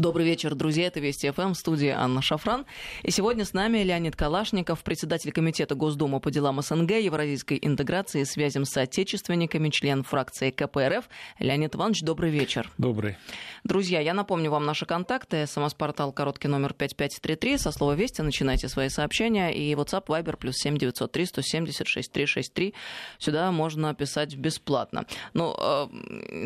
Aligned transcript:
Добрый 0.00 0.24
вечер, 0.24 0.54
друзья. 0.54 0.86
Это 0.86 0.98
Вести 0.98 1.30
ФМ, 1.30 1.52
студия 1.52 2.00
Анна 2.00 2.22
Шафран. 2.22 2.64
И 3.02 3.10
сегодня 3.10 3.44
с 3.44 3.52
нами 3.52 3.82
Леонид 3.82 4.16
Калашников, 4.16 4.82
председатель 4.82 5.30
Комитета 5.30 5.74
Госдумы 5.74 6.20
по 6.20 6.30
делам 6.30 6.62
СНГ, 6.62 6.92
евразийской 6.92 7.58
интеграции 7.60 8.24
связям 8.24 8.64
с 8.64 8.74
отечественниками, 8.78 9.68
член 9.68 10.02
фракции 10.02 10.52
КПРФ. 10.52 11.06
Леонид 11.38 11.76
Иванович, 11.76 12.00
добрый 12.00 12.30
вечер. 12.30 12.70
Добрый. 12.78 13.18
Друзья, 13.62 14.00
я 14.00 14.14
напомню 14.14 14.50
вам 14.50 14.64
наши 14.64 14.86
контакты. 14.86 15.46
СМС-портал 15.46 16.12
короткий 16.12 16.48
номер 16.48 16.72
5533. 16.72 17.58
Со 17.58 17.70
слова 17.70 17.92
«Вести» 17.92 18.22
начинайте 18.22 18.68
свои 18.68 18.88
сообщения. 18.88 19.50
И 19.50 19.74
WhatsApp, 19.74 20.06
Viber, 20.06 20.38
плюс 20.38 20.56
7903 20.56 21.26
176 21.26 22.10
363. 22.10 22.74
Сюда 23.18 23.52
можно 23.52 23.94
писать 23.94 24.34
бесплатно. 24.34 25.04
Ну, 25.34 25.54
э, 25.58 25.88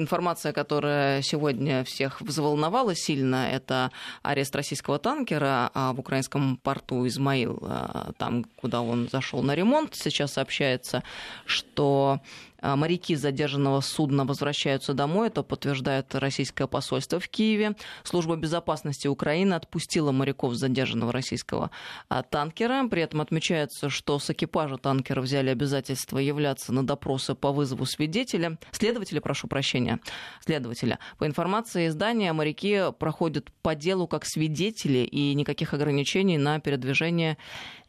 информация, 0.00 0.52
которая 0.52 1.22
сегодня 1.22 1.84
всех 1.84 2.20
взволновала 2.20 2.96
сильно, 2.96 3.43
это 3.48 3.90
арест 4.22 4.54
российского 4.56 4.98
танкера 4.98 5.70
а 5.74 5.92
в 5.92 6.00
украинском 6.00 6.56
порту 6.56 7.06
Измаил, 7.06 7.58
а, 7.62 8.12
там, 8.16 8.44
куда 8.56 8.80
он 8.80 9.08
зашел 9.10 9.42
на 9.42 9.54
ремонт. 9.54 9.94
Сейчас 9.94 10.32
сообщается, 10.32 11.02
что 11.46 12.20
моряки 12.64 13.14
задержанного 13.14 13.80
судна 13.80 14.24
возвращаются 14.24 14.94
домой, 14.94 15.28
это 15.28 15.42
подтверждает 15.42 16.14
российское 16.14 16.66
посольство 16.66 17.20
в 17.20 17.28
Киеве. 17.28 17.76
Служба 18.04 18.36
безопасности 18.36 19.06
Украины 19.06 19.54
отпустила 19.54 20.12
моряков 20.12 20.54
задержанного 20.54 21.12
российского 21.12 21.70
а, 22.08 22.22
танкера. 22.22 22.88
При 22.88 23.02
этом 23.02 23.20
отмечается, 23.20 23.90
что 23.90 24.18
с 24.18 24.30
экипажа 24.30 24.78
танкера 24.78 25.20
взяли 25.20 25.50
обязательство 25.50 26.18
являться 26.18 26.72
на 26.72 26.86
допросы 26.86 27.34
по 27.34 27.52
вызову 27.52 27.84
свидетеля. 27.84 28.58
Следователя, 28.72 29.20
прошу 29.20 29.46
прощения, 29.46 30.00
следователя. 30.44 30.98
По 31.18 31.26
информации 31.26 31.88
издания, 31.88 32.32
моряки 32.32 32.92
проходят 32.98 33.50
по 33.62 33.74
делу 33.74 34.06
как 34.06 34.24
свидетели 34.24 34.98
и 34.98 35.34
никаких 35.34 35.74
ограничений 35.74 36.38
на 36.38 36.60
передвижение 36.60 37.36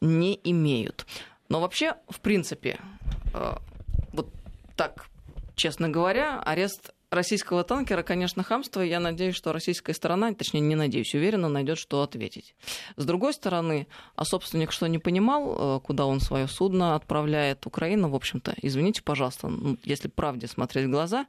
не 0.00 0.38
имеют. 0.44 1.06
Но 1.48 1.60
вообще, 1.60 1.94
в 2.08 2.20
принципе, 2.20 2.78
а, 3.32 3.60
вот 3.62 3.75
так, 4.76 5.08
честно 5.54 5.88
говоря, 5.88 6.40
арест 6.40 6.92
российского 7.10 7.64
танкера, 7.64 8.02
конечно, 8.02 8.42
хамство. 8.42 8.80
Я 8.80 9.00
надеюсь, 9.00 9.34
что 9.34 9.52
российская 9.52 9.94
сторона, 9.94 10.32
точнее, 10.34 10.60
не 10.60 10.74
надеюсь, 10.74 11.14
уверенно 11.14 11.48
найдет, 11.48 11.78
что 11.78 12.02
ответить. 12.02 12.54
С 12.96 13.04
другой 13.04 13.32
стороны, 13.32 13.86
а 14.14 14.24
собственник 14.24 14.72
что 14.72 14.86
не 14.86 14.98
понимал, 14.98 15.78
э, 15.78 15.80
куда 15.80 16.06
он 16.06 16.20
свое 16.20 16.48
судно 16.48 16.94
отправляет, 16.94 17.66
Украина, 17.66 18.08
в 18.08 18.14
общем-то, 18.14 18.54
извините, 18.62 19.02
пожалуйста, 19.02 19.48
ну, 19.48 19.78
если 19.82 20.08
правде 20.08 20.46
смотреть 20.46 20.86
в 20.86 20.90
глаза, 20.90 21.26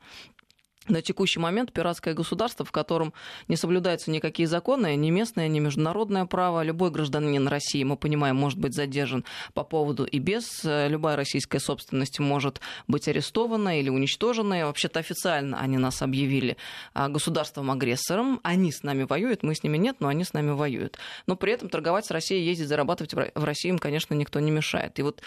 на 0.90 1.02
текущий 1.02 1.40
момент 1.40 1.72
пиратское 1.72 2.14
государство, 2.14 2.66
в 2.66 2.72
котором 2.72 3.14
не 3.48 3.56
соблюдаются 3.56 4.12
никакие 4.12 4.48
законы, 4.48 4.96
ни 4.96 5.10
местное, 5.10 5.48
ни 5.48 5.60
международное 5.60 6.26
право. 6.26 6.64
Любой 6.64 6.92
гражданин 6.92 7.48
России, 7.48 7.84
мы 7.84 7.98
понимаем, 7.98 8.36
может 8.36 8.60
быть 8.60 8.74
задержан 8.74 9.26
по 9.54 9.64
поводу 9.64 10.06
и 10.06 10.20
без. 10.20 10.62
Любая 10.64 11.16
российская 11.16 11.60
собственность 11.60 12.20
может 12.20 12.62
быть 12.88 13.08
арестована 13.08 13.80
или 13.80 13.90
уничтожена. 13.90 14.60
И 14.60 14.64
вообще-то 14.64 15.00
официально 15.00 15.60
они 15.60 15.78
нас 15.78 16.02
объявили 16.02 16.58
а, 16.94 17.10
государством-агрессором. 17.10 18.40
Они 18.44 18.72
с 18.72 18.84
нами 18.84 19.04
воюют, 19.04 19.44
мы 19.44 19.56
с 19.56 19.64
ними 19.64 19.78
нет, 19.78 19.98
но 20.00 20.08
они 20.08 20.24
с 20.24 20.34
нами 20.34 20.52
воюют. 20.52 20.98
Но 21.26 21.36
при 21.36 21.54
этом 21.54 21.70
торговать 21.70 22.06
с 22.06 22.12
Россией, 22.12 22.46
ездить, 22.46 22.68
зарабатывать 22.68 23.14
в 23.14 23.44
России 23.44 23.70
им, 23.70 23.80
конечно, 23.80 24.14
никто 24.14 24.40
не 24.40 24.52
мешает. 24.52 25.00
И 25.00 25.02
вот 25.02 25.22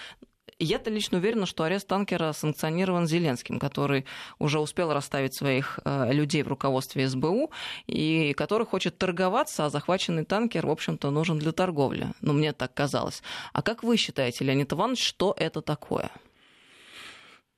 я-то 0.59 0.91
лично 0.91 1.19
уверена, 1.19 1.47
что 1.47 1.65
арест 1.65 1.87
танкера 1.87 2.33
санкционирован 2.33 3.07
Зеленским, 3.07 3.59
который 3.59 4.05
уже 4.39 4.59
успел 4.59 4.93
расставить 4.93 5.35
своих 5.35 5.79
э, 5.85 6.13
людей 6.13 6.43
в 6.43 6.49
руководстве 6.49 7.09
СБУ 7.09 7.51
и 7.87 8.35
который 8.35 8.67
хочет 8.67 8.99
торговаться, 8.99 9.67
а 9.67 9.71
захваченный 9.71 10.25
танкер, 10.25 10.67
в 10.67 10.71
общем-то, 10.71 11.11
нужен 11.11 11.39
для 11.39 11.53
торговли. 11.53 12.09
Ну, 12.21 12.33
мне 12.33 12.53
так 12.53 12.75
казалось. 12.75 13.23
А 13.53 13.63
как 13.63 13.83
вы 13.83 13.97
считаете, 13.97 14.45
Леонид 14.45 14.73
Иванович, 14.73 15.05
что 15.05 15.35
это 15.37 15.63
такое? 15.63 16.11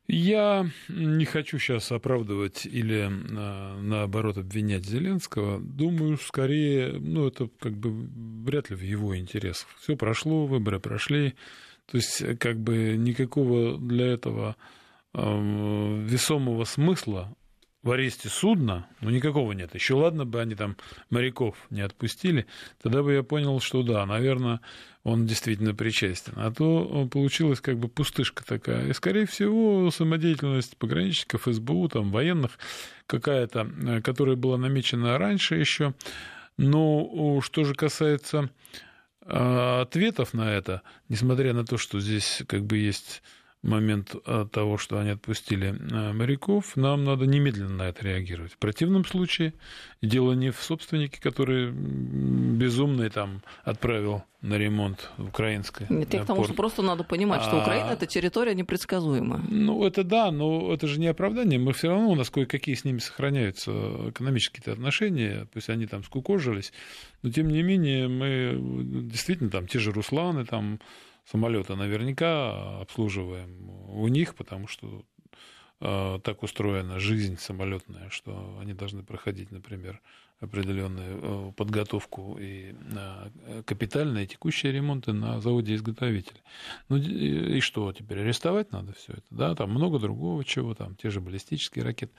Я 0.08 0.68
не 0.88 1.24
хочу 1.24 1.58
сейчас 1.58 1.92
оправдывать 1.92 2.66
или 2.66 3.06
э, 3.06 3.80
наоборот 3.80 4.36
обвинять 4.36 4.84
Зеленского. 4.84 5.60
Думаю, 5.60 6.18
скорее, 6.18 6.92
ну, 6.98 7.28
это 7.28 7.48
как 7.58 7.72
бы 7.78 8.08
вряд 8.44 8.68
ли 8.70 8.76
в 8.76 8.82
его 8.82 9.16
интересах. 9.16 9.68
Все 9.80 9.96
прошло, 9.96 10.46
выборы 10.46 10.80
прошли. 10.80 11.34
То 11.86 11.96
есть, 11.96 12.22
э, 12.22 12.36
как 12.36 12.58
бы 12.60 12.96
никакого 12.96 13.78
для 13.78 14.06
этого 14.06 14.56
э, 15.14 15.20
весомого 15.20 16.64
смысла 16.64 17.34
в 17.82 17.90
аресте 17.90 18.28
судна, 18.28 18.86
ну, 19.00 19.10
никакого 19.10 19.52
нет. 19.52 19.74
Еще 19.74 19.94
ладно 19.94 20.24
бы 20.24 20.40
они 20.40 20.54
там 20.54 20.76
моряков 21.10 21.56
не 21.70 21.80
отпустили, 21.80 22.46
тогда 22.80 23.02
бы 23.02 23.12
я 23.12 23.22
понял, 23.24 23.58
что 23.60 23.82
да, 23.82 24.06
наверное, 24.06 24.60
он 25.02 25.26
действительно 25.26 25.74
причастен. 25.74 26.34
А 26.36 26.52
то 26.52 27.08
получилась 27.10 27.60
как 27.60 27.78
бы 27.78 27.88
пустышка 27.88 28.44
такая. 28.44 28.88
И, 28.88 28.92
скорее 28.92 29.26
всего, 29.26 29.90
самодеятельность 29.90 30.76
пограничников, 30.76 31.48
СБУ, 31.50 31.88
там, 31.88 32.12
военных 32.12 32.58
какая-то, 33.06 33.68
э, 33.84 34.00
которая 34.00 34.36
была 34.36 34.58
намечена 34.58 35.18
раньше 35.18 35.56
еще. 35.56 35.94
Но 36.56 37.40
что 37.40 37.64
же 37.64 37.74
касается 37.74 38.50
ответов 39.26 40.34
на 40.34 40.52
это, 40.52 40.82
несмотря 41.08 41.52
на 41.52 41.64
то, 41.64 41.78
что 41.78 42.00
здесь 42.00 42.42
как 42.46 42.64
бы 42.64 42.78
есть 42.78 43.22
момент 43.62 44.14
а, 44.26 44.44
того, 44.46 44.76
что 44.76 44.98
они 44.98 45.10
отпустили 45.10 45.74
а, 45.92 46.12
моряков, 46.12 46.76
нам 46.76 47.04
надо 47.04 47.26
немедленно 47.26 47.76
на 47.76 47.82
это 47.84 48.04
реагировать. 48.04 48.52
В 48.52 48.58
противном 48.58 49.04
случае 49.04 49.54
дело 50.02 50.32
не 50.32 50.50
в 50.50 50.60
собственнике, 50.60 51.20
который 51.20 51.70
безумный 51.70 53.08
там 53.08 53.42
отправил 53.64 54.24
на 54.40 54.58
ремонт 54.58 55.10
в 55.16 55.28
украинское. 55.28 55.86
Нет, 55.88 56.12
я 56.12 56.24
к 56.24 56.26
тому, 56.26 56.44
что 56.44 56.54
просто 56.54 56.82
надо 56.82 57.04
понимать, 57.04 57.42
что 57.42 57.60
Украина 57.60 57.90
а... 57.90 57.92
это 57.92 58.06
территория 58.06 58.54
непредсказуемая. 58.54 59.40
Ну, 59.48 59.86
это 59.86 60.02
да, 60.02 60.32
но 60.32 60.74
это 60.74 60.88
же 60.88 60.98
не 60.98 61.06
оправдание. 61.06 61.60
Мы 61.60 61.72
все 61.72 61.90
равно, 61.90 62.10
у 62.10 62.16
нас 62.16 62.30
кое-какие 62.30 62.74
с 62.74 62.84
ними 62.84 62.98
сохраняются 62.98 63.70
экономические 64.08 64.72
отношения, 64.72 65.46
пусть 65.52 65.68
они 65.68 65.86
там 65.86 66.02
скукожились, 66.02 66.72
но 67.22 67.30
тем 67.30 67.48
не 67.48 67.62
менее 67.62 68.08
мы 68.08 68.58
действительно 69.08 69.50
там 69.50 69.68
те 69.68 69.78
же 69.78 69.92
Русланы, 69.92 70.44
там 70.44 70.80
самолета 71.24 71.76
наверняка 71.76 72.80
обслуживаем 72.80 73.70
у 73.88 74.08
них, 74.08 74.34
потому 74.34 74.66
что 74.66 75.04
э, 75.80 76.18
так 76.22 76.42
устроена 76.42 76.98
жизнь 76.98 77.38
самолетная, 77.38 78.10
что 78.10 78.58
они 78.60 78.74
должны 78.74 79.02
проходить, 79.02 79.50
например, 79.50 80.00
определенную 80.40 81.20
э, 81.22 81.52
подготовку 81.52 82.36
и 82.40 82.74
э, 82.74 83.62
капитальные 83.64 84.26
текущие 84.26 84.72
ремонты 84.72 85.12
на 85.12 85.40
заводе-изготовителе. 85.40 86.40
Ну 86.88 86.96
и 86.96 87.60
что, 87.60 87.92
теперь 87.92 88.20
арестовать 88.20 88.72
надо 88.72 88.92
все 88.94 89.12
это? 89.12 89.26
Да, 89.30 89.54
там 89.54 89.70
много 89.70 89.98
другого 89.98 90.44
чего, 90.44 90.74
там 90.74 90.96
те 90.96 91.10
же 91.10 91.20
баллистические 91.20 91.84
ракеты. 91.84 92.12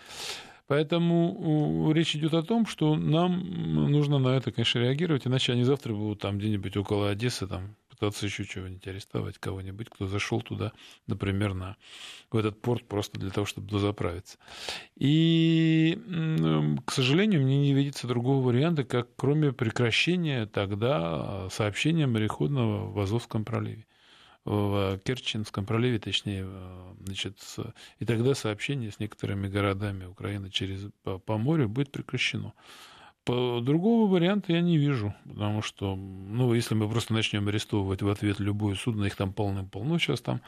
Поэтому 0.67 1.91
речь 1.93 2.15
идет 2.15 2.33
о 2.33 2.41
том, 2.41 2.65
что 2.65 2.95
нам 2.95 3.91
нужно 3.91 4.17
на 4.17 4.29
это, 4.29 4.53
конечно, 4.53 4.79
реагировать, 4.79 5.27
иначе 5.27 5.51
они 5.51 5.63
завтра 5.63 5.93
будут 5.93 6.19
там 6.19 6.37
где-нибудь 6.37 6.77
около 6.77 7.09
Одессы 7.09 7.45
там 7.47 7.75
пытаться 8.03 8.25
еще 8.25 8.43
чего-нибудь 8.43 8.85
арестовать, 8.85 9.37
кого-нибудь, 9.37 9.89
кто 9.89 10.07
зашел 10.07 10.41
туда, 10.41 10.73
например, 11.07 11.53
на, 11.53 11.77
в 12.31 12.37
этот 12.37 12.61
порт 12.61 12.85
просто 12.85 13.17
для 13.17 13.29
того, 13.29 13.45
чтобы 13.45 13.69
дозаправиться. 13.69 14.37
И, 14.97 15.97
к 16.85 16.91
сожалению, 16.91 17.43
мне 17.43 17.61
не 17.61 17.73
видится 17.73 18.05
другого 18.05 18.45
варианта, 18.45 18.83
как 18.83 19.07
кроме 19.15 19.53
прекращения 19.53 20.45
тогда 20.47 21.47
сообщения 21.49 22.05
мореходного 22.05 22.91
в 22.91 22.99
Азовском 22.99 23.45
проливе 23.45 23.85
в 24.45 24.99
Керченском 25.05 25.65
проливе, 25.65 25.99
точнее, 25.99 26.45
значит, 27.05 27.39
и 27.99 28.05
тогда 28.05 28.35
сообщение 28.35 28.91
с 28.91 28.99
некоторыми 28.99 29.47
городами 29.47 30.03
Украины 30.03 30.49
через, 30.49 30.91
по, 31.03 31.17
по 31.17 31.37
морю 31.37 31.69
будет 31.69 31.93
прекращено. 31.93 32.51
По 33.25 33.61
другого 33.61 34.11
варианта 34.11 34.51
я 34.51 34.61
не 34.61 34.77
вижу, 34.77 35.15
потому 35.25 35.61
что, 35.61 35.95
ну, 35.95 36.53
если 36.53 36.75
мы 36.75 36.89
просто 36.89 37.13
начнем 37.13 37.47
арестовывать 37.47 38.01
в 38.01 38.09
ответ 38.09 38.39
любое 38.39 38.75
судно, 38.75 39.05
их 39.05 39.15
там 39.15 39.31
полным-полно 39.31 39.97
сейчас 39.97 40.19
там 40.21 40.41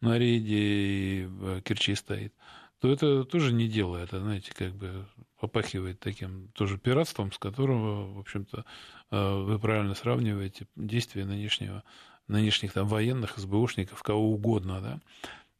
на 0.00 0.18
рейде 0.18 0.56
и 0.56 1.24
в 1.24 1.60
Керчи 1.62 1.96
стоит, 1.96 2.32
то 2.80 2.90
это 2.92 3.24
тоже 3.24 3.52
не 3.52 3.68
дело, 3.68 3.96
это, 3.96 4.20
знаете, 4.20 4.52
как 4.54 4.74
бы 4.74 5.06
попахивает 5.40 5.98
таким 5.98 6.48
тоже 6.52 6.78
пиратством, 6.78 7.32
с 7.32 7.38
которого, 7.38 8.12
в 8.12 8.18
общем-то, 8.20 8.64
э, 9.10 9.42
вы 9.42 9.58
правильно 9.58 9.94
сравниваете 9.94 10.66
действия 10.76 11.24
нынешнего, 11.24 11.82
нынешних 12.28 12.72
там 12.72 12.86
военных, 12.86 13.38
СБУшников, 13.38 14.02
кого 14.02 14.30
угодно, 14.30 14.80
да, 14.80 15.00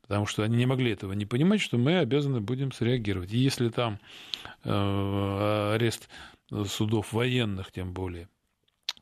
потому 0.03 0.27
что 0.27 0.43
они 0.43 0.57
не 0.57 0.67
могли 0.67 0.93
этого 0.93 1.13
не 1.13 1.27
понимать, 1.27 1.61
что 1.61 1.79
мы 1.79 1.99
обязаны 1.99 2.41
будем 2.41 2.71
среагировать. 2.71 3.33
И 3.33 3.39
если 3.39 3.71
там 3.71 3.99
э, 4.65 5.73
арест 5.75 6.09
судов 6.67 7.13
военных, 7.13 7.73
тем 7.73 7.93
более, 7.93 8.29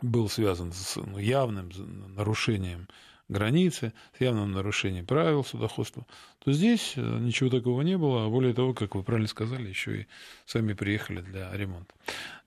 был 0.02 0.28
связан 0.28 0.72
с 0.72 0.96
ну, 0.96 1.18
явным 1.18 1.70
нарушением 2.14 2.88
границы, 3.30 3.92
с 4.18 4.20
явным 4.20 4.52
нарушением 4.52 5.06
правил 5.06 5.44
судоходства, 5.44 6.04
то 6.40 6.52
здесь 6.52 6.94
э, 6.96 7.00
ничего 7.00 7.48
такого 7.48 7.82
не 7.82 7.96
было, 7.96 8.26
а 8.26 8.28
более 8.28 8.52
того, 8.52 8.74
как 8.74 8.96
вы 8.96 9.04
правильно 9.04 9.28
сказали, 9.28 9.68
еще 9.68 10.02
и 10.02 10.06
сами 10.46 10.72
приехали 10.72 11.20
для 11.20 11.50
ремонта. 11.56 11.94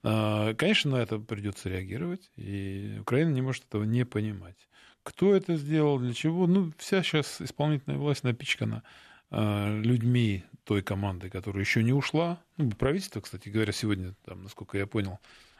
А, 0.03 0.53
конечно, 0.55 0.91
на 0.91 0.95
это 0.97 1.19
придется 1.19 1.69
реагировать, 1.69 2.29
и 2.35 2.97
Украина 2.99 3.29
не 3.29 3.41
может 3.41 3.63
этого 3.65 3.83
не 3.83 4.05
понимать. 4.05 4.57
Кто 5.03 5.33
это 5.33 5.55
сделал, 5.55 5.99
для 5.99 6.13
чего? 6.13 6.47
Ну, 6.47 6.73
вся 6.77 7.01
сейчас 7.01 7.41
исполнительная 7.41 7.97
власть 7.97 8.23
напичкана 8.23 8.83
а, 9.31 9.79
людьми 9.79 10.43
той 10.65 10.81
команды, 10.81 11.29
которая 11.29 11.63
еще 11.63 11.83
не 11.83 11.93
ушла. 11.93 12.41
Ну, 12.57 12.69
правительство, 12.71 13.21
кстати 13.21 13.49
говоря, 13.49 13.73
сегодня, 13.73 14.13
там, 14.25 14.43
насколько 14.43 14.77
я 14.77 14.87
понял, 14.87 15.19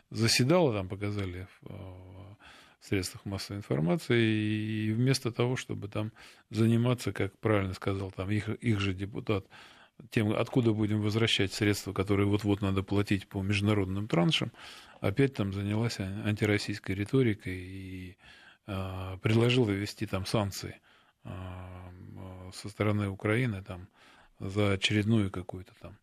заседало, 0.10 0.74
там 0.74 0.88
показали 0.88 1.48
в 1.62 2.38
средствах 2.84 3.26
массовой 3.26 3.60
информации, 3.60 4.22
и 4.22 4.92
вместо 4.92 5.32
того, 5.32 5.56
чтобы 5.56 5.88
там 5.88 6.12
заниматься, 6.50 7.14
как 7.14 7.38
правильно 7.40 7.74
сказал 7.74 8.12
там 8.12 8.30
их, 8.30 8.50
их 8.50 8.80
же 8.80 8.94
депутат, 8.94 9.46
тем, 10.10 10.32
откуда 10.34 10.74
будем 10.74 11.02
возвращать 11.02 11.54
средства, 11.54 11.94
которые 11.94 12.28
вот-вот 12.28 12.62
надо 12.62 12.84
платить 12.84 13.28
по 13.28 13.42
международным 13.42 14.08
траншам, 14.08 14.52
опять 15.00 15.34
там 15.34 15.54
занялась 15.54 16.00
антироссийской 16.00 16.96
риторикой 16.96 17.56
и 17.56 18.18
э, 18.68 19.18
предложила 19.22 19.70
ввести 19.70 20.06
там 20.06 20.26
санкции 20.26 20.80
э, 21.24 21.30
со 22.54 22.70
стороны 22.70 23.10
Украины 23.10 23.64
там 23.64 23.88
за 24.40 24.74
очередную 24.74 25.32
какую-то 25.32 25.74
там 25.80 25.98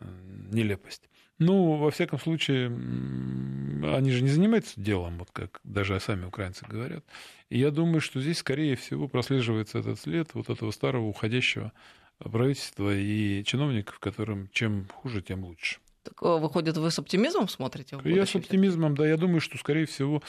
э, 0.00 0.06
нелепость. 0.50 1.08
Ну, 1.38 1.76
во 1.76 1.90
всяком 1.90 2.18
случае, 2.18 2.66
они 2.66 4.10
же 4.10 4.22
не 4.22 4.28
занимаются 4.28 4.78
делом, 4.78 5.18
вот 5.18 5.30
как 5.32 5.60
даже 5.64 5.98
сами 5.98 6.26
украинцы 6.26 6.66
говорят. 6.66 7.02
И 7.48 7.58
я 7.58 7.70
думаю, 7.70 8.02
что 8.02 8.20
здесь, 8.20 8.38
скорее 8.38 8.76
всего, 8.76 9.08
прослеживается 9.08 9.78
этот 9.78 9.98
след 9.98 10.34
вот 10.34 10.50
этого 10.50 10.70
старого 10.70 11.06
уходящего 11.06 11.72
правительства 12.18 12.94
и 12.94 13.42
чиновников, 13.44 13.98
которым 14.00 14.48
чем 14.52 14.86
хуже, 14.88 15.22
тем 15.22 15.44
лучше. 15.44 15.78
Так, 16.10 16.22
э, 16.22 16.38
выходит, 16.38 16.76
вы 16.76 16.90
с 16.90 16.98
оптимизмом 16.98 17.48
смотрите? 17.48 17.96
В 17.96 18.06
я 18.06 18.26
с 18.26 18.34
оптимизмом, 18.34 18.96
да. 18.96 19.06
Я 19.06 19.16
думаю, 19.16 19.40
что, 19.40 19.58
скорее 19.58 19.86
всего, 19.86 20.22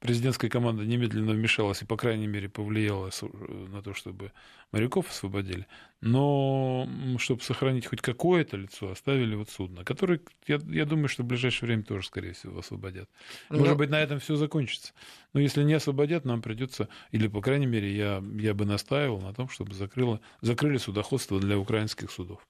президентская 0.00 0.50
команда 0.50 0.84
немедленно 0.84 1.32
вмешалась 1.32 1.82
и, 1.82 1.86
по 1.86 1.96
крайней 1.96 2.26
мере, 2.26 2.48
повлияла 2.48 3.10
на 3.68 3.82
то, 3.82 3.94
чтобы 3.94 4.32
моряков 4.72 5.08
освободили. 5.10 5.66
Но 6.00 6.86
чтобы 7.18 7.42
сохранить 7.42 7.86
хоть 7.86 8.02
какое-то 8.02 8.56
лицо, 8.56 8.90
оставили 8.90 9.34
вот 9.34 9.48
судно, 9.48 9.84
которое, 9.84 10.20
я, 10.46 10.58
я 10.68 10.84
думаю, 10.84 11.08
что 11.08 11.22
в 11.22 11.26
ближайшее 11.26 11.68
время 11.68 11.84
тоже, 11.84 12.06
скорее 12.06 12.32
всего, 12.32 12.58
освободят. 12.58 13.08
Может 13.48 13.68
Но... 13.68 13.76
быть, 13.76 13.90
на 13.90 14.00
этом 14.00 14.20
все 14.20 14.36
закончится. 14.36 14.92
Но 15.32 15.40
если 15.40 15.62
не 15.62 15.74
освободят, 15.74 16.24
нам 16.24 16.42
придется, 16.42 16.88
или, 17.10 17.26
по 17.28 17.40
крайней 17.40 17.66
мере, 17.66 17.94
я, 17.96 18.22
я 18.34 18.52
бы 18.52 18.66
настаивал 18.66 19.20
на 19.20 19.32
том, 19.32 19.48
чтобы 19.48 19.74
закрыло, 19.74 20.20
закрыли 20.42 20.76
судоходство 20.76 21.40
для 21.40 21.58
украинских 21.58 22.10
судов. 22.10 22.46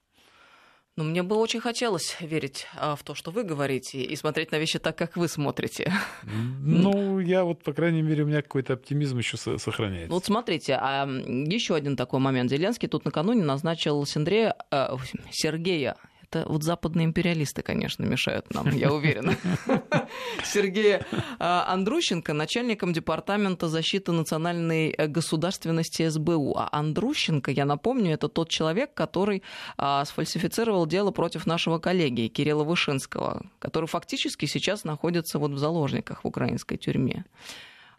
Ну, 0.96 1.04
мне 1.04 1.22
бы 1.22 1.36
очень 1.36 1.60
хотелось 1.60 2.18
верить 2.20 2.66
а, 2.74 2.96
в 2.96 3.02
то, 3.02 3.14
что 3.14 3.30
вы 3.30 3.44
говорите, 3.44 4.02
и 4.02 4.14
смотреть 4.14 4.52
на 4.52 4.58
вещи 4.58 4.78
так, 4.78 4.96
как 4.96 5.16
вы 5.16 5.26
смотрите. 5.26 5.90
Ну, 6.24 7.18
я 7.18 7.44
вот, 7.44 7.62
по 7.62 7.72
крайней 7.72 8.02
мере, 8.02 8.24
у 8.24 8.26
меня 8.26 8.42
какой-то 8.42 8.74
оптимизм 8.74 9.16
еще 9.16 9.38
сохраняется. 9.38 10.12
Вот 10.12 10.26
смотрите, 10.26 10.74
а 10.74 11.06
еще 11.06 11.74
один 11.74 11.96
такой 11.96 12.20
момент. 12.20 12.50
Зеленский 12.50 12.88
тут 12.88 13.06
накануне 13.06 13.42
назначил 13.42 14.04
Сергея, 14.04 14.54
э, 14.70 14.96
Сергея 15.30 15.96
это 16.32 16.48
вот 16.48 16.62
западные 16.62 17.04
империалисты, 17.04 17.62
конечно, 17.62 18.04
мешают 18.04 18.54
нам, 18.54 18.70
я 18.70 18.92
уверена. 18.92 19.36
Сергея 20.44 21.04
а, 21.38 21.66
Андрущенко, 21.68 22.32
начальником 22.32 22.92
Департамента 22.92 23.68
защиты 23.68 24.12
национальной 24.12 24.94
э, 24.96 25.06
государственности 25.08 26.08
СБУ. 26.08 26.56
А 26.56 26.68
Андрущенко, 26.72 27.50
я 27.50 27.64
напомню, 27.64 28.12
это 28.12 28.28
тот 28.28 28.48
человек, 28.48 28.94
который 28.94 29.42
а, 29.76 30.04
сфальсифицировал 30.04 30.86
дело 30.86 31.10
против 31.10 31.46
нашего 31.46 31.78
коллеги 31.78 32.28
Кирилла 32.28 32.64
Вышинского, 32.64 33.42
который 33.58 33.86
фактически 33.86 34.46
сейчас 34.46 34.84
находится 34.84 35.38
вот 35.38 35.50
в 35.50 35.58
заложниках 35.58 36.24
в 36.24 36.26
украинской 36.26 36.76
тюрьме. 36.76 37.24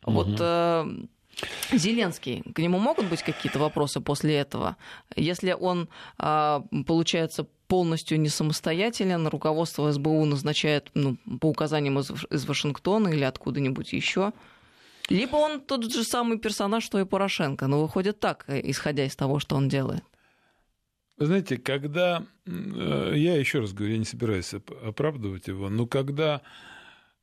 Вот 0.06 0.36
э, 0.40 0.86
Зеленский, 1.72 2.44
к 2.54 2.60
нему 2.60 2.80
могут 2.80 3.10
быть 3.10 3.24
какие-то 3.24 3.60
вопросы 3.60 4.00
после 4.02 4.36
этого? 4.36 4.78
Если 5.16 5.54
он, 5.54 5.90
а, 6.18 6.64
получается, 6.86 7.48
полностью 7.74 8.20
не 8.20 8.30
самостоятелен, 8.30 9.26
руководство 9.28 9.92
СБУ 9.92 10.26
назначает 10.26 10.92
ну, 10.94 11.18
по 11.42 11.48
указаниям 11.48 11.98
из, 11.98 12.12
из 12.30 12.46
Вашингтона 12.46 13.08
или 13.08 13.24
откуда-нибудь 13.24 13.94
еще, 13.94 14.32
либо 15.10 15.38
он 15.38 15.60
тот 15.60 15.92
же 15.92 16.04
самый 16.04 16.38
персонаж, 16.38 16.84
что 16.84 17.00
и 17.00 17.06
Порошенко, 17.06 17.66
но 17.66 17.82
выходит 17.82 18.20
так, 18.20 18.46
исходя 18.48 19.06
из 19.06 19.16
того, 19.16 19.40
что 19.40 19.56
он 19.56 19.70
делает. 19.70 20.04
Вы 21.18 21.26
знаете, 21.26 21.58
когда, 21.58 22.24
э, 22.46 23.14
я 23.16 23.38
еще 23.38 23.62
раз 23.62 23.74
говорю, 23.74 23.94
я 23.94 24.00
не 24.00 24.06
собираюсь 24.06 24.54
оправдывать 24.54 25.48
его, 25.48 25.70
но 25.70 25.88
когда 25.88 26.36
э, 26.36 26.73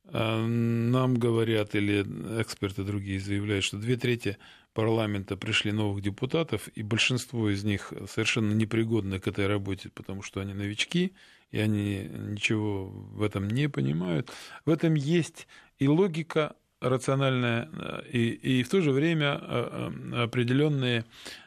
нам 0.03 1.15
говорят, 1.15 1.75
или 1.75 2.01
эксперты 2.41 2.83
другие 2.83 3.19
заявляют, 3.19 3.63
что 3.63 3.77
две 3.77 3.95
трети 3.95 4.37
парламента 4.73 5.37
пришли 5.37 5.71
новых 5.71 6.01
депутатов, 6.01 6.67
и 6.75 6.83
большинство 6.83 7.49
из 7.49 7.63
них 7.63 7.93
совершенно 8.09 8.53
непригодны 8.53 9.19
к 9.19 9.27
этой 9.27 9.47
работе, 9.47 9.89
потому 9.93 10.21
что 10.21 10.39
они 10.39 10.53
новички, 10.53 11.13
и 11.51 11.59
они 11.59 12.09
ничего 12.09 12.87
в 12.87 13.21
этом 13.21 13.49
не 13.49 13.67
понимают. 13.67 14.31
В 14.65 14.69
этом 14.69 14.95
есть 14.95 15.47
и 15.79 15.87
логика 15.87 16.55
рациональная, 16.79 17.69
и, 18.11 18.29
и 18.29 18.63
в 18.63 18.69
то 18.69 18.81
же 18.81 18.91
время 18.91 19.35
а, 19.35 19.91
а, 20.13 20.23
определенные 20.23 21.05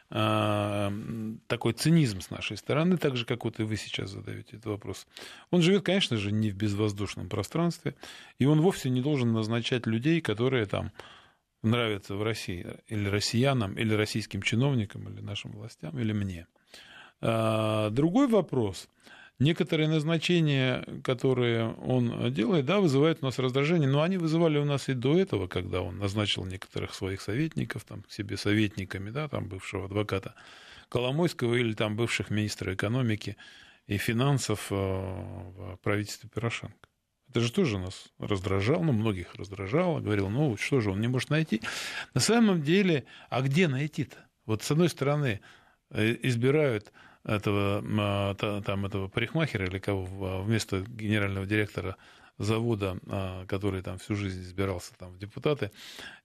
такой 0.09 1.73
цинизм 1.73 2.21
с 2.21 2.29
нашей 2.29 2.57
стороны, 2.57 2.97
так 2.97 3.17
же, 3.17 3.25
как 3.25 3.43
вот 3.43 3.59
и 3.59 3.63
вы 3.63 3.75
сейчас 3.75 4.11
задаете 4.11 4.57
этот 4.57 4.67
вопрос. 4.67 5.07
Он 5.49 5.61
живет, 5.61 5.83
конечно 5.83 6.17
же, 6.17 6.31
не 6.31 6.51
в 6.51 6.55
безвоздушном 6.55 7.27
пространстве, 7.27 7.95
и 8.37 8.45
он 8.45 8.61
вовсе 8.61 8.89
не 8.89 9.01
должен 9.01 9.33
назначать 9.33 9.87
людей, 9.87 10.21
которые 10.21 10.67
там 10.67 10.91
нравится 11.63 12.15
в 12.15 12.23
России 12.23 12.65
или 12.87 13.09
россиянам, 13.09 13.73
или 13.73 13.93
российским 13.93 14.41
чиновникам, 14.41 15.09
или 15.09 15.21
нашим 15.21 15.51
властям, 15.51 15.97
или 15.99 16.13
мне. 16.13 16.47
А, 17.21 17.89
другой 17.89 18.27
вопрос. 18.27 18.87
Некоторые 19.37 19.89
назначения, 19.89 20.85
которые 21.03 21.73
он 21.73 22.33
делает, 22.33 22.65
да, 22.65 22.79
вызывают 22.79 23.19
у 23.21 23.25
нас 23.25 23.37
раздражение, 23.37 23.89
но 23.89 24.01
они 24.01 24.17
вызывали 24.17 24.57
у 24.57 24.63
нас 24.63 24.87
и 24.87 24.93
до 24.93 25.19
этого, 25.19 25.47
когда 25.47 25.81
он 25.81 25.97
назначил 25.97 26.45
некоторых 26.45 26.93
своих 26.93 27.19
советников, 27.21 27.83
там, 27.83 28.03
к 28.03 28.11
себе 28.11 28.37
советниками, 28.37 29.09
да, 29.09 29.27
там, 29.27 29.49
бывшего 29.49 29.85
адвоката 29.85 30.35
Коломойского 30.87 31.55
или 31.55 31.73
там 31.73 31.97
бывших 31.97 32.29
министра 32.29 32.73
экономики 32.73 33.35
и 33.87 33.97
финансов 33.97 34.67
э, 34.71 34.75
в 34.75 35.79
правительстве 35.83 36.29
Порошенко. 36.33 36.87
Это 37.29 37.41
же 37.41 37.51
тоже 37.51 37.77
нас 37.77 38.13
раздражало, 38.19 38.83
ну, 38.83 38.93
многих 38.93 39.35
раздражало, 39.35 39.99
говорил, 39.99 40.29
ну, 40.29 40.55
что 40.55 40.79
же 40.79 40.91
он 40.91 41.01
не 41.01 41.09
может 41.09 41.29
найти. 41.29 41.61
На 42.13 42.21
самом 42.21 42.61
деле, 42.61 43.03
а 43.29 43.41
где 43.41 43.67
найти-то? 43.67 44.17
Вот 44.45 44.63
с 44.63 44.71
одной 44.71 44.87
стороны, 44.87 45.41
э, 45.89 46.15
избирают 46.23 46.93
этого, 47.25 47.83
а, 47.99 48.61
там, 48.61 48.85
этого 48.85 49.07
парикмахера 49.07 49.65
или 49.65 49.79
кого 49.79 50.41
вместо 50.43 50.81
генерального 50.81 51.45
директора 51.45 51.97
завода, 52.37 52.97
а, 53.07 53.45
который 53.45 53.81
там 53.81 53.97
всю 53.97 54.15
жизнь 54.15 54.41
избирался 54.41 54.93
там 54.97 55.11
в 55.11 55.17
депутаты, 55.17 55.71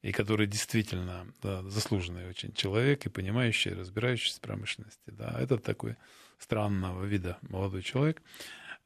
и 0.03 0.13
который 0.13 0.47
действительно 0.47 1.27
да, 1.43 1.63
заслуженный 1.63 2.29
очень 2.29 2.53
человек 2.53 3.07
и 3.07 3.11
понимающий, 3.11 3.73
разбирающийся 3.73 4.39
в 4.39 4.41
промышленности. 4.41 5.01
Да, 5.07 5.37
это 5.41 5.59
такой 5.59 5.97
странного 6.39 7.05
вида 7.05 7.39
молодой 7.43 7.83
человек. 7.83 8.23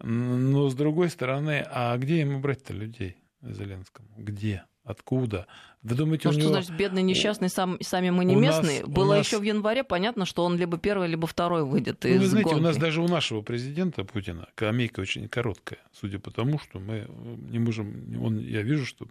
Но 0.01 0.69
с 0.69 0.75
другой 0.75 1.09
стороны, 1.09 1.65
а 1.71 1.97
где 1.97 2.21
ему 2.21 2.41
брать-то 2.41 2.73
людей 2.73 3.17
Зеленскому? 3.43 4.09
Где? 4.17 4.65
Откуда? 4.85 5.47
Вы 5.83 5.97
думаете, 5.97 6.29
ну, 6.29 6.35
у 6.35 6.39
него... 6.39 6.49
что 6.51 6.63
значит 6.63 6.77
бедный, 6.77 7.03
несчастный, 7.03 7.49
сам, 7.49 7.79
сами 7.81 8.11
мы 8.11 8.27
не 8.27 8.37
у 8.37 8.39
местные? 8.41 8.83
Нас, 8.83 8.89
Было 8.89 9.17
нас... 9.17 9.27
еще 9.27 9.39
в 9.39 9.43
январе 9.43 9.83
понятно, 9.83 10.27
что 10.27 10.45
он 10.45 10.59
либо 10.59 10.77
первый, 10.77 11.09
либо 11.09 11.27
второй 11.27 11.65
выйдет 11.65 12.05
ну, 12.05 12.11
из 12.11 12.21
Вы 12.21 12.27
знаете, 12.27 12.51
гонки. 12.51 12.61
у 12.61 12.63
нас 12.63 12.77
даже 12.77 13.01
у 13.01 13.09
нашего 13.09 13.41
президента 13.41 14.05
Путина 14.05 14.47
скамейка 14.53 15.01
очень 15.01 15.27
короткая, 15.29 15.79
судя 15.93 16.19
по 16.19 16.31
тому, 16.31 16.59
что 16.59 16.81
мы 16.81 17.07
не 17.51 17.59
можем... 17.59 18.23
Он, 18.23 18.39
я 18.39 18.63
вижу, 18.63 18.85
что 18.85 19.07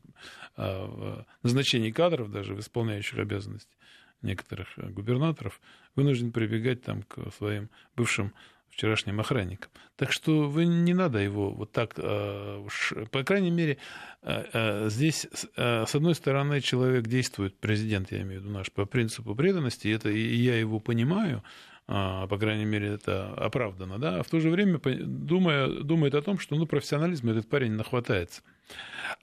а, 0.58 1.26
назначение 1.42 1.92
кадров, 1.92 2.32
даже 2.32 2.54
в 2.54 2.60
исполняющих 2.60 3.18
обязанности 3.18 3.76
некоторых 4.22 4.68
губернаторов, 4.78 5.60
вынужден 5.96 6.32
прибегать 6.32 6.84
там, 6.84 7.02
к 7.04 7.32
своим 7.38 7.70
бывшим 7.96 8.32
вчерашним 8.76 9.20
охранником. 9.20 9.72
Так 9.96 10.12
что 10.12 10.50
вы 10.50 10.66
не 10.66 10.94
надо 10.94 11.20
его 11.20 11.52
вот 11.52 11.72
так, 11.72 11.94
а, 11.98 12.66
по 13.12 13.24
крайней 13.24 13.52
мере, 13.52 13.78
а, 14.22 14.46
а, 14.54 14.90
здесь, 14.90 15.28
с 15.56 15.96
одной 15.96 16.16
стороны, 16.16 16.62
человек 16.62 17.08
действует, 17.08 17.58
президент, 17.60 18.12
я 18.12 18.22
имею 18.22 18.42
в 18.42 18.44
виду 18.44 18.54
наш, 18.54 18.72
по 18.72 18.86
принципу 18.86 19.36
преданности, 19.36 19.88
это, 19.88 20.10
и 20.10 20.36
я 20.36 20.60
его 20.60 20.80
понимаю, 20.80 21.44
по 21.86 22.38
крайней 22.40 22.64
мере, 22.64 22.94
это 22.94 23.34
оправдано, 23.34 24.00
да, 24.00 24.20
а 24.20 24.24
в 24.24 24.30
то 24.30 24.40
же 24.40 24.50
время 24.50 24.80
думая, 24.80 25.68
думает 25.68 26.16
о 26.16 26.22
том, 26.22 26.40
что 26.40 26.56
ну, 26.56 26.66
профессионализм 26.66 27.30
этот 27.30 27.50
парень 27.50 27.74
нахватается. 27.74 28.42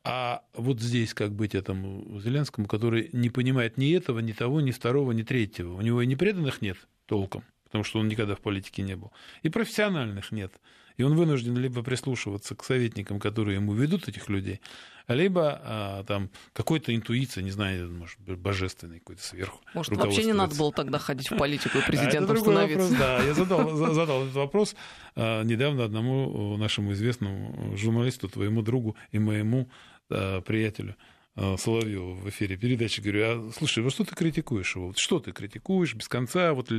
А 0.05 0.43
вот 0.55 0.79
здесь 0.79 1.15
как 1.15 1.33
быть 1.33 1.55
этому 1.55 2.21
Зеленскому, 2.21 2.69
который 2.69 3.09
не 3.15 3.31
понимает 3.31 3.79
ни 3.79 3.93
этого, 3.95 4.19
ни 4.19 4.33
того, 4.33 4.61
ни 4.61 4.73
второго, 4.73 5.13
ни 5.13 5.23
третьего. 5.23 5.73
У 5.73 5.81
него 5.81 6.03
и 6.03 6.07
непреданных 6.07 6.61
нет 6.61 6.77
толком, 7.07 7.45
потому 7.71 7.85
что 7.85 8.01
он 8.01 8.09
никогда 8.09 8.35
в 8.35 8.41
политике 8.41 8.83
не 8.83 8.97
был. 8.97 9.13
И 9.45 9.49
профессиональных 9.49 10.33
нет. 10.33 10.53
И 10.97 11.05
он 11.05 11.15
вынужден 11.15 11.57
либо 11.57 11.85
прислушиваться 11.85 12.57
к 12.57 12.65
советникам, 12.65 13.21
которые 13.21 13.55
ему 13.55 13.73
ведут 13.73 14.09
этих 14.09 14.29
людей, 14.29 14.61
либо 15.07 15.61
а, 15.63 16.05
там 16.05 16.31
какой-то 16.53 16.95
интуиция, 16.95 17.45
не 17.45 17.53
знаю, 17.53 17.93
может 17.93 18.19
божественный 18.19 18.99
какой-то 18.99 19.23
сверху. 19.23 19.61
Может, 19.73 19.97
вообще 19.97 20.25
не 20.25 20.33
надо 20.33 20.57
было 20.57 20.73
тогда 20.73 20.99
ходить 20.99 21.31
в 21.31 21.37
политику 21.37 21.79
и 21.79 21.83
президентом 21.83 22.37
а 22.37 22.41
становиться. 22.41 22.91
Вопрос, 22.91 22.99
да, 22.99 23.23
я 23.23 23.35
задал, 23.35 23.77
задал 23.95 24.23
этот 24.25 24.35
вопрос 24.35 24.75
а, 25.15 25.45
недавно 25.45 25.85
одному 25.85 26.57
нашему 26.57 26.93
известному 26.93 27.77
журналисту, 27.77 28.29
твоему 28.29 28.63
другу 28.63 28.97
и 29.13 29.21
моему 29.21 29.71
а, 30.11 30.41
приятелю. 30.41 30.97
Соловьеву 31.37 32.15
в 32.15 32.29
эфире 32.29 32.57
передачи, 32.57 33.01
говорю, 33.01 33.23
а 33.25 33.53
слушай, 33.57 33.83
вот 33.83 33.93
что 33.93 34.05
ты 34.05 34.15
критикуешь 34.15 34.75
его? 34.75 34.93
Что 34.97 35.21
ты 35.21 35.33
критикуешь 35.33 35.95
без 35.95 36.09
конца? 36.09 36.53
Вот, 36.53 36.71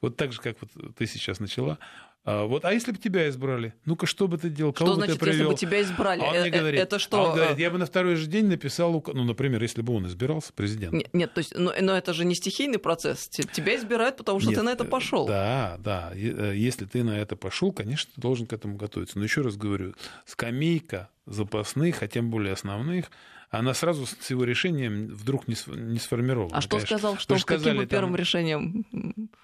вот 0.00 0.16
так 0.16 0.32
же, 0.32 0.40
как 0.40 0.56
вот 0.60 0.94
ты 0.96 1.06
сейчас 1.06 1.40
начала, 1.40 1.78
а, 2.22 2.44
вот, 2.44 2.66
а 2.66 2.72
если 2.74 2.92
бы 2.92 2.98
тебя 2.98 3.28
избрали? 3.30 3.72
Ну-ка, 3.86 4.06
что 4.06 4.28
бы 4.28 4.36
ты 4.36 4.50
делал? 4.50 4.74
Кого 4.74 4.90
что 4.90 4.96
бы 4.96 5.04
значит, 5.06 5.18
ты 5.18 5.24
привел? 5.24 5.50
если 5.50 5.52
бы 5.52 5.58
тебя 5.58 5.80
избрали? 5.80 6.20
А 6.20 6.24
он 6.24 6.40
мне 6.40 6.48
э, 6.48 6.50
говорит, 6.50 6.80
это 6.80 6.98
что? 6.98 7.16
А 7.16 7.28
он 7.28 7.34
говорит, 7.34 7.58
я 7.58 7.70
бы 7.70 7.78
на 7.78 7.86
второй 7.86 8.16
же 8.16 8.26
день 8.26 8.46
написал, 8.46 9.02
ну, 9.14 9.24
например, 9.24 9.62
если 9.62 9.80
бы 9.80 9.94
он 9.94 10.06
избирался 10.06 10.52
президентом. 10.52 10.98
Нет, 10.98 11.14
нет 11.14 11.32
то 11.32 11.38
есть, 11.38 11.54
но, 11.56 11.72
но 11.80 11.96
это 11.96 12.12
же 12.12 12.26
не 12.26 12.34
стихийный 12.34 12.78
процесс. 12.78 13.28
Тебя 13.28 13.74
избирают, 13.74 14.18
потому 14.18 14.38
что 14.38 14.50
нет, 14.50 14.58
ты 14.58 14.62
на 14.62 14.70
это 14.70 14.84
пошел. 14.84 15.26
Да, 15.26 15.76
да. 15.78 16.12
Э, 16.14 16.52
если 16.54 16.84
ты 16.84 17.02
на 17.04 17.18
это 17.18 17.36
пошел, 17.36 17.72
конечно, 17.72 18.12
ты 18.14 18.20
должен 18.20 18.46
к 18.46 18.52
этому 18.52 18.76
готовиться. 18.76 19.16
Но 19.18 19.24
еще 19.24 19.40
раз 19.40 19.56
говорю, 19.56 19.94
скамейка 20.26 21.08
запасных, 21.24 22.02
а 22.02 22.08
тем 22.08 22.28
более 22.28 22.52
основных, 22.52 23.06
она 23.50 23.74
сразу 23.74 24.06
с 24.06 24.30
его 24.30 24.44
решением 24.44 25.08
вдруг 25.08 25.48
не, 25.48 25.56
не 25.76 25.98
сформирована. 25.98 26.56
А 26.56 26.60
что 26.60 26.76
конечно. 26.76 26.98
сказал, 26.98 27.18
что 27.18 27.36
с 27.36 27.44
каким 27.44 27.78
бы 27.78 27.86
первым 27.86 28.12
там... 28.12 28.16
решением? 28.16 28.84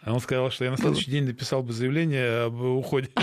А 0.02 0.12
он 0.12 0.20
сказал, 0.20 0.50
что 0.50 0.64
я 0.64 0.70
на 0.70 0.76
следующий 0.76 1.10
день 1.10 1.24
написал 1.24 1.62
бы 1.62 1.72
заявление 1.72 2.44
об 2.44 2.60
уходе. 2.60 3.10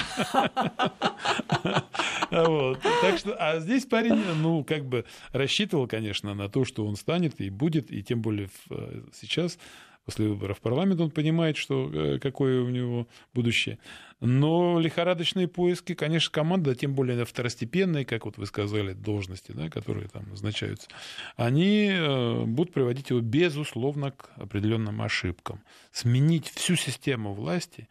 Так 2.33 3.19
что, 3.19 3.35
а 3.35 3.59
здесь 3.59 3.85
парень, 3.85 4.15
ну, 4.41 4.63
как 4.63 4.85
бы 4.85 5.05
рассчитывал, 5.33 5.87
конечно, 5.87 6.33
на 6.33 6.49
то, 6.49 6.65
что 6.65 6.83
он 6.83 6.95
станет 6.95 7.39
и 7.39 7.51
будет, 7.51 7.91
и 7.91 8.01
тем 8.01 8.21
более 8.21 8.49
э, 8.71 9.01
сейчас 9.13 9.59
после 10.05 10.27
выборов 10.27 10.57
в 10.57 10.61
парламент 10.61 10.99
он 10.99 11.11
понимает, 11.11 11.57
что, 11.57 11.89
э, 11.93 12.19
какое 12.19 12.61
у 12.61 12.69
него 12.69 13.07
будущее. 13.33 13.79
Но 14.19 14.79
лихорадочные 14.79 15.47
поиски, 15.47 15.93
конечно, 15.93 16.31
команда, 16.31 16.75
тем 16.75 16.93
более 16.93 17.25
второстепенные, 17.25 18.05
как 18.05 18.25
вот 18.25 18.37
вы 18.37 18.45
сказали, 18.45 18.93
должности, 18.93 19.51
да, 19.51 19.69
которые 19.69 20.07
там 20.07 20.29
назначаются, 20.29 20.87
они 21.35 21.89
э, 21.91 22.43
будут 22.45 22.73
приводить 22.73 23.09
его, 23.09 23.21
безусловно, 23.21 24.11
к 24.11 24.29
определенным 24.35 25.01
ошибкам. 25.01 25.61
Сменить 25.91 26.49
всю 26.49 26.75
систему 26.75 27.33
власти 27.33 27.87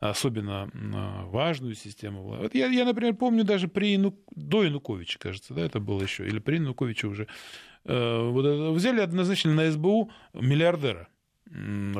особенно 0.00 0.70
важную 1.26 1.74
систему 1.74 2.22
власти. 2.22 2.42
Вот 2.44 2.54
я, 2.54 2.68
я, 2.68 2.84
например, 2.84 3.14
помню 3.14 3.42
даже 3.42 3.66
при 3.66 3.94
Яну... 3.94 4.14
до 4.30 4.62
Януковича, 4.62 5.18
кажется, 5.18 5.54
да, 5.54 5.62
это 5.62 5.80
было 5.80 6.00
еще, 6.00 6.24
или 6.24 6.38
при 6.38 6.54
Януковиче 6.54 7.08
уже. 7.08 7.26
Э, 7.84 8.28
вот 8.30 8.76
взяли 8.76 9.00
однозначно 9.00 9.54
на 9.54 9.72
СБУ 9.72 10.12
миллиардера 10.34 11.08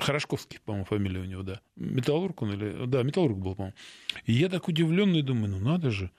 Хорошковский, 0.01 0.59
по-моему, 0.65 0.85
фамилия 0.85 1.21
у 1.21 1.25
него, 1.25 1.43
да. 1.43 1.61
Металлург 1.77 2.43
он 2.43 2.53
или... 2.53 2.87
Да, 2.87 3.03
Металлург 3.03 3.39
был, 3.39 3.55
по-моему. 3.55 3.77
И 4.25 4.33
я 4.33 4.49
так 4.49 4.69
удивленный 4.69 5.23
думаю, 5.23 5.51
ну 5.53 5.59
надо 5.59 5.91
же. 5.91 6.11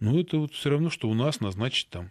Ну 0.00 0.18
это 0.18 0.38
вот 0.38 0.54
все 0.54 0.70
равно, 0.70 0.90
что 0.90 1.08
у 1.08 1.14
нас 1.14 1.40
назначить 1.40 1.90
там 1.90 2.10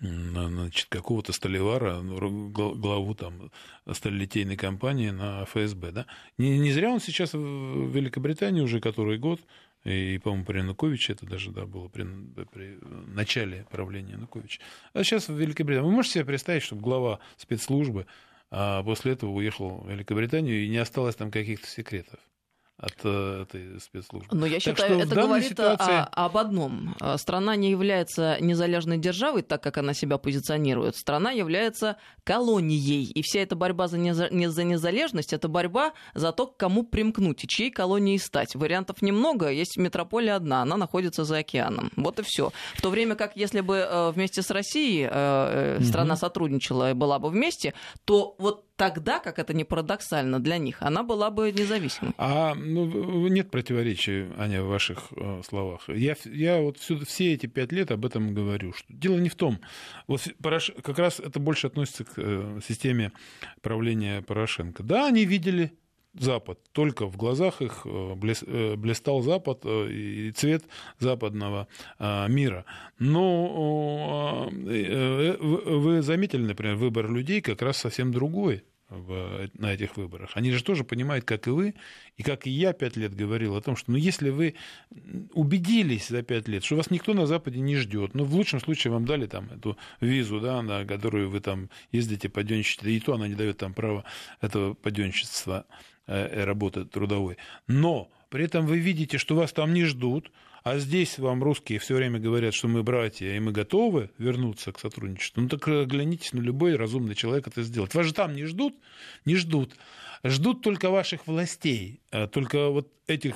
значит, 0.00 0.86
какого-то 0.88 1.32
столевара, 1.32 2.00
ну, 2.00 2.50
главу 2.50 3.14
там 3.14 3.50
сталелитейной 3.90 4.56
компании 4.56 5.10
на 5.10 5.44
ФСБ, 5.44 5.92
да. 5.92 6.06
Не, 6.36 6.58
не 6.58 6.70
зря 6.70 6.90
он 6.90 7.00
сейчас 7.00 7.34
в 7.34 7.90
Великобритании 7.90 8.60
уже 8.60 8.80
который 8.80 9.18
год, 9.18 9.40
и, 9.84 10.18
по-моему, 10.18 10.44
при 10.44 10.58
Януковиче 10.58 11.14
это 11.14 11.26
даже 11.26 11.50
да, 11.50 11.64
было 11.64 11.88
при, 11.88 12.04
при 12.52 12.78
начале 13.06 13.66
правления 13.70 14.12
Януковича. 14.12 14.60
А 14.92 15.02
сейчас 15.04 15.28
в 15.28 15.34
Великобритании. 15.34 15.88
Вы 15.88 15.94
можете 15.94 16.14
себе 16.14 16.26
представить, 16.26 16.62
чтобы 16.62 16.82
глава 16.82 17.20
спецслужбы 17.36 18.06
а 18.50 18.82
после 18.82 19.12
этого 19.12 19.30
уехал 19.30 19.80
в 19.80 19.90
Великобританию, 19.90 20.64
и 20.64 20.68
не 20.68 20.78
осталось 20.78 21.16
там 21.16 21.30
каких-то 21.30 21.66
секретов 21.66 22.20
от 22.78 22.94
э, 23.02 23.42
этой 23.42 23.80
спецслужбы. 23.80 24.34
Но 24.34 24.46
я 24.46 24.60
считаю, 24.60 25.00
это 25.00 25.14
говорит 25.14 25.50
ситуации... 25.50 25.92
о, 25.92 26.26
об 26.26 26.36
одном. 26.36 26.96
Страна 27.16 27.56
не 27.56 27.70
является 27.70 28.38
незалежной 28.40 28.98
державой, 28.98 29.42
так 29.42 29.62
как 29.62 29.78
она 29.78 29.94
себя 29.94 30.16
позиционирует. 30.18 30.96
Страна 30.96 31.32
является 31.32 31.96
колонией. 32.24 33.10
И 33.10 33.22
вся 33.22 33.40
эта 33.40 33.56
борьба 33.56 33.88
за, 33.88 33.98
не 33.98 34.12
за 34.48 34.64
незалежность, 34.64 35.32
это 35.32 35.48
борьба 35.48 35.92
за 36.14 36.32
то, 36.32 36.46
к 36.46 36.56
кому 36.56 36.84
примкнуть 36.84 37.44
и 37.44 37.48
чьей 37.48 37.70
колонией 37.70 38.18
стать. 38.18 38.54
Вариантов 38.54 39.02
немного, 39.02 39.48
есть 39.48 39.76
метрополия 39.76 40.36
одна, 40.36 40.62
она 40.62 40.76
находится 40.76 41.24
за 41.24 41.38
океаном. 41.38 41.90
Вот 41.96 42.20
и 42.20 42.22
все. 42.22 42.52
В 42.74 42.82
то 42.82 42.90
время 42.90 43.16
как 43.16 43.36
если 43.36 43.60
бы 43.60 43.76
э, 43.76 44.10
вместе 44.12 44.42
с 44.42 44.50
Россией 44.50 45.08
э, 45.10 45.80
страна 45.82 46.14
угу. 46.14 46.20
сотрудничала 46.20 46.90
и 46.90 46.94
была 46.94 47.18
бы 47.18 47.28
вместе, 47.30 47.74
то 48.04 48.36
вот 48.38 48.67
тогда, 48.78 49.18
как 49.18 49.38
это 49.38 49.52
не 49.52 49.64
парадоксально 49.64 50.40
для 50.40 50.56
них, 50.56 50.76
она 50.80 51.02
была 51.02 51.30
бы 51.30 51.52
независимой. 51.52 52.14
А 52.16 52.54
ну, 52.54 53.26
нет 53.28 53.50
противоречия, 53.50 54.30
Аня, 54.38 54.62
в 54.62 54.68
ваших 54.68 55.08
э, 55.16 55.42
словах. 55.46 55.88
Я, 55.88 56.14
я 56.24 56.60
вот 56.60 56.78
все, 56.78 56.96
все 57.04 57.34
эти 57.34 57.46
пять 57.46 57.72
лет 57.72 57.90
об 57.90 58.06
этом 58.06 58.32
говорю. 58.32 58.72
Что 58.72 58.86
дело 58.88 59.18
не 59.18 59.28
в 59.28 59.34
том. 59.34 59.58
Вот 60.06 60.22
Порош... 60.40 60.70
как 60.82 60.98
раз 60.98 61.18
это 61.18 61.40
больше 61.40 61.66
относится 61.66 62.04
к 62.04 62.12
э, 62.16 62.60
системе 62.66 63.12
правления 63.62 64.22
Порошенко. 64.22 64.84
Да, 64.84 65.08
они 65.08 65.24
видели 65.24 65.72
Запад. 66.14 66.58
Только 66.72 67.06
в 67.06 67.16
глазах 67.16 67.62
их 67.62 67.82
э, 67.84 68.16
э, 68.46 68.76
блистал 68.76 69.22
Запад 69.22 69.60
э, 69.64 69.90
и 69.90 70.32
цвет 70.32 70.64
западного 70.98 71.68
мира. 72.28 72.64
Но 72.98 74.48
вы 74.50 76.02
заметили, 76.02 76.42
например, 76.42 76.76
выбор 76.76 77.10
людей 77.10 77.40
как 77.40 77.62
раз 77.62 77.76
совсем 77.78 78.12
другой 78.12 78.64
на 78.90 79.74
этих 79.74 79.98
выборах. 79.98 80.30
Они 80.34 80.50
же 80.50 80.64
тоже 80.64 80.82
понимают, 80.82 81.26
как 81.26 81.46
и 81.46 81.50
вы, 81.50 81.74
и 82.16 82.22
как 82.22 82.46
и 82.46 82.50
я 82.50 82.72
пять 82.72 82.96
лет 82.96 83.14
говорил 83.14 83.54
о 83.54 83.60
том, 83.60 83.76
что 83.76 83.90
ну, 83.92 83.98
если 83.98 84.30
вы 84.30 84.54
убедились 85.34 86.08
за 86.08 86.22
пять 86.22 86.48
лет, 86.48 86.64
что 86.64 86.76
вас 86.76 86.90
никто 86.90 87.12
на 87.12 87.26
Западе 87.26 87.60
не 87.60 87.76
ждет, 87.76 88.14
ну, 88.14 88.24
в 88.24 88.34
лучшем 88.34 88.60
случае 88.60 88.92
вам 88.92 89.04
дали 89.04 89.26
там 89.26 89.50
эту 89.52 89.76
визу, 90.00 90.40
да, 90.40 90.62
на 90.62 90.86
которую 90.86 91.28
вы 91.28 91.40
там 91.40 91.68
ездите 91.92 92.30
подъемщик, 92.30 92.84
и 92.84 92.98
то 92.98 93.14
она 93.14 93.28
не 93.28 93.34
дает 93.34 93.58
там 93.58 93.74
права 93.74 94.04
этого 94.40 94.72
подъемщичества 94.72 95.66
Э, 95.68 95.97
работы 96.08 96.84
трудовой. 96.84 97.36
Но 97.66 98.10
при 98.30 98.44
этом 98.44 98.66
вы 98.66 98.78
видите, 98.78 99.18
что 99.18 99.36
вас 99.36 99.52
там 99.52 99.72
не 99.72 99.84
ждут, 99.84 100.32
а 100.64 100.78
здесь 100.78 101.18
вам 101.18 101.42
русские 101.42 101.78
все 101.78 101.94
время 101.94 102.18
говорят, 102.18 102.52
что 102.52 102.68
мы 102.68 102.82
братья, 102.82 103.32
и 103.32 103.38
мы 103.38 103.52
готовы 103.52 104.10
вернуться 104.18 104.72
к 104.72 104.80
сотрудничеству. 104.80 105.42
Ну 105.42 105.48
так 105.48 105.66
глянитесь, 105.86 106.32
ну 106.32 106.42
любой 106.42 106.76
разумный 106.76 107.14
человек 107.14 107.46
это 107.46 107.62
сделает. 107.62 107.94
Вас 107.94 108.06
же 108.06 108.12
там 108.12 108.34
не 108.34 108.44
ждут? 108.44 108.74
Не 109.24 109.36
ждут. 109.36 109.76
Ждут 110.24 110.62
только 110.62 110.90
ваших 110.90 111.26
властей, 111.26 112.00
э, 112.10 112.26
только 112.26 112.70
вот 112.70 112.88
этих 113.06 113.34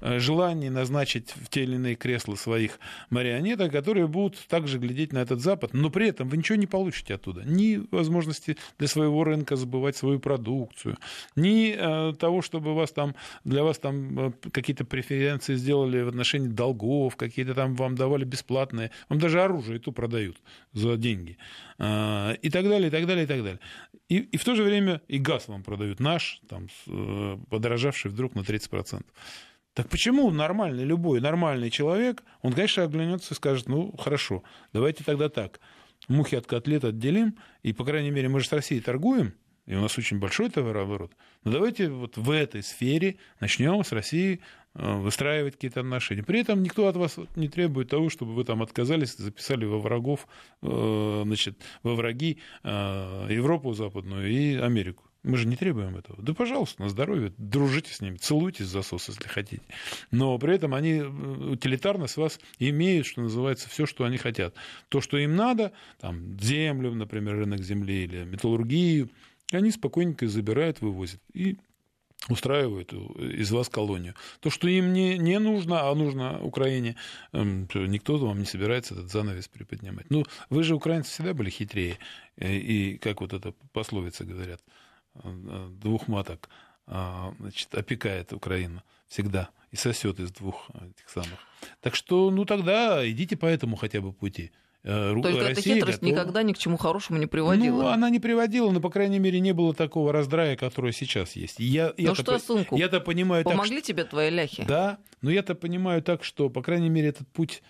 э, 0.00 0.18
желаний 0.18 0.68
назначить 0.68 1.30
в 1.34 1.48
те 1.48 1.62
или 1.62 1.76
иные 1.76 1.94
кресла 1.94 2.34
своих 2.34 2.78
марионеток, 3.08 3.72
которые 3.72 4.06
будут 4.06 4.36
также 4.48 4.78
глядеть 4.78 5.12
на 5.12 5.18
этот 5.18 5.40
Запад, 5.40 5.72
но 5.72 5.90
при 5.90 6.08
этом 6.08 6.28
вы 6.28 6.36
ничего 6.36 6.56
не 6.56 6.66
получите 6.66 7.14
оттуда. 7.14 7.42
Ни 7.44 7.82
возможности 7.90 8.56
для 8.78 8.86
своего 8.86 9.24
рынка 9.24 9.56
забывать 9.56 9.96
свою 9.96 10.20
продукцию, 10.20 10.98
ни 11.36 11.74
э, 11.76 12.14
того, 12.14 12.42
чтобы 12.42 12.74
вас 12.74 12.92
там, 12.92 13.14
для 13.44 13.62
вас 13.62 13.78
там 13.78 14.34
какие-то 14.52 14.84
преференции 14.84 15.54
сделали 15.54 16.02
в 16.02 16.08
отношении 16.08 16.48
долгов, 16.48 17.16
какие-то 17.16 17.54
там 17.54 17.74
вам 17.76 17.94
давали 17.94 18.24
бесплатные, 18.24 18.90
вам 19.08 19.18
даже 19.18 19.42
оружие 19.42 19.76
и 19.76 19.80
то 19.80 19.92
продают 19.92 20.36
за 20.72 20.96
деньги. 20.96 21.38
И 21.76 22.50
так 22.52 22.68
далее, 22.68 22.86
и 22.86 22.90
так 22.90 23.06
далее, 23.06 23.24
и 23.24 23.26
так 23.26 23.42
далее. 23.42 23.60
И, 24.08 24.18
и 24.18 24.36
в 24.36 24.44
то 24.44 24.54
же 24.54 24.62
время 24.62 25.00
и 25.08 25.18
газ 25.18 25.48
вам 25.48 25.62
продают 25.62 25.98
наш, 25.98 26.23
там, 26.48 26.68
э, 26.86 27.38
подорожавший 27.50 28.10
вдруг 28.10 28.34
на 28.34 28.42
30%. 28.42 29.04
Так 29.74 29.88
почему 29.88 30.30
нормальный, 30.30 30.84
любой 30.84 31.20
нормальный 31.20 31.68
человек, 31.68 32.22
он, 32.42 32.52
конечно, 32.52 32.84
оглянется 32.84 33.34
и 33.34 33.36
скажет, 33.36 33.68
ну, 33.68 33.92
хорошо, 33.96 34.44
давайте 34.72 35.02
тогда 35.02 35.28
так, 35.28 35.58
мухи 36.06 36.36
от 36.36 36.46
котлет 36.46 36.84
отделим, 36.84 37.36
и, 37.64 37.72
по 37.72 37.84
крайней 37.84 38.10
мере, 38.10 38.28
мы 38.28 38.38
же 38.38 38.46
с 38.46 38.52
Россией 38.52 38.80
торгуем, 38.80 39.34
и 39.66 39.74
у 39.74 39.80
нас 39.80 39.98
очень 39.98 40.20
большой 40.20 40.48
товарооборот. 40.48 41.12
Но 41.42 41.50
давайте 41.50 41.88
вот 41.88 42.16
в 42.16 42.30
этой 42.30 42.62
сфере 42.62 43.16
начнем 43.40 43.82
с 43.82 43.90
Россией 43.90 44.42
э, 44.74 44.96
выстраивать 44.96 45.54
какие-то 45.54 45.80
отношения. 45.80 46.22
При 46.22 46.40
этом 46.40 46.62
никто 46.62 46.86
от 46.86 46.96
вас 46.96 47.16
не 47.34 47.48
требует 47.48 47.88
того, 47.88 48.10
чтобы 48.10 48.34
вы 48.34 48.44
там 48.44 48.62
отказались, 48.62 49.16
записали 49.16 49.64
во 49.64 49.78
врагов, 49.78 50.28
э, 50.62 51.22
значит, 51.24 51.60
во 51.82 51.96
враги 51.96 52.38
Европу 52.62 53.72
западную 53.72 54.30
и 54.30 54.54
Америку. 54.54 55.02
Мы 55.24 55.38
же 55.38 55.46
не 55.46 55.56
требуем 55.56 55.96
этого. 55.96 56.22
Да, 56.22 56.34
пожалуйста, 56.34 56.82
на 56.82 56.90
здоровье, 56.90 57.32
дружите 57.38 57.92
с 57.92 58.02
ними, 58.02 58.16
целуйтесь 58.16 58.66
засос, 58.66 59.08
если 59.08 59.26
хотите. 59.26 59.62
Но 60.10 60.38
при 60.38 60.54
этом 60.54 60.74
они 60.74 60.98
э, 60.98 61.06
утилитарно 61.06 62.06
с 62.06 62.18
вас 62.18 62.38
имеют, 62.58 63.06
что 63.06 63.22
называется, 63.22 63.70
все, 63.70 63.86
что 63.86 64.04
они 64.04 64.18
хотят. 64.18 64.54
То, 64.90 65.00
что 65.00 65.16
им 65.16 65.34
надо, 65.34 65.72
там, 65.98 66.38
землю, 66.38 66.94
например, 66.94 67.36
рынок 67.36 67.62
земли 67.62 68.04
или 68.04 68.24
металлургию, 68.24 69.08
они 69.50 69.70
спокойненько 69.70 70.28
забирают, 70.28 70.82
вывозят. 70.82 71.20
И 71.32 71.56
устраивают 72.28 72.92
из 72.92 73.50
вас 73.50 73.68
колонию. 73.68 74.14
То, 74.40 74.50
что 74.50 74.68
им 74.68 74.92
не, 74.92 75.16
не 75.18 75.38
нужно, 75.38 75.88
а 75.88 75.94
нужно 75.94 76.38
Украине, 76.42 76.96
эм, 77.32 77.68
никто 77.74 78.16
вам 78.18 78.38
не 78.38 78.46
собирается 78.46 78.94
этот 78.94 79.10
занавес 79.10 79.48
приподнимать. 79.48 80.06
Ну, 80.10 80.24
вы 80.50 80.64
же, 80.64 80.74
украинцы, 80.74 81.10
всегда 81.10 81.34
были 81.34 81.50
хитрее. 81.50 81.98
Э, 82.36 82.54
и, 82.54 82.98
как 82.98 83.20
вот 83.20 83.32
эта 83.32 83.52
пословица 83.72 84.24
говорят, 84.24 84.60
э, 84.66 84.83
двух 85.22 86.08
маток 86.08 86.48
а, 86.86 87.32
значит, 87.38 87.74
опекает 87.74 88.32
Украину 88.32 88.82
всегда 89.08 89.50
и 89.70 89.76
сосет 89.76 90.20
из 90.20 90.30
двух 90.32 90.70
этих 90.74 91.08
самых. 91.08 91.38
Так 91.80 91.94
что, 91.94 92.30
ну, 92.30 92.44
тогда 92.44 93.08
идите 93.08 93.36
по 93.36 93.46
этому 93.46 93.76
хотя 93.76 94.00
бы 94.00 94.12
пути. 94.12 94.52
Э, 94.82 95.14
Только 95.14 95.48
Россия 95.48 95.52
эта 95.52 95.62
хитрость 95.62 96.00
готова... 96.00 96.10
никогда 96.10 96.42
ни 96.42 96.52
к 96.52 96.58
чему 96.58 96.76
хорошему 96.76 97.18
не 97.18 97.26
приводила. 97.26 97.82
Ну, 97.82 97.88
она 97.88 98.10
не 98.10 98.20
приводила, 98.20 98.70
но, 98.70 98.80
по 98.80 98.90
крайней 98.90 99.18
мере, 99.18 99.40
не 99.40 99.52
было 99.52 99.72
такого 99.74 100.12
раздрая, 100.12 100.56
которое 100.56 100.92
сейчас 100.92 101.36
есть. 101.36 101.58
Я, 101.58 101.94
ну 101.96 102.14
что, 102.14 102.38
сынку, 102.38 102.76
я-то 102.76 103.00
понимаю 103.00 103.44
помогли 103.44 103.76
так, 103.76 103.84
тебе 103.84 104.04
твои 104.04 104.28
ляхи? 104.28 104.64
Да, 104.64 104.98
но 105.22 105.30
я-то 105.30 105.54
понимаю 105.54 106.02
так, 106.02 106.22
что, 106.22 106.50
по 106.50 106.62
крайней 106.62 106.90
мере, 106.90 107.08
этот 107.08 107.26
путь 107.28 107.62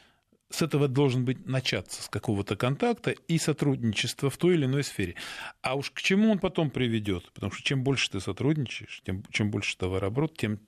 с 0.50 0.62
этого 0.62 0.88
должен 0.88 1.24
быть 1.24 1.46
начаться, 1.46 2.02
с 2.02 2.08
какого-то 2.08 2.56
контакта 2.56 3.10
и 3.10 3.38
сотрудничества 3.38 4.30
в 4.30 4.36
той 4.36 4.54
или 4.54 4.66
иной 4.66 4.84
сфере. 4.84 5.16
А 5.62 5.74
уж 5.74 5.90
к 5.90 6.00
чему 6.00 6.30
он 6.30 6.38
потом 6.38 6.70
приведет? 6.70 7.30
Потому 7.32 7.52
что 7.52 7.62
чем 7.62 7.82
больше 7.82 8.10
ты 8.10 8.20
сотрудничаешь, 8.20 9.02
тем, 9.04 9.24
чем 9.30 9.50
больше 9.50 9.76
товарооборот, 9.76 10.36
тем, 10.36 10.60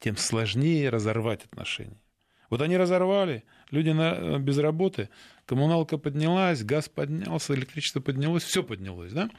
тем 0.00 0.16
сложнее 0.16 0.88
разорвать 0.88 1.44
отношения. 1.44 2.00
Вот 2.50 2.60
они 2.60 2.76
разорвали, 2.76 3.44
люди 3.70 3.90
на, 3.90 4.38
без 4.38 4.58
работы, 4.58 5.08
коммуналка 5.46 5.96
поднялась, 5.96 6.62
газ 6.62 6.88
поднялся, 6.88 7.54
электричество 7.54 8.00
поднялось, 8.00 8.42
все 8.42 8.62
поднялось, 8.62 9.12
да? 9.12 9.30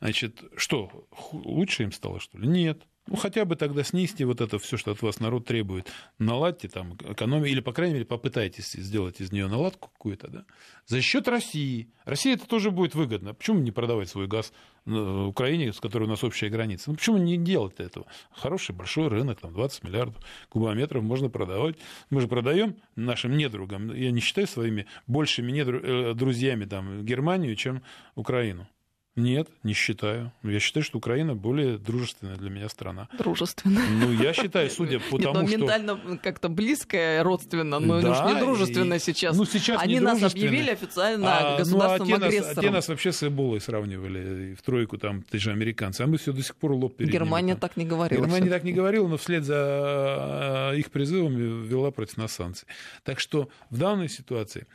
Значит, 0.00 0.42
что, 0.56 1.08
лучше 1.32 1.84
им 1.84 1.92
стало, 1.92 2.20
что 2.20 2.36
ли? 2.36 2.46
Нет. 2.46 2.82
Ну, 3.08 3.16
хотя 3.16 3.44
бы 3.44 3.56
тогда 3.56 3.82
снизьте 3.82 4.24
вот 4.24 4.40
это 4.40 4.58
все, 4.60 4.76
что 4.76 4.92
от 4.92 5.02
вас 5.02 5.18
народ 5.18 5.44
требует. 5.44 5.90
Наладьте 6.18 6.68
там 6.68 6.94
экономию, 6.94 7.50
или, 7.50 7.60
по 7.60 7.72
крайней 7.72 7.94
мере, 7.94 8.06
попытайтесь 8.06 8.72
сделать 8.72 9.20
из 9.20 9.32
нее 9.32 9.48
наладку 9.48 9.90
какую-то, 9.90 10.28
да, 10.28 10.44
за 10.86 11.02
счет 11.02 11.26
России. 11.26 11.90
России 12.04 12.32
это 12.32 12.46
тоже 12.46 12.70
будет 12.70 12.94
выгодно. 12.94 13.34
Почему 13.34 13.58
не 13.58 13.72
продавать 13.72 14.08
свой 14.08 14.28
газ 14.28 14.52
Украине, 14.86 15.72
с 15.72 15.80
которой 15.80 16.04
у 16.04 16.08
нас 16.08 16.22
общая 16.22 16.48
граница? 16.48 16.90
Ну, 16.90 16.96
почему 16.96 17.16
не 17.18 17.36
делать 17.36 17.80
этого? 17.80 18.06
Хороший 18.30 18.74
большой 18.74 19.08
рынок, 19.08 19.40
там 19.40 19.52
20 19.52 19.82
миллиардов 19.82 20.22
кубометров 20.48 21.02
можно 21.02 21.28
продавать. 21.28 21.76
Мы 22.10 22.20
же 22.20 22.28
продаем 22.28 22.76
нашим 22.94 23.36
недругам, 23.36 23.92
я 23.94 24.12
не 24.12 24.20
считаю 24.20 24.46
своими 24.46 24.86
большими 25.08 25.50
недру... 25.50 25.80
Э, 25.82 26.14
друзьями 26.14 26.66
там, 26.66 27.04
Германию, 27.04 27.56
чем 27.56 27.82
Украину. 28.14 28.68
Нет, 29.14 29.48
не 29.62 29.74
считаю. 29.74 30.32
Я 30.42 30.58
считаю, 30.58 30.82
что 30.82 30.96
Украина 30.96 31.34
более 31.34 31.76
дружественная 31.76 32.36
для 32.36 32.48
меня 32.48 32.70
страна. 32.70 33.08
Дружественная. 33.18 33.84
Ну, 33.90 34.10
я 34.10 34.32
считаю, 34.32 34.70
судя 34.70 35.00
по 35.00 35.16
Нет, 35.16 35.32
тому, 35.32 35.46
что... 35.46 35.58
ментально 35.58 36.18
как-то 36.22 36.48
близкая, 36.48 37.22
родственная, 37.22 37.78
но 37.78 38.00
да, 38.00 38.32
не 38.32 38.40
дружественная 38.40 38.96
и... 38.96 39.00
сейчас. 39.00 39.36
Ну, 39.36 39.44
сейчас 39.44 39.82
Они 39.82 40.00
нас 40.00 40.22
объявили 40.22 40.70
официально 40.70 41.54
а, 41.54 41.58
государством 41.58 42.08
ну, 42.08 42.16
а 42.16 42.18
те 42.20 42.24
агрессором. 42.24 42.48
Нас, 42.48 42.58
а 42.58 42.60
те 42.62 42.70
нас 42.70 42.88
вообще 42.88 43.12
с 43.12 43.22
Эболой 43.22 43.60
сравнивали 43.60 44.54
в 44.54 44.62
тройку, 44.62 44.96
там, 44.96 45.22
те 45.24 45.36
же 45.36 45.50
американцы, 45.50 46.00
а 46.00 46.06
мы 46.06 46.16
все 46.16 46.32
до 46.32 46.42
сих 46.42 46.56
пор 46.56 46.72
лоб 46.72 46.96
перед 46.96 47.12
Германия 47.12 47.48
ними, 47.48 47.60
так 47.60 47.76
не 47.76 47.84
говорила. 47.84 48.22
Германия 48.22 48.48
так 48.48 48.64
не 48.64 48.72
говорила, 48.72 49.06
но 49.08 49.18
вслед 49.18 49.44
за 49.44 50.72
их 50.74 50.90
призывами 50.90 51.66
вела 51.66 51.90
против 51.90 52.16
нас 52.16 52.32
санкции. 52.32 52.66
Так 53.04 53.20
что 53.20 53.50
в 53.68 53.76
данной 53.76 54.08
ситуации 54.08 54.66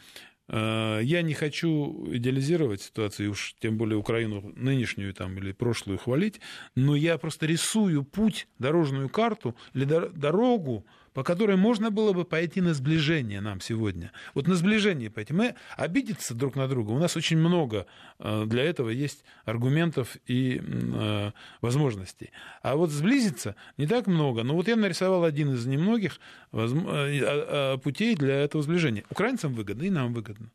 я 0.50 1.22
не 1.22 1.34
хочу 1.34 2.08
идеализировать 2.12 2.82
ситуацию, 2.82 3.32
уж 3.32 3.56
тем 3.60 3.78
более 3.78 3.98
Украину 3.98 4.54
нынешнюю 4.56 5.14
там, 5.14 5.38
или 5.38 5.52
прошлую 5.52 5.98
хвалить, 5.98 6.40
но 6.76 6.96
я 6.96 7.18
просто 7.18 7.46
рисую 7.46 8.04
путь, 8.04 8.48
дорожную 8.58 9.10
карту 9.10 9.56
или 9.74 9.84
дорогу, 9.86 10.86
по 11.18 11.24
которой 11.24 11.58
можно 11.58 11.90
было 11.90 12.14
бы 12.14 12.26
пойти 12.26 12.62
на 12.62 12.76
сближение 12.76 13.42
нам 13.42 13.60
сегодня. 13.60 14.12
Вот 14.36 14.46
на 14.46 14.54
сближение 14.54 15.10
пойти. 15.10 15.34
Мы 15.34 15.56
обидеться 15.76 16.36
друг 16.36 16.56
на 16.56 16.68
друга. 16.68 16.92
У 16.92 17.00
нас 17.00 17.18
очень 17.18 17.40
много 17.40 17.88
э, 18.20 18.44
для 18.46 18.64
этого 18.64 18.90
есть 18.92 19.24
аргументов 19.44 20.16
и 20.28 20.62
э, 20.64 21.32
возможностей. 21.62 22.30
А 22.62 22.76
вот 22.76 22.92
сблизиться 22.92 23.56
не 23.78 23.88
так 23.88 24.06
много. 24.06 24.44
Но 24.44 24.54
вот 24.54 24.68
я 24.68 24.76
нарисовал 24.76 25.24
один 25.24 25.56
из 25.56 25.66
немногих 25.66 26.20
э, 26.52 27.78
путей 27.84 28.16
для 28.16 28.36
этого 28.36 28.62
сближения. 28.62 29.04
Украинцам 29.10 29.56
выгодно 29.56 29.86
и 29.86 29.90
нам 29.90 30.14
выгодно. 30.14 30.52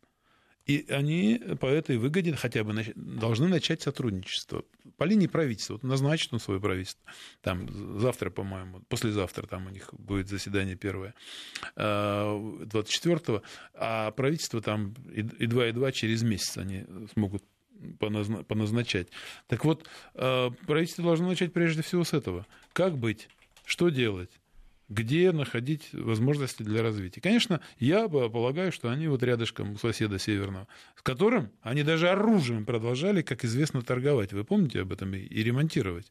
И 0.64 0.87
они 0.90 1.42
по 1.59 1.66
этой 1.66 1.96
выгоде 1.96 2.37
хотя 2.37 2.62
бы 2.62 2.72
должны 2.94 3.48
начать 3.48 3.83
сотрудничество. 3.83 4.62
По 4.96 5.05
линии 5.05 5.26
правительства. 5.26 5.74
Вот 5.74 5.83
назначит 5.83 6.33
он 6.33 6.40
свое 6.40 6.61
правительство. 6.61 7.02
Там 7.40 7.68
завтра, 7.98 8.31
по-моему, 8.31 8.81
послезавтра 8.88 9.46
там 9.46 9.66
у 9.66 9.70
них 9.70 9.92
будет 9.92 10.28
заседание 10.28 10.76
первое, 10.76 11.14
24-го. 11.76 13.42
А, 13.74 14.09
а 14.09 14.11
правительство 14.11 14.61
там 14.61 14.94
и 15.12 15.22
2, 15.22 15.68
и 15.68 15.72
2 15.72 15.92
через 15.92 16.22
месяц 16.22 16.59
они 16.59 16.85
смогут 17.12 17.44
поназначать. 17.98 19.09
Так 19.48 19.64
вот, 19.64 19.88
а, 20.14 20.50
правительство 20.66 21.05
должно 21.05 21.28
начать 21.28 21.52
прежде 21.52 21.83
всего 21.83 22.05
с 22.05 22.12
этого. 22.12 22.46
Как 22.72 22.96
быть? 22.96 23.28
Что 23.64 23.88
делать? 23.88 24.31
Где 24.88 25.33
находить 25.33 25.88
возможности 25.92 26.62
для 26.62 26.83
развития. 26.83 27.21
Конечно, 27.21 27.61
я 27.79 28.09
полагаю, 28.09 28.73
что 28.73 28.90
они 28.90 29.09
вот 29.09 29.23
рядышком 29.23 29.73
у 29.73 29.79
соседа 29.79 30.18
северного, 30.18 30.68
с 30.97 31.03
которым 31.03 31.51
они 31.62 31.83
даже 31.83 32.09
оружием 32.09 32.64
продолжали, 32.66 33.23
как 33.23 33.45
известно, 33.45 33.83
торговать. 33.83 34.33
Вы 34.33 34.45
помните 34.45 34.81
об 34.81 34.92
этом? 34.92 35.14
И 35.14 35.42
ремонтировать. 35.42 36.11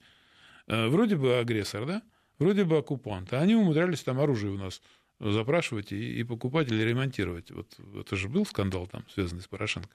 Э, 0.68 0.88
вроде 0.88 1.16
бы 1.16 1.38
агрессор, 1.38 1.86
да? 1.86 2.02
Вроде 2.40 2.64
бы 2.64 2.78
оккупант. 2.78 3.34
А 3.34 3.42
они 3.42 3.56
умудрялись 3.56 4.02
там 4.02 4.20
оружие 4.20 4.52
у 4.52 4.58
нас 4.58 4.82
запрашивать 5.22 5.92
и, 5.92 6.20
и 6.20 6.24
покупать 6.24 6.72
или 6.72 6.82
ремонтировать. 6.84 7.52
Вот 7.52 7.68
это 8.00 8.16
же 8.16 8.28
был 8.28 8.46
скандал 8.46 8.88
там, 8.88 9.06
связанный 9.14 9.42
с 9.42 9.48
Порошенко. 9.48 9.90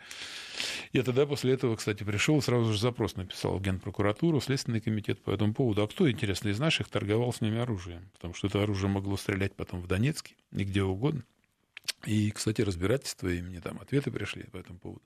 Я 0.93 1.03
тогда 1.03 1.27
после 1.27 1.53
этого, 1.53 1.77
кстати, 1.77 2.05
пришел, 2.05 2.41
сразу 2.41 2.73
же 2.73 2.79
запрос 2.79 3.17
написал 3.17 3.59
в 3.59 3.63
Генпрокуратуру, 3.63 4.41
Следственный 4.41 4.81
комитет 4.81 5.21
по 5.23 5.31
этому 5.31 5.53
поводу. 5.53 5.83
А 5.83 5.89
кто, 5.89 6.11
интересно, 6.11 6.49
из 6.49 6.59
наших 6.59 6.89
торговал 6.89 7.33
с 7.33 7.41
ними 7.41 7.59
оружием? 7.59 8.09
Потому 8.15 8.35
что 8.35 8.47
это 8.47 8.63
оружие 8.63 8.89
могло 8.89 9.17
стрелять 9.17 9.55
потом 9.55 9.81
в 9.81 9.87
Донецке 9.87 10.35
и 10.53 10.65
где 10.65 10.83
угодно. 10.83 11.25
И, 12.05 12.31
кстати, 12.31 12.63
разбирательства, 12.63 13.29
и 13.29 13.43
мне 13.43 13.61
там 13.61 13.79
ответы 13.81 14.11
пришли 14.11 14.45
по 14.45 14.57
этому 14.57 14.79
поводу. 14.79 15.03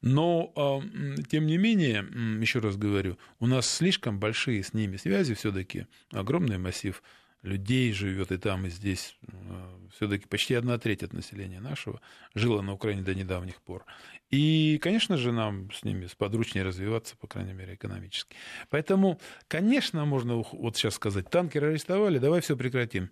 Но, 0.00 0.52
а, 0.56 0.80
тем 1.28 1.46
не 1.46 1.58
менее, 1.58 2.06
еще 2.40 2.60
раз 2.60 2.76
говорю, 2.76 3.18
у 3.38 3.46
нас 3.46 3.68
слишком 3.68 4.18
большие 4.18 4.62
с 4.62 4.74
ними 4.74 4.96
связи 4.96 5.34
все-таки, 5.34 5.86
огромный 6.12 6.58
массив 6.58 7.02
людей 7.42 7.92
живет 7.92 8.32
и 8.32 8.36
там, 8.36 8.66
и 8.66 8.70
здесь. 8.70 9.16
Э, 9.28 9.78
Все-таки 9.96 10.26
почти 10.26 10.54
одна 10.54 10.78
треть 10.78 11.02
от 11.02 11.12
населения 11.12 11.60
нашего 11.60 12.00
жило 12.34 12.62
на 12.62 12.72
Украине 12.72 13.02
до 13.02 13.14
недавних 13.14 13.60
пор. 13.62 13.84
И, 14.30 14.78
конечно 14.80 15.16
же, 15.16 15.32
нам 15.32 15.70
с 15.72 15.82
ними 15.82 16.06
сподручнее 16.06 16.64
развиваться, 16.64 17.16
по 17.16 17.26
крайней 17.26 17.52
мере, 17.52 17.74
экономически. 17.74 18.36
Поэтому, 18.68 19.18
конечно, 19.48 20.04
можно 20.04 20.36
вот 20.36 20.76
сейчас 20.76 20.94
сказать, 20.94 21.28
танкеры 21.28 21.70
арестовали, 21.70 22.18
давай 22.18 22.40
все 22.40 22.56
прекратим. 22.56 23.10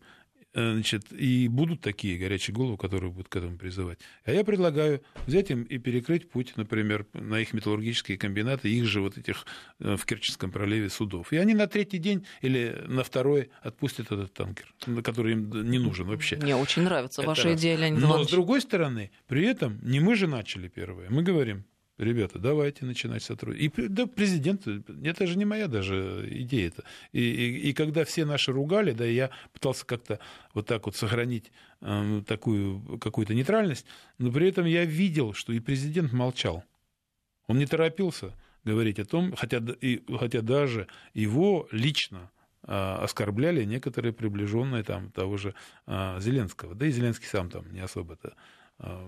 Э, 0.58 0.72
значит, 0.72 1.12
и 1.12 1.46
будут 1.46 1.80
такие 1.82 2.18
горячие 2.18 2.52
головы, 2.52 2.76
которые 2.76 3.12
будут 3.12 3.28
к 3.28 3.36
этому 3.36 3.56
призывать. 3.56 4.00
А 4.24 4.32
я 4.32 4.42
предлагаю 4.42 5.02
взять 5.26 5.50
им 5.50 5.62
и 5.62 5.78
перекрыть 5.78 6.28
путь, 6.28 6.54
например, 6.56 7.06
на 7.12 7.38
их 7.38 7.52
металлургические 7.52 8.18
комбинаты, 8.18 8.68
их 8.68 8.84
же 8.84 9.00
вот 9.00 9.16
этих 9.16 9.46
э, 9.78 9.96
в 9.96 10.04
Керченском 10.04 10.50
проливе 10.50 10.90
судов. 10.90 11.32
И 11.32 11.36
они 11.36 11.54
на 11.54 11.68
третий 11.68 11.98
день 11.98 12.26
или 12.42 12.76
на 12.88 13.04
второй 13.04 13.50
отпустят 13.62 14.10
этот 14.10 14.32
танкер, 14.34 14.74
который 15.04 15.34
им 15.34 15.70
не 15.70 15.78
нужен 15.78 16.08
вообще. 16.08 16.36
Мне 16.36 16.56
очень 16.56 16.82
нравится 16.82 17.22
Это 17.22 17.28
ваша 17.28 17.50
раз. 17.50 17.60
идея, 17.60 17.76
Леонид 17.76 18.00
Но, 18.00 18.08
Иванович. 18.08 18.28
с 18.28 18.32
другой 18.32 18.60
стороны, 18.60 19.12
при 19.28 19.46
этом 19.46 19.78
не 19.82 20.00
мы 20.00 20.16
же 20.16 20.26
начали 20.26 20.66
первые. 20.66 21.08
Мы 21.08 21.22
говорим, 21.22 21.66
ребята, 21.98 22.38
давайте 22.38 22.84
начинать 22.84 23.22
сотрудничать. 23.22 23.78
И 23.78 23.88
да, 23.88 24.06
президент, 24.06 24.66
это 24.66 25.26
же 25.26 25.36
не 25.36 25.44
моя 25.44 25.68
даже 25.68 26.26
идея. 26.30 26.70
-то. 26.70 26.84
И, 27.12 27.20
и, 27.20 27.70
и 27.70 27.72
когда 27.72 28.04
все 28.04 28.24
наши 28.24 28.52
ругали, 28.52 28.92
да, 28.92 29.04
я 29.04 29.30
пытался 29.52 29.84
как-то 29.84 30.18
вот 30.54 30.66
так 30.66 30.86
вот 30.86 30.96
сохранить 30.96 31.52
э, 31.80 32.22
такую 32.26 32.98
какую-то 32.98 33.34
нейтральность, 33.34 33.86
но 34.18 34.32
при 34.32 34.48
этом 34.48 34.64
я 34.66 34.84
видел, 34.84 35.34
что 35.34 35.52
и 35.52 35.60
президент 35.60 36.12
молчал. 36.12 36.64
Он 37.46 37.58
не 37.58 37.66
торопился 37.66 38.34
говорить 38.64 38.98
о 38.98 39.04
том, 39.04 39.34
хотя, 39.36 39.62
и, 39.80 40.02
хотя 40.18 40.42
даже 40.42 40.86
его 41.14 41.68
лично 41.72 42.30
э, 42.62 42.72
оскорбляли 42.72 43.64
некоторые 43.64 44.12
приближенные 44.12 44.82
там 44.84 45.10
того 45.10 45.36
же 45.36 45.54
э, 45.86 46.18
Зеленского. 46.20 46.74
Да 46.74 46.86
и 46.86 46.90
Зеленский 46.90 47.26
сам 47.26 47.50
там 47.50 47.72
не 47.72 47.80
особо-то 47.80 48.34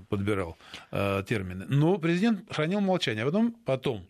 подбирал 0.09 0.57
э, 0.91 1.23
термины. 1.27 1.67
Но 1.69 1.99
президент 1.99 2.53
хранил 2.53 2.81
молчание. 2.81 3.23
А 3.23 3.27
потом, 3.27 3.53
потом 3.65 4.07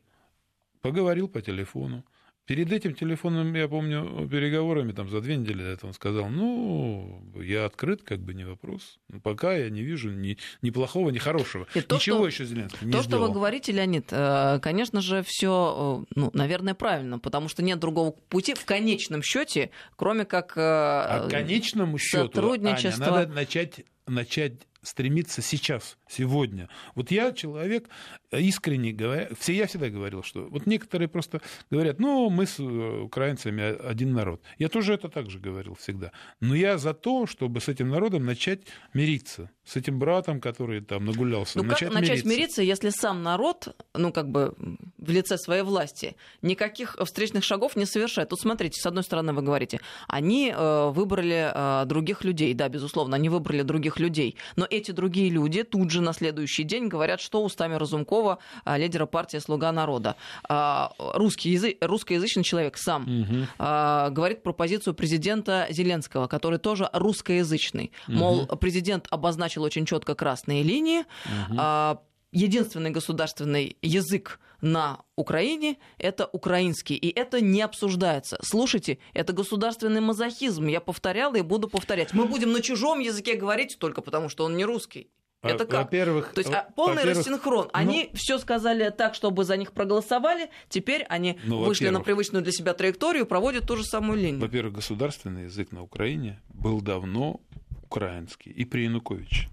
поговорил 0.81 1.29
по 1.29 1.42
телефону, 1.42 2.05
Перед 2.51 2.73
этим 2.73 2.94
телефонным, 2.94 3.55
я 3.55 3.68
помню, 3.68 4.27
переговорами 4.29 4.90
там 4.90 5.09
за 5.09 5.20
две 5.20 5.37
недели 5.37 5.62
до 5.62 5.68
этого 5.68 5.90
он 5.90 5.94
сказал, 5.94 6.29
ну, 6.29 7.23
я 7.37 7.64
открыт, 7.64 8.03
как 8.03 8.18
бы 8.18 8.35
не 8.35 8.42
вопрос. 8.44 8.99
Но 9.09 9.20
пока 9.20 9.55
я 9.55 9.70
не 9.70 9.83
вижу 9.83 10.11
ни, 10.11 10.37
ни 10.61 10.70
плохого, 10.70 11.11
ни 11.11 11.18
хорошего. 11.18 11.68
И 11.77 11.81
то, 11.81 11.94
Ничего 11.94 12.16
что, 12.16 12.27
еще 12.27 12.44
Зеленский 12.46 12.88
не 12.88 12.92
То, 12.92 13.03
сделал. 13.03 13.23
что 13.23 13.29
вы 13.29 13.33
говорите, 13.33 13.70
Леонид, 13.70 14.09
э, 14.11 14.59
конечно 14.61 15.01
же, 15.01 15.23
все, 15.23 16.05
ну, 16.16 16.31
наверное, 16.33 16.75
правильно, 16.75 17.20
потому 17.20 17.46
что 17.46 17.62
нет 17.62 17.79
другого 17.79 18.11
пути 18.11 18.55
в 18.55 18.64
конечном 18.64 19.23
счете, 19.23 19.70
кроме 19.94 20.25
как 20.25 20.57
э, 20.57 20.61
А 20.61 21.29
конечному 21.31 21.99
счету, 21.99 22.25
сотрудничество. 22.25 23.07
Аня, 23.07 23.14
надо 23.14 23.33
начать, 23.33 23.85
начать 24.09 24.55
стремиться 24.83 25.43
сейчас, 25.43 25.99
сегодня. 26.09 26.69
Вот 26.95 27.11
я 27.11 27.33
человек 27.33 27.88
искренне 28.33 28.93
говоря, 28.93 29.29
все 29.38 29.55
я 29.55 29.66
всегда 29.66 29.88
говорил, 29.88 30.23
что 30.23 30.47
вот 30.49 30.66
некоторые 30.66 31.09
просто 31.09 31.40
говорят, 31.71 31.99
ну 31.99 32.31
мы 32.31 32.47
с 32.47 32.59
э, 32.59 33.01
украинцами 33.03 33.62
один 33.62 34.12
народ. 34.12 34.43
Я 34.59 34.69
тоже 34.69 34.95
это 34.95 35.09
также 35.09 35.38
говорил 35.38 35.75
всегда. 35.75 36.12
Но 36.40 36.55
я 36.55 36.79
за 36.79 36.95
то, 36.95 37.27
чтобы 37.27 37.61
с 37.61 37.69
этим 37.69 37.88
народом 37.88 38.25
начать 38.25 38.61
мириться, 38.95 39.51
с 39.64 39.77
этим 39.77 39.99
братом, 39.99 40.40
который 40.40 40.81
там 40.81 41.05
нагулялся. 41.05 41.59
Ну 41.59 41.64
начать 41.64 41.88
как 41.88 41.95
начать 41.95 42.25
мириться. 42.25 42.29
мириться, 42.29 42.62
если 42.62 42.90
сам 42.90 43.23
народ, 43.23 43.77
ну 43.95 44.12
как 44.12 44.31
бы 44.31 44.55
в 44.99 45.11
лице 45.11 45.37
своей 45.37 45.62
власти, 45.62 46.16
никаких 46.43 46.97
встречных 47.05 47.45
шагов 47.45 47.77
не 47.77 47.87
совершает? 47.87 48.29
Тут 48.29 48.40
смотрите, 48.40 48.81
с 48.81 48.87
одной 48.87 49.03
стороны 49.03 49.33
вы 49.33 49.43
говорите, 49.43 49.81
они 50.09 50.53
э, 50.55 50.90
выбрали 50.90 51.51
э, 51.53 51.85
других 51.87 52.25
людей, 52.25 52.55
да, 52.55 52.69
безусловно, 52.69 53.16
они 53.16 53.29
выбрали 53.29 53.62
других 53.62 53.99
людей, 53.99 54.37
но 54.57 54.66
эти 54.71 54.93
другие 54.93 55.31
люди 55.31 55.63
тут 55.63 55.91
же 55.91 56.01
на 56.01 56.13
следующий 56.13 56.65
день 56.65 56.89
говорят, 56.89 57.21
что 57.21 57.43
устами 57.43 57.75
Разумкова, 57.75 58.39
э, 58.65 58.79
лидера 58.79 59.07
партии 59.07 59.39
«Слуга 59.39 59.73
народа». 59.73 60.17
Э, 60.49 60.87
русский 60.99 61.51
язык, 61.51 61.77
русскоязычный 61.81 62.45
человек 62.45 62.77
сам 62.77 63.47
э, 63.59 64.09
говорит 64.11 64.43
про 64.43 64.53
позицию 64.53 64.95
президента 64.95 65.67
Зеленского, 65.71 66.27
который 66.27 66.59
тоже 66.59 66.89
русскоязычный. 66.93 67.93
Мол, 68.07 68.47
президент 68.47 69.07
обозначил 69.11 69.63
очень 69.63 69.87
четко 69.87 70.15
красные 70.15 70.63
линии. 70.63 71.05
а, 71.57 71.99
Единственный 72.33 72.90
государственный 72.90 73.77
язык 73.83 74.38
на 74.61 75.01
Украине– 75.16 75.79
это 75.99 76.27
украинский, 76.27 76.95
и 76.95 77.09
это 77.09 77.40
не 77.40 77.61
обсуждается. 77.61 78.38
Слушайте, 78.43 78.99
это 79.14 79.33
государственный 79.33 80.01
мазохизм. 80.01 80.66
Я 80.66 80.81
повторяла 80.81 81.37
и 81.37 81.43
буду 81.43 81.69
повторять. 81.69 82.12
Мы 82.12 82.27
будем 82.27 82.53
на 82.53 82.61
чужом 82.61 83.01
языке 83.01 83.35
говорить 83.37 83.79
только 83.79 84.01
потому, 84.01 84.29
что 84.29 84.45
он 84.45 84.57
не 84.57 84.64
русский. 84.64 85.11
Это 85.43 85.64
как? 85.64 85.85
Во-первых, 85.85 86.33
То 86.35 86.40
есть 86.40 86.53
а, 86.53 86.69
полный 86.77 86.97
во-первых, 86.97 87.19
рассинхрон. 87.19 87.71
Они 87.73 88.11
все 88.12 88.38
сказали 88.38 88.90
так, 88.90 89.14
чтобы 89.14 89.45
за 89.45 89.57
них 89.57 89.73
проголосовали. 89.73 90.51
Теперь 90.69 91.05
они 91.09 91.38
Ну, 91.45 91.64
вышли 91.64 91.88
на 91.88 92.01
привычную 92.01 92.43
для 92.43 92.53
себя 92.53 92.75
траекторию, 92.75 93.25
проводят 93.25 93.66
ту 93.66 93.77
же 93.77 93.85
самую 93.85 94.19
линию. 94.19 94.40
Во-первых, 94.40 94.75
государственный 94.75 95.45
язык 95.45 95.73
на 95.73 95.83
Украине 95.83 96.43
был 96.51 96.83
давно 96.83 97.40
украинский 97.85 98.53
и 98.53 98.66
при 98.66 98.83
Януковиче. 98.83 99.49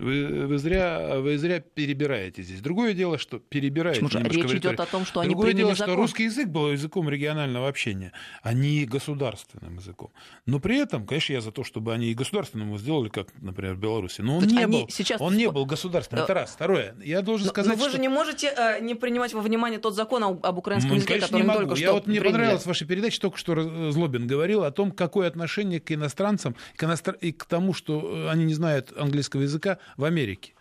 Вы, 0.00 0.46
вы, 0.46 0.58
зря, 0.58 1.18
вы 1.20 1.36
зря 1.38 1.60
перебираете 1.60 2.42
здесь. 2.42 2.60
Другое 2.60 2.94
дело, 2.94 3.18
что 3.18 3.38
перебираете 3.38 4.00
Почему 4.00 4.20
немножко 4.20 4.42
Речь 4.42 4.50
в 4.52 4.58
идет 4.58 4.80
о 4.80 4.86
том, 4.86 5.04
что 5.04 5.20
они 5.20 5.28
Другое 5.30 5.52
дело, 5.52 5.74
закон. 5.74 5.92
что 5.94 5.96
русский 6.00 6.24
язык 6.24 6.48
был 6.48 6.70
языком 6.72 7.08
регионального 7.08 7.68
общения, 7.68 8.12
а 8.42 8.52
не 8.54 8.84
государственным 8.86 9.76
языком. 9.76 10.10
Но 10.46 10.58
при 10.60 10.78
этом, 10.78 11.06
конечно, 11.06 11.32
я 11.34 11.40
за 11.40 11.52
то, 11.52 11.64
чтобы 11.64 11.92
они 11.92 12.06
и 12.10 12.14
государственным 12.14 12.68
его 12.68 12.78
сделали, 12.78 13.08
как, 13.08 13.28
например, 13.40 13.74
в 13.74 13.78
Беларуси. 13.78 14.20
Но 14.22 14.38
он 14.38 14.44
не 14.44 14.66
был. 14.66 14.88
сейчас- 14.88 15.20
Он 15.20 15.36
не 15.36 15.50
был 15.50 15.66
государственным. 15.66 16.24
Это 16.24 16.34
раз. 16.34 16.50
Второе. 16.52 16.94
Я 17.04 17.22
должен 17.22 17.46
Но, 17.46 17.50
сказать, 17.52 17.70
но 17.72 17.76
вы 17.76 17.88
что... 17.88 17.96
же 17.96 18.02
не 18.02 18.08
можете 18.08 18.52
э, 18.56 18.80
не 18.80 18.94
принимать 18.94 19.34
во 19.34 19.40
внимание 19.40 19.78
тот 19.78 19.94
закон 19.94 20.24
об, 20.24 20.44
об 20.46 20.58
украинском 20.58 20.90
Ну, 20.90 20.96
языке, 20.96 21.14
конечно, 21.14 21.28
который 21.28 21.42
не 21.42 21.48
могу. 21.48 21.60
только 21.60 21.74
Я 21.80 21.86
что 21.88 21.92
вот 21.94 22.06
мне 22.06 22.20
приняли. 22.20 22.36
понравилась 22.38 22.66
ваша 22.66 22.84
передача, 22.86 23.20
только 23.20 23.36
что 23.38 23.90
Злобин 23.92 24.26
говорил 24.26 24.64
о 24.64 24.70
том, 24.70 24.92
какое 24.92 25.28
отношение 25.28 25.80
к 25.80 25.92
иностранцам 25.92 26.56
к 26.76 26.82
иностр- 26.84 27.16
и 27.20 27.32
к 27.32 27.44
тому, 27.44 27.74
что 27.74 28.00
э, 28.26 28.30
они 28.30 28.44
не 28.44 28.54
знают 28.54 28.92
английского 28.96 29.42
языка 29.42 29.78
в 29.96 30.04
Америке. 30.04 30.54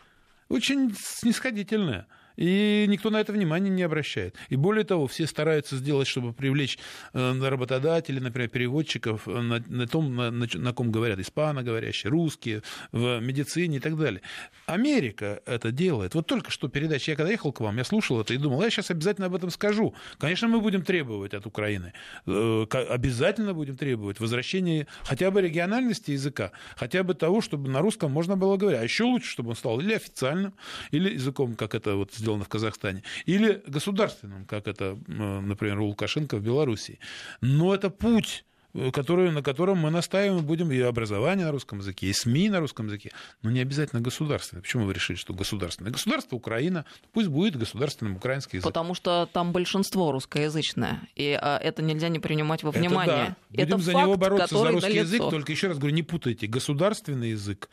Очень 0.49 0.95
снисходительное. 0.95 2.07
И 2.39 2.85
никто 2.87 3.09
на 3.09 3.19
это 3.19 3.33
внимания 3.33 3.69
не 3.69 3.83
обращает. 3.83 4.33
И 4.47 4.55
более 4.55 4.85
того, 4.85 5.07
все 5.07 5.27
стараются 5.27 5.75
сделать, 5.75 6.07
чтобы 6.07 6.31
привлечь 6.31 6.79
э, 7.13 7.49
работодателей, 7.49 8.21
например, 8.21 8.49
переводчиков 8.49 9.27
э, 9.27 9.41
на, 9.41 9.61
на 9.67 9.87
том, 9.87 10.15
на, 10.15 10.31
на 10.31 10.73
ком 10.73 10.89
говорят 10.89 11.19
испаноговорящие, 11.19 12.09
русские, 12.09 12.63
в 12.93 13.19
медицине 13.19 13.77
и 13.77 13.79
так 13.81 13.97
далее. 13.97 14.21
Америка 14.67 15.41
это 15.45 15.73
делает. 15.73 16.15
Вот 16.15 16.27
только 16.27 16.49
что 16.49 16.69
передача, 16.69 17.11
я 17.11 17.17
когда 17.17 17.29
ехал 17.29 17.51
к 17.51 17.59
вам, 17.59 17.75
я 17.75 17.83
слушал 17.83 18.21
это 18.21 18.33
и 18.33 18.37
думал, 18.37 18.63
я 18.63 18.69
сейчас 18.69 18.89
обязательно 18.89 19.27
об 19.27 19.35
этом 19.35 19.49
скажу. 19.49 19.93
Конечно, 20.17 20.47
мы 20.47 20.61
будем 20.61 20.83
требовать 20.83 21.33
от 21.33 21.45
Украины, 21.45 21.91
э, 22.25 22.65
обязательно 22.71 23.53
будем 23.53 23.75
требовать 23.75 24.21
возвращения 24.21 24.87
хотя 25.03 25.29
бы 25.29 25.41
региональности 25.41 26.11
языка, 26.11 26.53
хотя 26.77 27.03
бы 27.03 27.15
того, 27.15 27.41
чтобы 27.41 27.69
на 27.69 27.81
русском 27.81 28.13
можно 28.13 28.37
было 28.37 28.55
говорить. 28.55 28.79
А 28.79 28.83
еще 28.83 29.03
лучше, 29.03 29.29
чтобы 29.29 29.49
он 29.49 29.55
стал 29.57 29.81
или 29.81 29.93
официальным, 29.93 30.53
или 30.91 31.15
языком, 31.15 31.55
как 31.55 31.75
это 31.75 31.97
вот 31.97 32.13
сделано 32.13 32.28
в 32.37 32.47
Казахстане, 32.47 33.03
или 33.25 33.61
государственным, 33.67 34.45
как 34.45 34.67
это, 34.67 34.97
например, 35.07 35.79
у 35.79 35.87
Лукашенко 35.87 36.37
в 36.37 36.41
Белоруссии. 36.41 36.99
Но 37.41 37.73
это 37.73 37.89
путь 37.89 38.45
э, 38.73 38.91
который, 38.91 39.31
на 39.31 39.41
котором 39.41 39.79
мы 39.79 39.89
настаиваем, 39.89 40.45
будем 40.45 40.71
и 40.71 40.79
образование 40.79 41.45
на 41.45 41.51
русском 41.51 41.79
языке, 41.79 42.07
и 42.07 42.13
СМИ 42.13 42.49
на 42.49 42.59
русском 42.59 42.85
языке, 42.85 43.11
но 43.41 43.49
не 43.49 43.61
обязательно 43.61 44.01
государственное. 44.01 44.61
Почему 44.61 44.85
вы 44.85 44.93
решили, 44.93 45.17
что 45.17 45.33
государственное? 45.33 45.91
Государство 45.91 46.35
Украина, 46.35 46.85
пусть 47.11 47.29
будет 47.29 47.55
государственным 47.57 48.15
украинский 48.15 48.57
язык. 48.57 48.67
Потому 48.67 48.93
что 48.93 49.27
там 49.31 49.51
большинство 49.51 50.11
русскоязычное, 50.11 51.01
и 51.15 51.37
а, 51.41 51.57
это 51.57 51.81
нельзя 51.81 52.09
не 52.09 52.19
принимать 52.19 52.63
во 52.63 52.69
Это 52.69 52.79
внимание. 52.79 53.15
да. 53.15 53.35
Будем 53.49 53.63
это 53.63 53.77
за 53.79 53.91
факт, 53.91 54.05
него 54.05 54.17
бороться, 54.17 54.57
за 54.57 54.67
русский 54.69 54.89
налицо. 54.89 55.15
язык. 55.15 55.29
Только 55.31 55.51
еще 55.51 55.67
раз 55.67 55.77
говорю, 55.77 55.95
не 55.95 56.03
путайте. 56.03 56.45
Государственный 56.47 57.31
язык, 57.31 57.69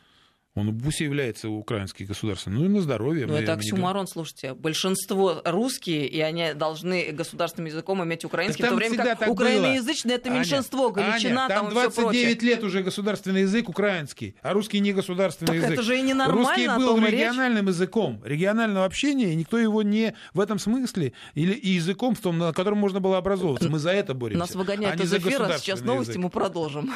он 0.57 0.77
пусть 0.77 1.01
является 1.01 1.49
украинский 1.49 2.05
государственным, 2.05 2.59
ну 2.59 2.65
и 2.65 2.67
на 2.69 2.81
здоровье. 2.81 3.27
Ну, 3.27 3.33
это 3.35 3.53
не 3.53 3.57
оксюмарон, 3.57 4.07
слушайте. 4.07 4.53
Большинство 4.53 5.41
русские, 5.45 6.07
и 6.07 6.19
они 6.19 6.53
должны 6.53 7.11
государственным 7.11 7.67
языком 7.67 8.03
иметь 8.03 8.25
украинский, 8.25 8.63
Так 8.63 8.71
в 8.71 8.73
то 8.73 8.77
время 8.77 8.97
как 8.97 9.19
так 9.19 9.29
украиноязычное 9.29 10.15
это 10.15 10.29
Аня, 10.29 10.39
меньшинство, 10.39 10.89
Галичина, 10.91 11.45
Аня, 11.45 11.55
там, 11.55 11.69
там 11.69 11.85
и 11.85 11.89
все 11.89 12.01
прочее. 12.01 12.23
29 12.23 12.43
лет 12.43 12.63
уже 12.63 12.83
государственный 12.83 13.41
язык 13.41 13.69
украинский, 13.69 14.35
а 14.41 14.53
русский 14.53 14.79
не 14.79 14.93
государственный 14.93 15.47
Так 15.47 15.55
язык. 15.57 15.71
это 15.71 15.81
же 15.83 15.99
и 15.99 16.01
ненормально, 16.01 16.47
Русский 16.47 16.65
о 16.65 16.77
был 16.77 16.97
и 16.97 17.01
речь. 17.01 17.11
региональным 17.11 17.67
языком, 17.67 18.21
регионального 18.23 18.85
общения, 18.85 19.31
и 19.33 19.35
никто 19.35 19.57
его 19.57 19.83
не 19.83 20.15
в 20.33 20.39
этом 20.39 20.59
смысле, 20.59 21.13
или 21.35 21.53
и 21.53 21.69
языком, 21.71 22.15
в 22.15 22.19
том, 22.19 22.37
на 22.37 22.53
котором 22.53 22.79
можно 22.79 22.99
было 22.99 23.17
образовываться. 23.17 23.69
Мы 23.69 23.79
за 23.79 23.91
это 23.91 24.13
боремся. 24.13 24.39
Нас 24.39 24.55
выгоняют 24.55 24.95
а 24.95 24.97
не 24.97 25.05
из 25.05 25.13
эфира, 25.13 25.57
сейчас 25.57 25.81
новости, 25.81 26.11
язык. 26.11 26.23
мы 26.23 26.29
продолжим. 26.29 26.91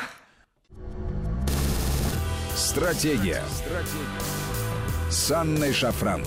Стратегия. 2.56 3.44
С 5.10 5.32
Анной 5.32 5.72
Шафран. 5.72 6.24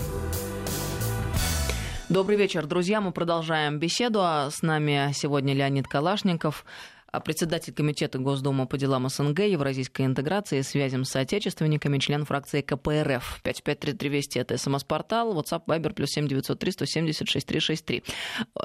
Добрый 2.09 2.35
вечер, 2.35 2.65
друзья. 2.65 2.99
Мы 2.99 3.11
продолжаем 3.11 3.77
беседу. 3.77 4.21
А 4.21 4.49
С 4.49 4.63
нами 4.63 5.11
сегодня 5.13 5.53
Леонид 5.53 5.87
Калашников, 5.87 6.65
а, 7.11 7.19
председатель 7.19 7.73
Комитета 7.73 8.17
Госдумы 8.17 8.65
по 8.65 8.77
делам 8.77 9.07
СНГ, 9.07 9.39
евразийской 9.41 10.07
интеграции 10.07 10.61
связям 10.61 11.05
с 11.05 11.11
соотечественниками, 11.11 11.99
член 11.99 12.25
фракции 12.25 12.61
КПРФ. 12.61 13.41
5533 13.43 14.09
Вести– 14.09 14.39
это 14.39 14.57
СМС-портал, 14.57 15.39
WhatsApp, 15.39 15.65
Viber, 15.67 15.93
плюс 15.93 16.09
7903 16.09 16.71
170 16.71 17.29
6363. 17.29 18.03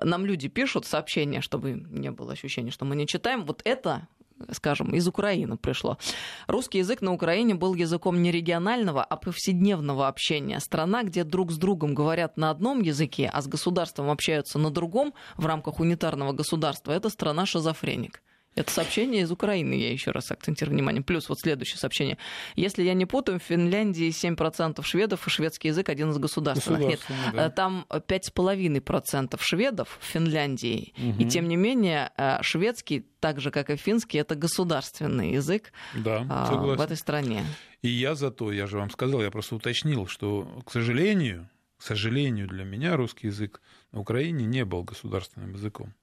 Нам 0.05 0.25
люди 0.25 0.49
пишут 0.49 0.87
сообщения, 0.87 1.43
чтобы 1.43 1.73
не 1.91 2.11
было 2.11 2.33
ощущения, 2.33 2.71
что 2.71 2.87
мы 2.87 2.97
не 2.97 3.07
читаем. 3.07 3.45
Вот 3.45 3.61
это 3.65 4.09
скажем, 4.53 4.95
из 4.95 5.07
Украины 5.07 5.57
пришло. 5.57 5.99
Русский 6.47 6.79
язык 6.79 7.03
на 7.03 7.13
Украине 7.13 7.55
был 7.55 7.75
языком 7.75 8.23
не 8.23 8.31
регионального, 8.31 9.05
а 9.05 9.17
повседневного 9.17 10.09
общения. 10.09 10.61
Страна, 10.61 11.03
где 11.03 11.25
друг 11.25 11.53
с 11.53 11.57
другом 11.57 11.95
говорят 11.95 12.37
на 12.37 12.51
одном 12.51 12.83
языке, 12.83 13.31
а 13.33 13.43
с 13.43 13.47
государством 13.47 14.11
общаются 14.11 14.59
на 14.59 14.71
другом 14.71 15.15
в 15.37 15.47
рамках 15.47 15.81
унитарного 15.81 16.33
государства, 16.33 16.93
это 16.93 17.11
страна 17.11 17.47
шизофреник. 17.47 18.23
Это 18.57 18.73
сообщение 18.73 19.23
из 19.23 19.31
Украины, 19.31 19.75
я 19.75 19.93
еще 19.93 20.11
раз 20.11 20.31
акцентирую 20.33 20.75
внимание. 20.75 21.03
Плюс 21.03 21.29
вот 21.29 21.39
следующее 21.39 21.79
сообщение. 21.79 22.19
Если 22.57 22.83
я 22.83 22.95
не 22.95 23.07
путаю, 23.07 23.39
в 23.39 23.43
Финляндии 23.43 24.09
7% 24.09 24.83
шведов, 24.83 25.27
и 25.27 25.31
шведский 25.31 25.69
язык 25.69 25.89
один 25.89 26.11
из 26.11 26.19
государственных. 26.19 26.81
Нет, 26.81 27.01
да. 27.33 27.47
э, 27.47 27.51
там 27.51 27.87
5,5% 27.89 29.39
шведов 29.41 29.99
в 30.01 30.05
Финляндии. 30.05 30.93
И 31.19 31.25
тем 31.27 31.47
не 31.49 31.57
менее, 31.57 32.11
э, 32.17 32.39
шведский, 32.43 33.07
так 33.21 33.41
же 33.41 33.51
как 33.51 33.71
и 33.71 33.77
финский, 33.77 34.19
это 34.19 34.35
государственный 34.35 35.33
язык 35.33 35.73
Да, 35.95 36.27
а, 36.29 36.47
согласен. 36.47 36.77
в 36.77 36.81
этой 36.81 36.97
стране. 36.97 37.45
И 37.83 37.89
я 37.89 38.15
зато, 38.15 38.53
я 38.53 38.67
же 38.67 38.79
вам 38.79 38.91
сказал, 38.91 39.23
я 39.23 39.31
просто 39.31 39.55
уточнил, 39.55 40.07
что, 40.07 40.63
к 40.67 40.73
сожалению, 40.73 41.49
к 41.79 41.83
сожалению 41.83 42.49
для 42.49 42.65
меня 42.65 42.97
русский 42.97 43.29
язык 43.29 43.63
на 43.93 44.01
Украине 44.01 44.45
не 44.45 44.65
был 44.65 44.83
государственным 44.83 45.55
языком. 45.55 45.95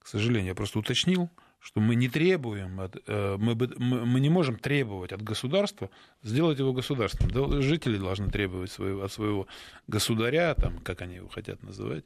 К 0.00 0.08
сожалению, 0.08 0.48
я 0.48 0.54
просто 0.54 0.78
уточнил, 0.78 1.30
что 1.60 1.80
мы 1.80 1.94
не 1.94 2.08
требуем, 2.08 2.80
от, 2.80 2.96
э, 3.06 3.36
мы, 3.38 3.54
мы, 3.54 4.06
мы 4.06 4.20
не 4.20 4.30
можем 4.30 4.56
требовать 4.56 5.12
от 5.12 5.22
государства 5.22 5.90
сделать 6.22 6.58
его 6.58 6.72
государственным. 6.72 7.50
Да, 7.50 7.60
Жители 7.60 7.98
должны 7.98 8.30
требовать 8.30 8.72
своего, 8.72 9.04
от 9.04 9.12
своего 9.12 9.46
государя, 9.86 10.54
там, 10.54 10.78
как 10.78 11.02
они 11.02 11.16
его 11.16 11.28
хотят 11.28 11.62
называть, 11.62 12.04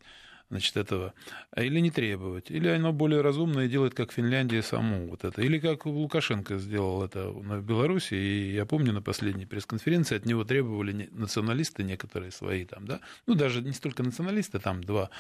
значит, 0.51 0.77
этого, 0.77 1.15
или 1.57 1.79
не 1.79 1.93
требовать, 1.93 2.51
или 2.51 2.69
оно 2.69 2.93
более 2.93 3.21
разумное 3.21 3.69
делает, 3.69 3.95
как 3.95 4.13
Финляндия 4.13 4.61
саму 4.61 5.07
вот 5.07 5.25
это, 5.25 5.41
или 5.41 5.59
как 5.61 5.87
Лукашенко 5.87 6.59
сделал 6.59 7.05
это 7.05 7.31
в 7.31 7.63
Беларуси, 7.63 8.15
и 8.15 8.53
я 8.53 8.67
помню 8.67 8.93
на 8.93 9.03
последней 9.03 9.47
пресс-конференции 9.47 10.17
от 10.17 10.27
него 10.27 10.45
требовали 10.45 11.09
националисты 11.13 11.85
некоторые 11.85 12.33
свои 12.33 12.65
там, 12.65 12.87
да, 12.87 13.01
ну 13.27 13.35
даже 13.35 13.63
не 13.63 13.73
столько 13.73 14.03
националисты, 14.03 14.59
там 14.59 14.83
два 14.83 15.11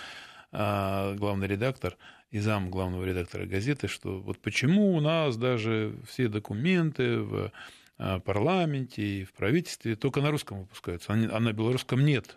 а, 0.56 1.14
главный 1.16 1.48
редактор 1.48 1.96
и 2.30 2.38
зам 2.38 2.70
главного 2.70 3.04
редактора 3.04 3.46
газеты, 3.46 3.88
что 3.88 4.20
вот 4.20 4.38
почему 4.40 4.94
у 4.94 5.00
нас 5.00 5.36
даже 5.36 5.96
все 6.08 6.28
документы 6.28 7.18
в 7.18 7.52
а, 7.96 8.20
парламенте 8.20 9.02
и 9.02 9.24
в 9.24 9.32
правительстве 9.32 9.94
только 9.94 10.20
на 10.20 10.30
русском 10.30 10.60
выпускаются, 10.60 11.12
а 11.12 11.40
на 11.40 11.52
белорусском 11.52 12.04
нет. 12.04 12.36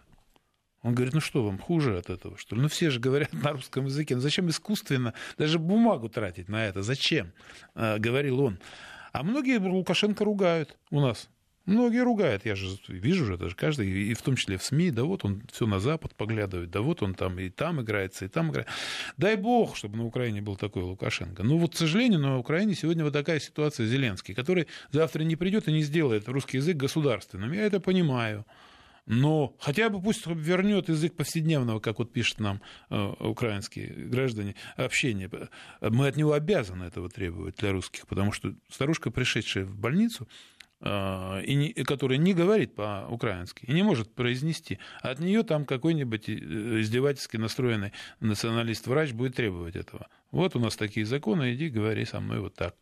Он 0.83 0.93
говорит, 0.93 1.13
ну 1.13 1.19
что 1.19 1.43
вам, 1.43 1.57
хуже 1.57 1.97
от 1.97 2.09
этого, 2.09 2.37
что 2.37 2.55
ли? 2.55 2.61
Ну 2.61 2.67
все 2.67 2.91
же 2.91 2.99
говорят 2.99 3.33
на 3.33 3.53
русском 3.53 3.85
языке, 3.85 4.15
ну 4.15 4.21
зачем 4.21 4.47
искусственно 4.49 5.13
даже 5.37 5.57
бумагу 5.57 6.09
тратить 6.09 6.47
на 6.47 6.65
это, 6.65 6.83
зачем? 6.83 7.33
А, 7.73 7.97
говорил 7.97 8.39
он. 8.41 8.59
А 9.11 9.23
многие 9.23 9.57
Лукашенко 9.59 10.23
ругают 10.23 10.77
у 10.91 11.01
нас. 11.01 11.29
Многие 11.67 12.01
ругают, 12.01 12.45
я 12.45 12.55
же 12.55 12.69
вижу 12.87 13.25
же, 13.25 13.37
даже 13.37 13.53
каждый, 13.53 13.89
и 13.89 14.13
в 14.13 14.21
том 14.21 14.37
числе 14.37 14.57
в 14.57 14.63
СМИ, 14.63 14.89
да 14.91 15.03
вот 15.03 15.25
он 15.25 15.43
все 15.51 15.67
на 15.67 15.81
Запад 15.81 16.15
поглядывает, 16.15 16.71
да 16.71 16.79
вот 16.79 17.03
он 17.03 17.13
там 17.13 17.37
и 17.39 17.49
там 17.49 17.81
играется, 17.81 18.23
и 18.23 18.29
там 18.29 18.51
играет. 18.51 18.67
Дай 19.17 19.35
бог, 19.35 19.75
чтобы 19.75 19.97
на 19.97 20.05
Украине 20.05 20.41
был 20.41 20.55
такой 20.55 20.83
Лукашенко. 20.83 21.43
Но 21.43 21.57
вот, 21.57 21.73
к 21.73 21.77
сожалению, 21.77 22.21
на 22.21 22.37
Украине 22.37 22.73
сегодня 22.73 23.03
вот 23.03 23.11
такая 23.11 23.41
ситуация 23.41 23.85
Зеленский, 23.85 24.33
который 24.33 24.67
завтра 24.91 25.23
не 25.23 25.35
придет 25.35 25.67
и 25.67 25.73
не 25.73 25.81
сделает 25.81 26.29
русский 26.29 26.57
язык 26.57 26.77
государственным. 26.77 27.51
Я 27.51 27.65
это 27.65 27.81
понимаю 27.81 28.45
но 29.07 29.55
хотя 29.59 29.89
бы 29.89 30.01
пусть 30.01 30.27
вернет 30.27 30.89
язык 30.89 31.15
повседневного, 31.15 31.79
как 31.79 31.99
вот 31.99 32.11
пишут 32.11 32.41
нам 32.41 32.61
э, 32.89 33.13
украинские 33.21 33.87
граждане, 33.87 34.55
общение. 34.75 35.29
Мы 35.79 36.07
от 36.07 36.17
него 36.17 36.33
обязаны 36.33 36.83
этого 36.83 37.09
требовать 37.09 37.55
для 37.55 37.71
русских, 37.71 38.05
потому 38.05 38.33
что 38.33 38.53
старушка, 38.69 39.09
пришедшая 39.09 39.63
в 39.63 39.77
больницу, 39.77 40.27
и 40.79 41.55
не, 41.55 41.73
которая 41.73 42.19
не 42.19 42.35
говорит 42.35 42.75
по-украински 42.75 43.65
и 43.65 43.73
не 43.73 43.81
может 43.81 44.13
произнести, 44.13 44.77
от 45.01 45.19
нее 45.19 45.41
там 45.41 45.65
какой-нибудь 45.65 46.29
э, 46.29 46.33
издевательски 46.81 47.37
настроенный 47.37 47.93
националист-врач 48.19 49.13
будет 49.13 49.35
требовать 49.35 49.75
этого. 49.75 50.07
Вот 50.29 50.55
у 50.55 50.59
нас 50.59 50.75
такие 50.75 51.05
законы, 51.05 51.55
иди 51.55 51.69
говори 51.69 52.05
со 52.05 52.19
мной 52.19 52.41
вот 52.41 52.53
так. 52.53 52.75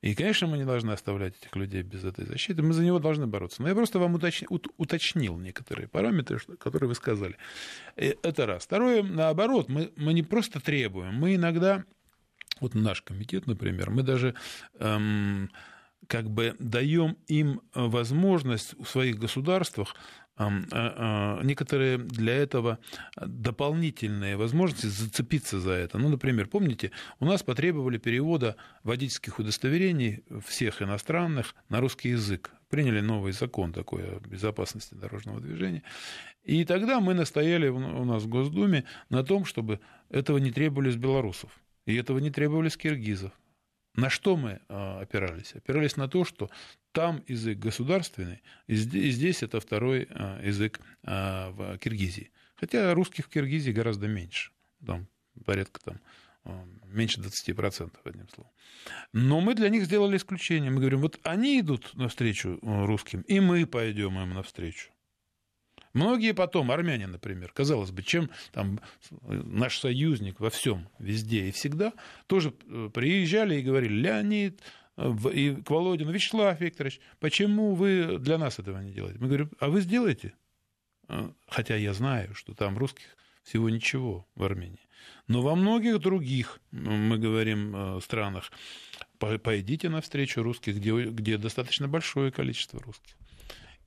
И, 0.00 0.14
конечно, 0.14 0.46
мы 0.46 0.58
не 0.58 0.64
должны 0.64 0.92
оставлять 0.92 1.34
этих 1.40 1.54
людей 1.56 1.82
без 1.82 2.04
этой 2.04 2.24
защиты, 2.24 2.62
мы 2.62 2.72
за 2.72 2.84
него 2.84 2.98
должны 2.98 3.26
бороться. 3.26 3.62
Но 3.62 3.68
я 3.68 3.74
просто 3.74 3.98
вам 3.98 4.14
уточнил 4.14 5.38
некоторые 5.38 5.88
параметры, 5.88 6.38
которые 6.58 6.88
вы 6.88 6.94
сказали. 6.94 7.36
Э, 7.96 8.14
это 8.22 8.46
раз. 8.46 8.64
Второе, 8.64 9.02
наоборот, 9.04 9.68
мы, 9.68 9.92
мы 9.96 10.12
не 10.12 10.24
просто 10.24 10.60
требуем, 10.60 11.14
мы 11.14 11.36
иногда, 11.36 11.84
вот 12.60 12.74
наш 12.74 13.02
комитет, 13.02 13.46
например, 13.46 13.90
мы 13.90 14.02
даже 14.02 14.34
эм, 14.80 15.50
как 16.06 16.30
бы 16.30 16.54
даем 16.58 17.18
им 17.26 17.60
возможность 17.74 18.74
в 18.78 18.86
своих 18.86 19.18
государствах 19.18 19.94
а, 20.38 20.52
а, 20.70 21.42
некоторые 21.42 21.98
для 21.98 22.34
этого 22.34 22.78
дополнительные 23.16 24.36
возможности 24.36 24.86
зацепиться 24.86 25.58
за 25.58 25.72
это. 25.72 25.98
Ну, 25.98 26.08
например, 26.08 26.46
помните, 26.46 26.92
у 27.18 27.24
нас 27.24 27.42
потребовали 27.42 27.98
перевода 27.98 28.54
водительских 28.84 29.40
удостоверений 29.40 30.22
всех 30.46 30.80
иностранных 30.80 31.56
на 31.68 31.80
русский 31.80 32.10
язык. 32.10 32.52
Приняли 32.68 33.00
новый 33.00 33.32
закон 33.32 33.72
такой 33.72 34.04
о 34.04 34.20
безопасности 34.20 34.94
дорожного 34.94 35.40
движения. 35.40 35.82
И 36.44 36.64
тогда 36.64 37.00
мы 37.00 37.14
настояли 37.14 37.68
у 37.68 38.04
нас 38.04 38.22
в 38.22 38.28
Госдуме 38.28 38.84
на 39.10 39.24
том, 39.24 39.44
чтобы 39.44 39.80
этого 40.08 40.38
не 40.38 40.52
требовали 40.52 40.90
с 40.90 40.96
белорусов. 40.96 41.50
И 41.84 41.96
этого 41.96 42.18
не 42.18 42.30
требовали 42.30 42.68
с 42.68 42.76
киргизов. 42.76 43.32
На 43.98 44.10
что 44.10 44.36
мы 44.36 44.60
а, 44.68 45.00
опирались? 45.00 45.56
Опирались 45.56 45.96
на 45.96 46.06
то, 46.06 46.24
что 46.24 46.50
там 46.92 47.24
язык 47.26 47.58
государственный, 47.58 48.42
и 48.68 48.76
здесь 48.76 49.42
это 49.42 49.58
второй 49.58 50.06
а, 50.10 50.40
язык 50.40 50.78
а, 51.02 51.50
в 51.50 51.78
Киргизии. 51.78 52.30
Хотя 52.54 52.94
русских 52.94 53.24
в 53.24 53.28
Киргизии 53.28 53.72
гораздо 53.72 54.06
меньше, 54.06 54.52
там 54.86 55.08
порядка 55.44 55.80
там, 55.80 56.00
меньше 56.84 57.20
20%, 57.20 57.90
одним 58.04 58.28
словом. 58.28 58.52
Но 59.12 59.40
мы 59.40 59.56
для 59.56 59.68
них 59.68 59.84
сделали 59.84 60.16
исключение. 60.16 60.70
Мы 60.70 60.78
говорим, 60.78 61.00
вот 61.00 61.18
они 61.24 61.58
идут 61.58 61.90
навстречу 61.94 62.60
русским, 62.62 63.22
и 63.22 63.40
мы 63.40 63.66
пойдем 63.66 64.16
им 64.16 64.32
навстречу. 64.32 64.92
Многие 65.98 66.32
потом, 66.32 66.70
армяне, 66.70 67.08
например, 67.08 67.50
казалось 67.52 67.90
бы, 67.90 68.04
чем 68.04 68.30
там 68.52 68.80
наш 69.20 69.80
союзник 69.80 70.38
во 70.38 70.48
всем, 70.48 70.88
везде 71.00 71.48
и 71.48 71.50
всегда, 71.50 71.92
тоже 72.28 72.54
э, 72.68 72.88
приезжали 72.94 73.56
и 73.56 73.62
говорили, 73.62 73.94
Леонид, 73.94 74.62
э, 74.96 75.12
и 75.34 75.56
к 75.56 75.68
Володину, 75.68 76.12
Вячеслав 76.12 76.60
Викторович, 76.60 77.00
почему 77.18 77.74
вы 77.74 78.18
для 78.18 78.38
нас 78.38 78.60
этого 78.60 78.80
не 78.80 78.92
делаете? 78.92 79.18
Мы 79.18 79.26
говорим, 79.26 79.50
а 79.58 79.68
вы 79.68 79.80
сделаете? 79.80 80.34
Э, 81.08 81.32
хотя 81.48 81.74
я 81.74 81.92
знаю, 81.94 82.32
что 82.36 82.54
там 82.54 82.78
русских 82.78 83.16
всего 83.42 83.68
ничего 83.68 84.24
в 84.36 84.44
Армении. 84.44 84.86
Но 85.26 85.42
во 85.42 85.56
многих 85.56 85.98
других, 85.98 86.60
мы 86.70 87.18
говорим, 87.18 88.00
странах, 88.00 88.52
пойдите 89.18 89.88
навстречу 89.88 90.44
русских, 90.44 90.76
где, 90.76 90.92
где 91.06 91.38
достаточно 91.38 91.88
большое 91.88 92.30
количество 92.30 92.78
русских. 92.80 93.17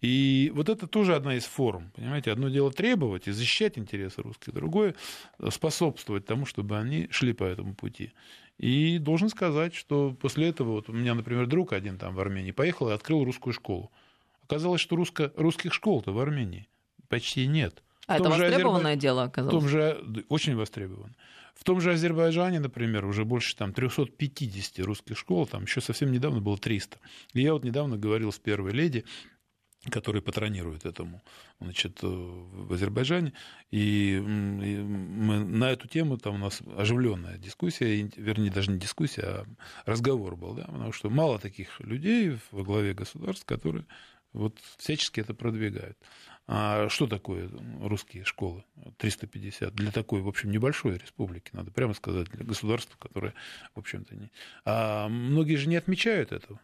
И 0.02 0.52
вот 0.56 0.68
это 0.68 0.88
тоже 0.88 1.16
одна 1.16 1.36
из 1.36 1.46
форм. 1.46 1.92
Понимаете, 1.96 2.32
одно 2.32 2.50
дело 2.50 2.72
требовать 2.72 3.28
и 3.28 3.32
защищать 3.32 3.78
интересы 3.78 4.24
русских, 4.24 4.52
другое 4.52 4.96
способствовать 5.50 6.26
тому, 6.26 6.48
чтобы 6.48 6.78
они 6.78 7.08
шли 7.12 7.34
по 7.34 7.44
этому 7.44 7.76
пути. 7.76 8.12
И 8.58 8.98
должен 8.98 9.30
сказать, 9.30 9.76
что 9.76 10.12
после 10.20 10.50
этого, 10.50 10.72
вот 10.72 10.90
у 10.90 10.94
меня, 10.94 11.14
например, 11.14 11.46
друг 11.46 11.74
один 11.74 11.98
там 11.98 12.16
в 12.16 12.20
Армении 12.20 12.52
поехал 12.52 12.90
и 12.90 12.94
открыл 12.94 13.24
русскую 13.24 13.54
школу. 13.54 13.92
Оказалось, 14.44 14.82
что 14.82 14.96
русско- 14.96 15.32
русских 15.36 15.74
школ-то 15.74 16.12
в 16.12 16.20
Армении 16.20 16.68
почти 17.08 17.46
нет. 17.46 17.84
А 18.08 18.16
это 18.16 18.30
востребованное 18.30 18.94
Азербай... 18.94 18.98
дело 18.98 19.24
оказалось? 19.24 19.56
В 19.56 19.60
том 19.60 19.70
же, 19.70 20.26
очень 20.30 20.56
востребовано. 20.56 21.16
В 21.54 21.64
том 21.64 21.80
же 21.80 21.92
Азербайджане, 21.92 22.60
например, 22.60 23.06
уже 23.06 23.24
больше 23.24 23.56
там, 23.56 23.72
350 23.72 24.84
русских 24.86 25.18
школ, 25.18 25.46
там 25.46 25.64
еще 25.64 25.80
совсем 25.80 26.12
недавно 26.12 26.42
было 26.42 26.58
300. 26.58 26.98
И 27.34 27.42
я 27.42 27.54
вот 27.54 27.64
недавно 27.64 27.98
говорил 27.98 28.32
с 28.32 28.40
первой 28.40 28.72
леди, 28.72 29.06
который 29.90 30.22
патронирует 30.22 30.86
этому 30.86 31.24
значит, 31.60 32.00
э, 32.04 32.08
в 32.08 32.72
Азербайджане. 32.72 33.34
И 33.72 34.22
мы 34.22 35.40
на 35.40 35.72
эту 35.72 35.88
тему 35.88 36.18
там 36.18 36.36
у 36.36 36.38
нас 36.38 36.62
оживленная 36.78 37.38
дискуссия, 37.38 38.10
вернее, 38.16 38.52
даже 38.52 38.72
не 38.72 38.78
дискуссия, 38.78 39.22
а 39.24 39.46
разговор 39.86 40.36
был, 40.36 40.54
да, 40.54 40.66
потому 40.66 40.92
что 40.92 41.10
мало 41.10 41.40
таких 41.40 41.80
людей 41.80 42.38
во 42.52 42.64
главе 42.64 42.94
государств, 42.94 43.46
которые 43.46 43.86
вот 44.34 44.60
всячески 44.78 45.20
это 45.20 45.34
продвигают. 45.34 45.98
А 46.48 46.90
что 46.90 47.08
такое 47.08 47.50
русские 47.82 48.24
школы? 48.24 48.64
350 48.98 49.74
для 49.74 49.92
такой, 49.92 50.22
в 50.22 50.28
общем, 50.28 50.52
небольшой 50.52 50.98
республики, 50.98 51.50
надо 51.54 51.72
прямо 51.72 51.94
сказать, 51.94 52.30
для 52.30 52.46
государства, 52.46 52.96
которое, 53.00 53.34
в 53.74 53.80
общем-то, 53.80 54.16
не... 54.16 54.32
А 54.66 55.08
многие 55.08 55.56
же 55.56 55.70
не 55.70 55.76
отмечают 55.76 56.32
этого. 56.32 56.60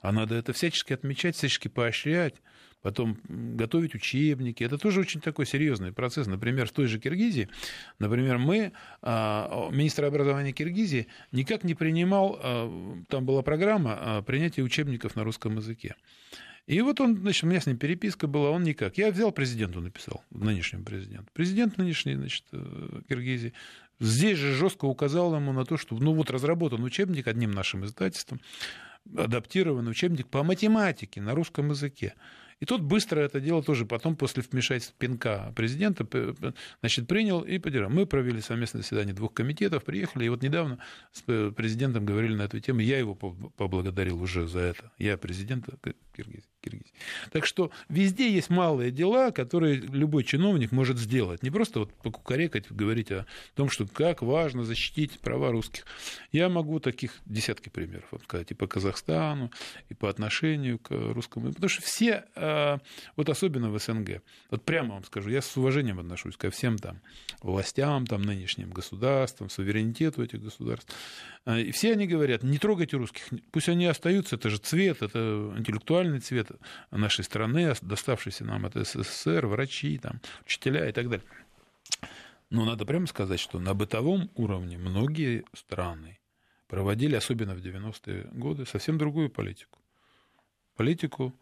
А 0.00 0.12
надо 0.12 0.34
это 0.34 0.52
всячески 0.52 0.92
отмечать, 0.92 1.36
всячески 1.36 1.68
поощрять, 1.68 2.34
потом 2.82 3.18
готовить 3.28 3.94
учебники. 3.94 4.64
Это 4.64 4.78
тоже 4.78 5.00
очень 5.00 5.20
такой 5.20 5.46
серьезный 5.46 5.92
процесс. 5.92 6.26
Например, 6.26 6.66
в 6.66 6.72
той 6.72 6.86
же 6.86 6.98
Киргизии, 6.98 7.48
например, 7.98 8.38
мы, 8.38 8.72
а, 9.02 9.68
министр 9.70 10.06
образования 10.06 10.52
Киргизии, 10.52 11.06
никак 11.32 11.64
не 11.64 11.74
принимал, 11.74 12.38
а, 12.42 13.02
там 13.08 13.26
была 13.26 13.42
программа 13.42 13.98
а, 13.98 14.22
принятия 14.22 14.62
учебников 14.62 15.16
на 15.16 15.24
русском 15.24 15.56
языке. 15.56 15.96
И 16.66 16.80
вот 16.82 17.00
он, 17.00 17.16
значит, 17.16 17.44
у 17.44 17.46
меня 17.48 17.60
с 17.60 17.66
ним 17.66 17.78
переписка 17.78 18.26
была, 18.26 18.50
он 18.50 18.62
никак. 18.62 18.96
Я 18.96 19.10
взял 19.10 19.32
президенту, 19.32 19.80
написал, 19.80 20.22
нынешнему 20.30 20.84
президенту. 20.84 21.28
Президент 21.32 21.78
нынешний, 21.78 22.14
значит, 22.14 22.44
э, 22.52 23.00
Киргизии, 23.08 23.54
здесь 23.98 24.38
же 24.38 24.54
жестко 24.54 24.84
указал 24.84 25.34
ему 25.34 25.52
на 25.52 25.64
то, 25.64 25.76
что, 25.76 25.96
ну 25.96 26.14
вот 26.14 26.30
разработан 26.30 26.84
учебник 26.84 27.26
одним 27.26 27.50
нашим 27.50 27.84
издательством, 27.84 28.40
адаптированный 29.16 29.90
учебник 29.90 30.28
по 30.28 30.42
математике 30.42 31.20
на 31.20 31.34
русском 31.34 31.70
языке. 31.70 32.14
И 32.60 32.66
тот 32.66 32.82
быстро 32.82 33.20
это 33.20 33.40
дело 33.40 33.62
тоже 33.62 33.86
потом, 33.86 34.16
после 34.16 34.42
вмешательства 34.42 34.94
пинка 34.98 35.52
президента, 35.56 36.06
значит, 36.80 37.08
принял 37.08 37.40
и 37.40 37.58
поддержал. 37.58 37.90
Мы 37.90 38.06
провели 38.06 38.40
совместное 38.40 38.82
заседание 38.82 39.14
двух 39.14 39.34
комитетов, 39.34 39.84
приехали, 39.84 40.26
и 40.26 40.28
вот 40.28 40.42
недавно 40.42 40.78
с 41.12 41.22
президентом 41.52 42.04
говорили 42.04 42.34
на 42.34 42.42
эту 42.42 42.60
тему. 42.60 42.80
Я 42.80 42.98
его 42.98 43.14
поблагодарил 43.14 44.22
уже 44.22 44.46
за 44.46 44.60
это. 44.60 44.92
Я 44.98 45.16
президента 45.16 45.78
Киргизии. 46.14 46.44
Киргизии. 46.60 46.92
Так 47.32 47.46
что 47.46 47.70
везде 47.88 48.30
есть 48.30 48.50
малые 48.50 48.90
дела, 48.90 49.30
которые 49.30 49.76
любой 49.76 50.24
чиновник 50.24 50.72
может 50.72 50.98
сделать. 50.98 51.42
Не 51.42 51.50
просто 51.50 51.78
вот 51.80 51.94
покукарекать, 51.94 52.70
говорить 52.70 53.10
о 53.10 53.24
том, 53.54 53.70
что 53.70 53.86
как 53.86 54.20
важно 54.20 54.64
защитить 54.64 55.20
права 55.20 55.50
русских. 55.50 55.86
Я 56.32 56.50
могу 56.50 56.78
таких 56.78 57.14
десятки 57.24 57.70
примеров 57.70 58.12
сказать 58.24 58.50
и 58.50 58.54
по 58.54 58.66
Казахстану, 58.66 59.50
и 59.88 59.94
по 59.94 60.10
отношению 60.10 60.78
к 60.78 60.90
русскому. 60.90 61.48
Потому 61.54 61.70
что 61.70 61.80
все 61.80 62.24
э, 62.50 62.78
вот 63.16 63.28
особенно 63.28 63.70
в 63.70 63.78
СНГ, 63.78 64.22
вот 64.50 64.64
прямо 64.64 64.94
вам 64.94 65.04
скажу, 65.04 65.30
я 65.30 65.42
с 65.42 65.56
уважением 65.56 65.98
отношусь 65.98 66.36
ко 66.36 66.50
всем 66.50 66.78
там 66.78 67.00
властям, 67.42 68.06
там 68.06 68.22
нынешним 68.22 68.70
государствам, 68.70 69.50
суверенитету 69.50 70.22
этих 70.22 70.42
государств. 70.42 70.94
Э, 71.46 71.60
и 71.60 71.70
все 71.72 71.92
они 71.92 72.06
говорят, 72.06 72.42
не 72.42 72.58
трогайте 72.58 72.96
русских, 72.96 73.28
пусть 73.50 73.68
они 73.68 73.86
остаются, 73.86 74.36
это 74.36 74.50
же 74.50 74.58
цвет, 74.58 75.02
это 75.02 75.54
интеллектуальный 75.56 76.20
цвет 76.20 76.50
нашей 76.90 77.24
страны, 77.24 77.74
доставшийся 77.82 78.44
нам 78.44 78.66
от 78.66 78.74
СССР, 78.74 79.46
врачи, 79.46 79.98
там, 79.98 80.20
учителя 80.44 80.88
и 80.88 80.92
так 80.92 81.08
далее. 81.08 81.26
Но 82.50 82.64
надо 82.64 82.84
прямо 82.84 83.06
сказать, 83.06 83.38
что 83.38 83.60
на 83.60 83.74
бытовом 83.74 84.30
уровне 84.34 84.76
многие 84.76 85.44
страны 85.54 86.18
проводили, 86.66 87.14
особенно 87.14 87.54
в 87.54 87.58
90-е 87.58 88.28
годы, 88.32 88.66
совсем 88.66 88.98
другую 88.98 89.30
политику. 89.30 89.78
Политику, 90.76 91.34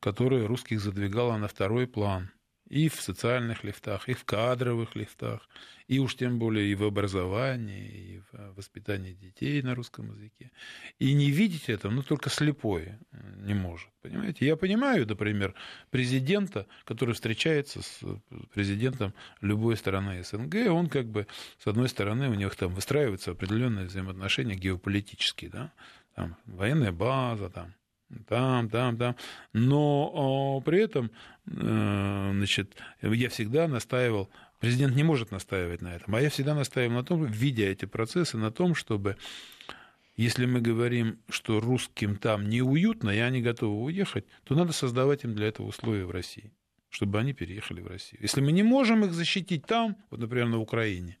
которая 0.00 0.46
русских 0.46 0.80
задвигала 0.80 1.36
на 1.36 1.48
второй 1.48 1.86
план– 1.86 2.30
и 2.68 2.88
в 2.88 3.00
социальных 3.00 3.64
лифтах, 3.64 4.08
и 4.08 4.14
в 4.14 4.24
кадровых 4.24 4.94
лифтах, 4.94 5.48
и 5.86 5.98
уж 5.98 6.16
тем 6.16 6.38
более 6.38 6.70
и 6.70 6.74
в 6.74 6.84
образовании, 6.84 7.88
и 7.88 8.18
в 8.18 8.34
э, 8.34 8.52
воспитании 8.52 9.14
детей 9.14 9.62
на 9.62 9.74
русском 9.74 10.12
языке. 10.12 10.50
И 10.98 11.14
не 11.14 11.30
видеть 11.30 11.70
это, 11.70 11.88
ну, 11.88 12.02
только 12.02 12.28
слепой 12.28 12.98
не 13.38 13.54
может. 13.54 13.88
Понимаете? 14.02 14.46
Я 14.46 14.56
понимаю, 14.56 15.06
например, 15.06 15.54
президента, 15.90 16.66
который 16.84 17.14
встречается 17.14 17.80
с 17.80 18.00
э, 18.02 18.16
президентом 18.52 19.14
любой 19.40 19.76
страны 19.78 20.22
СНГ, 20.22 20.70
он 20.70 20.88
как 20.88 21.06
бы, 21.06 21.26
с 21.58 21.66
одной 21.66 21.88
стороны, 21.88 22.28
у 22.28 22.34
них 22.34 22.54
там 22.54 22.74
выстраиваются 22.74 23.30
определенные 23.30 23.86
взаимоотношения 23.86 24.56
геополитические, 24.56 25.50
да, 25.50 25.72
там 26.14 26.36
военная 26.44 26.92
база, 26.92 27.48
там 27.48 27.74
там, 28.26 28.68
там, 28.70 28.96
там. 28.96 29.16
Но 29.52 30.10
о, 30.12 30.60
при 30.60 30.80
этом, 30.80 31.10
э, 31.46 32.30
значит, 32.34 32.76
я 33.02 33.28
всегда 33.28 33.68
настаивал, 33.68 34.30
президент 34.60 34.96
не 34.96 35.02
может 35.02 35.30
настаивать 35.30 35.82
на 35.82 35.94
этом, 35.94 36.14
а 36.14 36.20
я 36.20 36.30
всегда 36.30 36.54
настаивал 36.54 36.94
на 36.96 37.04
том, 37.04 37.24
видя 37.24 37.64
эти 37.64 37.84
процессы, 37.84 38.36
на 38.36 38.50
том, 38.50 38.74
чтобы 38.74 39.16
если 40.16 40.46
мы 40.46 40.60
говорим, 40.60 41.20
что 41.28 41.60
русским 41.60 42.16
там 42.16 42.48
неуютно, 42.48 43.10
и 43.10 43.18
они 43.18 43.40
готовы 43.40 43.84
уехать, 43.84 44.24
то 44.44 44.56
надо 44.56 44.72
создавать 44.72 45.22
им 45.22 45.34
для 45.34 45.46
этого 45.46 45.68
условия 45.68 46.06
в 46.06 46.10
России, 46.10 46.52
чтобы 46.88 47.20
они 47.20 47.34
переехали 47.34 47.80
в 47.80 47.86
Россию. 47.86 48.22
Если 48.22 48.40
мы 48.40 48.50
не 48.50 48.64
можем 48.64 49.04
их 49.04 49.12
защитить 49.12 49.64
там, 49.64 49.96
вот, 50.10 50.18
например, 50.18 50.48
на 50.48 50.58
Украине, 50.58 51.18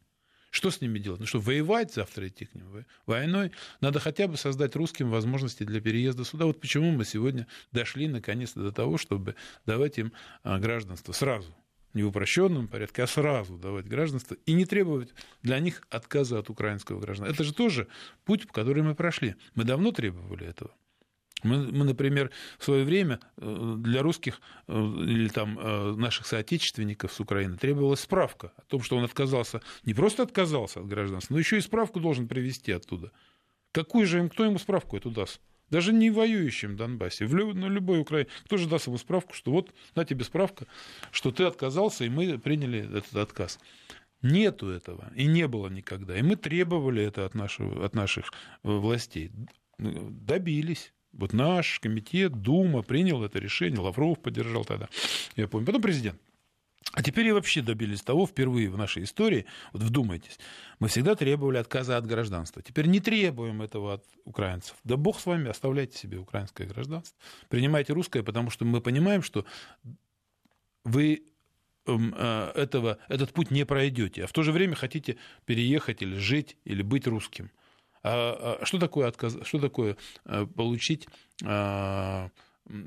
что 0.50 0.70
с 0.70 0.80
ними 0.80 0.98
делать? 0.98 1.20
Ну 1.20 1.26
что, 1.26 1.40
воевать 1.40 1.92
завтра 1.92 2.28
идти 2.28 2.46
к 2.46 2.54
ним 2.54 2.84
войной? 3.06 3.52
Надо 3.80 4.00
хотя 4.00 4.28
бы 4.28 4.36
создать 4.36 4.76
русским 4.76 5.10
возможности 5.10 5.64
для 5.64 5.80
переезда 5.80 6.24
сюда. 6.24 6.46
Вот 6.46 6.60
почему 6.60 6.90
мы 6.90 7.04
сегодня 7.04 7.46
дошли 7.72 8.08
наконец-то 8.08 8.60
до 8.60 8.72
того, 8.72 8.98
чтобы 8.98 9.34
давать 9.66 9.98
им 9.98 10.12
а, 10.42 10.58
гражданство 10.58 11.12
сразу. 11.12 11.54
Не 11.94 12.02
в 12.02 12.08
упрощенном 12.08 12.68
порядке, 12.68 13.02
а 13.02 13.06
сразу 13.06 13.56
давать 13.58 13.86
гражданство 13.86 14.36
и 14.46 14.52
не 14.52 14.64
требовать 14.64 15.14
для 15.42 15.58
них 15.58 15.82
отказа 15.90 16.38
от 16.38 16.50
украинского 16.50 17.00
гражданства. 17.00 17.34
Это 17.34 17.44
же 17.44 17.54
тоже 17.54 17.88
путь, 18.24 18.46
по 18.46 18.52
который 18.52 18.82
мы 18.82 18.94
прошли. 18.94 19.36
Мы 19.54 19.64
давно 19.64 19.92
требовали 19.92 20.46
этого. 20.46 20.70
Мы, 21.42 21.70
мы, 21.70 21.84
например, 21.84 22.30
в 22.58 22.64
свое 22.64 22.84
время 22.84 23.20
э, 23.36 23.74
для 23.78 24.02
русских 24.02 24.40
э, 24.66 24.72
или 24.72 25.28
там 25.28 25.58
э, 25.58 25.94
наших 25.94 26.26
соотечественников 26.26 27.12
с 27.12 27.20
Украины 27.20 27.56
требовалась 27.56 28.00
справка 28.00 28.52
о 28.56 28.62
том, 28.62 28.82
что 28.82 28.96
он 28.96 29.04
отказался, 29.04 29.62
не 29.84 29.94
просто 29.94 30.22
отказался 30.22 30.80
от 30.80 30.86
гражданства, 30.86 31.34
но 31.34 31.38
еще 31.38 31.58
и 31.58 31.60
справку 31.60 32.00
должен 32.00 32.26
привезти 32.28 32.72
оттуда. 32.72 33.12
Какую 33.72 34.06
же 34.06 34.18
им, 34.18 34.28
кто 34.28 34.44
ему 34.44 34.58
справку 34.58 34.96
эту 34.96 35.10
даст? 35.10 35.40
Даже 35.70 35.92
не 35.92 36.10
воюющим 36.10 36.72
в 36.72 36.76
Донбассе, 36.76 37.26
в 37.26 37.34
люб, 37.34 37.54
на 37.54 37.66
любой 37.66 38.00
Украине. 38.00 38.30
Кто 38.44 38.56
же 38.56 38.68
даст 38.68 38.86
ему 38.86 38.96
справку, 38.96 39.34
что 39.34 39.52
вот, 39.52 39.74
на 39.94 40.04
тебе 40.04 40.24
справка, 40.24 40.66
что 41.10 41.30
ты 41.30 41.44
отказался, 41.44 42.04
и 42.04 42.08
мы 42.08 42.38
приняли 42.38 42.98
этот 42.98 43.16
отказ. 43.16 43.58
Нету 44.22 44.70
этого, 44.70 45.12
и 45.14 45.26
не 45.26 45.46
было 45.46 45.68
никогда. 45.68 46.18
И 46.18 46.22
мы 46.22 46.36
требовали 46.36 47.04
это 47.04 47.24
от, 47.24 47.34
нашего, 47.34 47.84
от 47.84 47.94
наших 47.94 48.32
властей. 48.62 49.30
Добились. 49.78 50.92
Вот 51.12 51.32
наш 51.32 51.80
комитет, 51.80 52.32
Дума 52.42 52.82
принял 52.82 53.24
это 53.24 53.38
решение, 53.38 53.80
Лавров 53.80 54.20
поддержал 54.20 54.64
тогда, 54.64 54.88
я 55.36 55.48
помню. 55.48 55.66
Потом 55.66 55.82
президент. 55.82 56.20
А 56.92 57.02
теперь 57.02 57.26
и 57.26 57.32
вообще 57.32 57.60
добились 57.60 58.00
того, 58.00 58.26
впервые 58.26 58.70
в 58.70 58.78
нашей 58.78 59.04
истории, 59.04 59.44
вот 59.72 59.82
вдумайтесь, 59.82 60.38
мы 60.78 60.88
всегда 60.88 61.14
требовали 61.14 61.58
отказа 61.58 61.96
от 61.96 62.06
гражданства. 62.06 62.62
Теперь 62.62 62.86
не 62.86 63.00
требуем 63.00 63.60
этого 63.60 63.94
от 63.94 64.04
украинцев. 64.24 64.74
Да 64.84 64.96
бог 64.96 65.20
с 65.20 65.26
вами, 65.26 65.50
оставляйте 65.50 65.98
себе 65.98 66.18
украинское 66.18 66.66
гражданство. 66.66 67.18
Принимайте 67.48 67.92
русское, 67.92 68.22
потому 68.22 68.50
что 68.50 68.64
мы 68.64 68.80
понимаем, 68.80 69.22
что 69.22 69.44
вы 70.84 71.24
эм, 71.86 72.14
э, 72.16 72.52
этого, 72.54 72.98
этот 73.08 73.32
путь 73.32 73.50
не 73.50 73.66
пройдете, 73.66 74.24
а 74.24 74.26
в 74.26 74.32
то 74.32 74.42
же 74.42 74.52
время 74.52 74.74
хотите 74.74 75.18
переехать 75.44 76.02
или 76.02 76.16
жить, 76.16 76.56
или 76.64 76.82
быть 76.82 77.06
русским. 77.06 77.50
А, 78.08 78.58
а 78.60 78.66
что 78.66 78.78
такое 78.78 79.08
отказ, 79.08 79.36
что 79.42 79.58
такое 79.58 79.96
э, 80.24 80.46
получить, 80.46 81.06
а, 81.44 82.30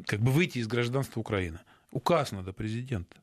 как 0.07 0.19
бы 0.19 0.31
выйти 0.31 0.59
из 0.59 0.67
гражданства 0.67 1.19
Украины? 1.19 1.59
Указ 1.91 2.31
надо 2.31 2.53
президента. 2.53 3.17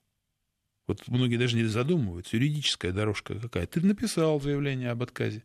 Вот 0.87 1.06
многие 1.08 1.37
даже 1.37 1.56
не 1.56 1.64
задумываются, 1.64 2.37
юридическая 2.37 2.92
дорожка 2.92 3.38
какая. 3.38 3.66
Ты 3.66 3.80
написал 3.80 4.40
заявление 4.40 4.90
об 4.90 5.02
отказе. 5.02 5.44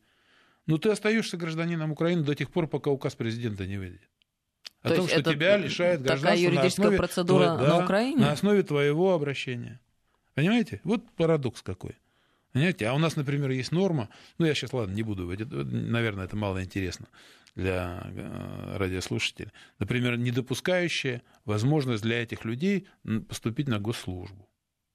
Но 0.65 0.77
ты 0.77 0.89
остаешься 0.89 1.35
гражданином 1.35 1.91
Украины 1.91 2.23
до 2.23 2.35
тех 2.35 2.49
пор, 2.49 2.67
пока 2.67 2.89
указ 2.89 3.15
президента 3.15 3.65
не 3.65 3.77
выйдет. 3.77 4.09
О 4.81 4.89
То 4.89 4.95
том, 4.97 5.07
что 5.07 5.23
тебя 5.23 5.57
лишает 5.57 6.01
гражданства 6.01 6.29
такая 6.29 6.37
юридическая 6.39 6.83
на 6.83 6.87
основе, 6.87 6.97
процедура 6.97 7.45
твоего, 7.55 7.67
на 7.67 7.83
Украине? 7.83 8.21
На 8.21 8.31
основе 8.31 8.63
твоего 8.63 9.13
обращения. 9.13 9.81
Понимаете? 10.33 10.81
Вот 10.83 11.03
парадокс 11.15 11.61
какой. 11.61 11.95
Понимаете? 12.53 12.87
А 12.87 12.93
у 12.93 12.99
нас, 12.99 13.15
например, 13.15 13.49
есть 13.49 13.71
норма, 13.71 14.09
ну, 14.37 14.45
я 14.45 14.53
сейчас, 14.53 14.73
ладно, 14.73 14.93
не 14.93 15.01
буду, 15.03 15.25
наверное, 15.25 16.25
это 16.25 16.35
мало 16.35 16.63
интересно 16.63 17.07
для 17.55 18.03
э, 18.05 18.77
радиослушателей, 18.77 19.51
например, 19.79 20.17
не 20.17 20.31
допускающая 20.31 21.23
возможность 21.45 22.03
для 22.03 22.21
этих 22.21 22.45
людей 22.45 22.87
поступить 23.27 23.67
на 23.67 23.79
госслужбу. 23.79 24.47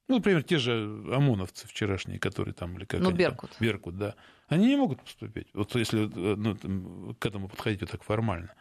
Ну, 0.08 0.16
например, 0.16 0.42
те 0.42 0.58
же 0.58 0.72
ОМОНовцы 1.12 1.68
вчерашние, 1.68 2.18
которые 2.18 2.54
там, 2.54 2.76
или 2.78 2.84
как 2.84 3.00
ну, 3.00 3.10
они 3.10 3.18
Беркут. 3.18 3.50
Там, 3.50 3.58
Беркут, 3.60 3.98
да. 3.98 4.14
Они 4.48 4.66
не 4.66 4.76
могут 4.76 5.02
поступить, 5.02 5.48
вот 5.52 5.74
если 5.74 6.06
э, 6.06 6.36
ну, 6.36 7.14
к 7.14 7.26
этому 7.26 7.48
подходить 7.48 7.80
вот 7.80 7.90
так 7.90 8.04
формально. 8.04 8.54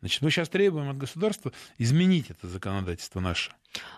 Значит, 0.00 0.22
мы 0.22 0.30
сейчас 0.30 0.48
требуем 0.48 0.90
от 0.90 0.96
государства 0.96 1.52
изменить 1.78 2.30
это 2.30 2.46
законодательство 2.46 3.20
наше. 3.20 3.52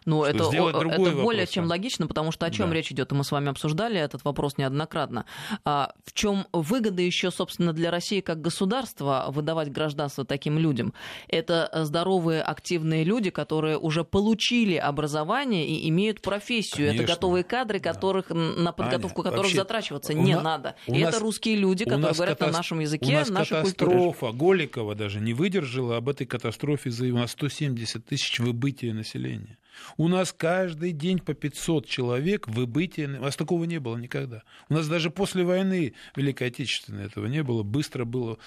Ну, 0.04 0.24
это, 0.24 0.44
это 0.44 1.10
более 1.12 1.46
чем 1.46 1.66
логично, 1.66 2.06
потому 2.06 2.32
что 2.32 2.46
о 2.46 2.50
чем 2.50 2.70
да. 2.70 2.74
речь 2.74 2.90
идет, 2.90 3.12
и 3.12 3.14
мы 3.14 3.24
с 3.24 3.30
вами 3.30 3.50
обсуждали 3.50 4.00
этот 4.00 4.24
вопрос 4.24 4.58
неоднократно. 4.58 5.26
А, 5.64 5.92
в 6.04 6.12
чем 6.12 6.46
выгода 6.52 7.02
еще, 7.02 7.30
собственно, 7.30 7.72
для 7.72 7.90
России 7.90 8.20
как 8.20 8.40
государства 8.40 9.26
выдавать 9.28 9.70
гражданство 9.70 10.24
таким 10.24 10.58
людям? 10.58 10.94
Это 11.28 11.70
здоровые, 11.84 12.42
активные 12.42 13.04
люди, 13.04 13.30
которые 13.30 13.78
уже 13.78 14.04
получили 14.04 14.76
образование 14.76 15.66
и 15.66 15.88
имеют 15.88 16.22
профессию. 16.22 16.88
Конечно. 16.88 17.02
Это 17.02 17.12
готовые 17.12 17.44
кадры, 17.44 17.80
которых, 17.80 18.28
да. 18.28 18.34
на 18.34 18.72
подготовку 18.72 19.20
Аня, 19.20 19.30
которых 19.30 19.46
вообще, 19.46 19.56
затрачиваться 19.56 20.14
не 20.14 20.34
на, 20.34 20.42
надо. 20.42 20.76
И 20.86 21.02
нас, 21.02 21.14
это 21.14 21.20
русские 21.20 21.56
люди, 21.56 21.84
которые 21.84 22.14
говорят 22.14 22.38
катаст... 22.38 22.52
на 22.52 22.58
нашем 22.58 22.80
языке, 22.80 23.12
у 23.12 23.12
нас 23.12 23.28
нашей 23.28 23.58
катастрофа. 23.58 24.26
Культуре. 24.26 24.50
Голикова 24.50 24.94
даже 24.94 25.20
не 25.20 25.34
выдержала 25.34 25.96
об 25.96 26.08
этой 26.08 26.26
катастрофе 26.26 26.90
заявила. 26.90 27.18
У 27.18 27.20
нас 27.20 27.32
170 27.32 28.04
тысяч 28.04 28.40
выбытия 28.40 28.92
населения. 28.92 29.58
У 29.96 30.08
нас 30.08 30.32
каждый 30.32 30.92
день 30.92 31.18
по 31.18 31.34
500 31.34 31.86
человек 31.86 32.48
выбытие. 32.48 33.08
У 33.08 33.22
нас 33.22 33.36
такого 33.36 33.64
не 33.64 33.78
было 33.78 33.96
никогда. 33.96 34.42
У 34.68 34.74
нас 34.74 34.88
даже 34.88 35.10
после 35.10 35.44
войны 35.44 35.94
Великой 36.16 36.48
Отечественной 36.48 37.06
этого 37.06 37.26
не 37.26 37.42
было. 37.42 37.62
Быстро 37.62 38.04
было. 38.04 38.38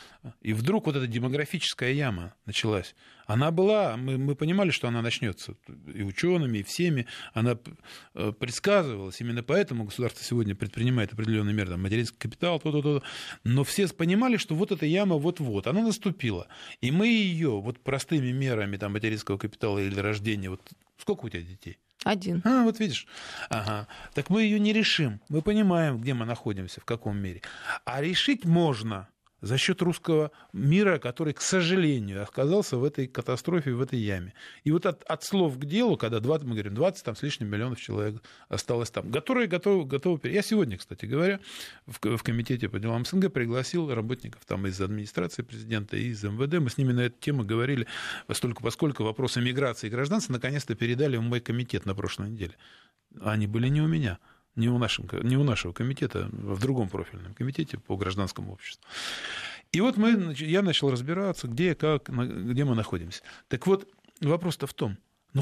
И 0.41 0.53
вдруг 0.53 0.85
вот 0.87 0.95
эта 0.95 1.07
демографическая 1.07 1.91
яма 1.91 2.33
началась. 2.45 2.95
Она 3.25 3.51
была, 3.51 3.95
мы, 3.97 4.17
мы 4.17 4.35
понимали, 4.35 4.71
что 4.71 4.87
она 4.87 5.01
начнется 5.01 5.55
и 5.93 6.03
учеными, 6.03 6.59
и 6.59 6.63
всеми. 6.63 7.07
Она 7.33 7.57
э, 8.15 8.33
предсказывалась. 8.37 9.19
Именно 9.21 9.43
поэтому 9.43 9.85
государство 9.85 10.23
сегодня 10.23 10.55
предпринимает 10.55 11.13
определенные 11.13 11.53
меры, 11.53 11.69
там, 11.69 11.81
материнский 11.81 12.17
капитал, 12.17 12.59
то-то, 12.59 12.81
то-то. 12.81 13.05
Но 13.43 13.63
все 13.63 13.87
понимали, 13.87 14.37
что 14.37 14.55
вот 14.55 14.71
эта 14.71 14.85
яма 14.85 15.17
вот-вот, 15.17 15.67
она 15.67 15.81
наступила. 15.81 16.47
И 16.81 16.91
мы 16.91 17.07
ее 17.07 17.61
вот 17.61 17.79
простыми 17.79 18.31
мерами 18.31 18.77
там, 18.77 18.93
материнского 18.93 19.37
капитала 19.37 19.79
или 19.79 19.99
рождения, 19.99 20.49
вот 20.49 20.61
сколько 21.03 21.25
у 21.25 21.29
тебя 21.29 21.41
детей? 21.41 21.77
Один. 22.05 22.41
А, 22.45 22.63
вот 22.63 22.79
видишь. 22.79 23.07
Ага. 23.49 23.87
Так 24.13 24.29
мы 24.29 24.43
ее 24.43 24.59
не 24.59 24.73
решим. 24.73 25.21
Мы 25.29 25.41
понимаем, 25.41 25.99
где 25.99 26.13
мы 26.13 26.25
находимся, 26.25 26.79
в 26.81 26.85
каком 26.85 27.17
мире. 27.17 27.41
А 27.85 28.01
решить 28.01 28.45
можно 28.45 29.09
за 29.43 29.57
счет 29.57 29.81
русского 29.81 30.31
мира, 30.53 30.99
который, 30.99 31.33
к 31.33 31.41
сожалению, 31.41 32.23
оказался 32.23 32.77
в 32.77 32.83
этой 32.85 33.07
катастрофе, 33.07 33.73
в 33.73 33.81
этой 33.81 33.99
яме. 33.99 34.33
И 34.63 34.71
вот 34.71 34.85
от, 34.85 35.03
от 35.03 35.23
слов 35.25 35.59
к 35.59 35.65
делу, 35.65 35.97
когда 35.97 36.21
20, 36.21 36.47
мы 36.47 36.53
говорим, 36.53 36.73
20 36.75 37.03
там, 37.03 37.15
с 37.17 37.21
лишним 37.21 37.49
миллионов 37.49 37.79
человек 37.79 38.23
осталось 38.47 38.89
там, 38.89 39.11
которые 39.11 39.47
готовы, 39.47 39.83
готовы... 39.83 40.21
Я 40.29 40.41
сегодня, 40.43 40.77
кстати 40.77 41.05
говоря, 41.05 41.41
в, 41.85 42.17
в 42.17 42.23
комитете 42.23 42.69
по 42.69 42.79
делам 42.79 43.03
СНГ 43.03 43.33
пригласил 43.33 43.93
работников 43.93 44.45
там 44.45 44.65
из 44.65 44.79
администрации 44.79 45.41
президента 45.41 45.97
и 45.97 46.05
из 46.05 46.23
МВД. 46.23 46.59
Мы 46.59 46.69
с 46.69 46.77
ними 46.77 46.93
на 46.93 47.01
эту 47.01 47.19
тему 47.19 47.43
говорили, 47.43 47.85
поскольку, 48.27 48.63
поскольку 48.63 49.03
вопросы 49.03 49.41
миграции 49.41 49.87
и 49.87 49.89
гражданства 49.89 50.31
наконец-то 50.31 50.73
передали 50.73 51.17
в 51.17 51.21
мой 51.21 51.41
комитет 51.41 51.85
на 51.85 51.93
прошлой 51.93 52.29
неделе. 52.29 52.53
Они 53.19 53.47
были 53.47 53.67
не 53.67 53.81
у 53.81 53.87
меня 53.87 54.19
не 54.55 54.69
у, 54.69 54.77
нашем, 54.77 55.07
не 55.23 55.37
у 55.37 55.43
нашего 55.43 55.73
комитета, 55.73 56.29
а 56.31 56.53
в 56.53 56.59
другом 56.59 56.89
профильном 56.89 57.33
комитете 57.33 57.77
по 57.77 57.97
гражданскому 57.97 58.53
обществу. 58.53 58.87
И 59.71 59.81
вот 59.81 59.97
мы, 59.97 60.33
я 60.37 60.61
начал 60.61 60.91
разбираться, 60.91 61.47
где, 61.47 61.73
как, 61.73 62.09
где 62.09 62.63
мы 62.63 62.75
находимся. 62.75 63.23
Так 63.47 63.65
вот, 63.65 63.89
вопрос-то 64.21 64.67
в 64.67 64.73
том, 64.73 64.97
ну, 65.33 65.41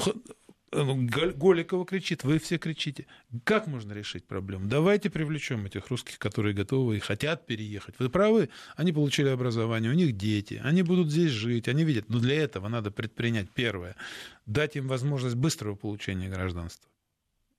ну 0.72 1.05
Голикова 1.36 1.86
кричит, 1.86 2.24
вы 2.24 2.39
все 2.39 2.57
кричите. 2.57 3.07
Как 3.43 3.68
можно 3.68 3.91
решить 3.91 4.26
проблему? 4.26 4.68
Давайте 4.70 5.09
привлечем 5.09 5.66
этих 5.66 5.89
русских, 5.89 6.18
которые 6.18 6.53
готовы 6.53 6.95
и 6.95 6.99
хотят 6.99 7.45
переехать. 7.45 7.95
Вы 7.99 8.09
правы, 8.09 8.49
они 8.78 8.93
получили 8.93 9.28
образование, 9.28 9.91
у 9.91 9.95
них 9.95 10.16
дети, 10.16 10.62
они 10.64 10.82
будут 10.82 11.12
здесь 11.12 11.32
жить, 11.32 11.68
они 11.68 11.84
видят. 11.84 12.07
Но 12.07 12.20
для 12.20 12.41
этого 12.41 12.70
надо 12.70 12.89
предпринять 12.89 13.49
первое, 13.51 13.97
дать 14.45 14.78
им 14.78 14.88
возможность 14.88 15.36
быстрого 15.36 15.76
получения 15.76 16.30
гражданства 16.30 16.89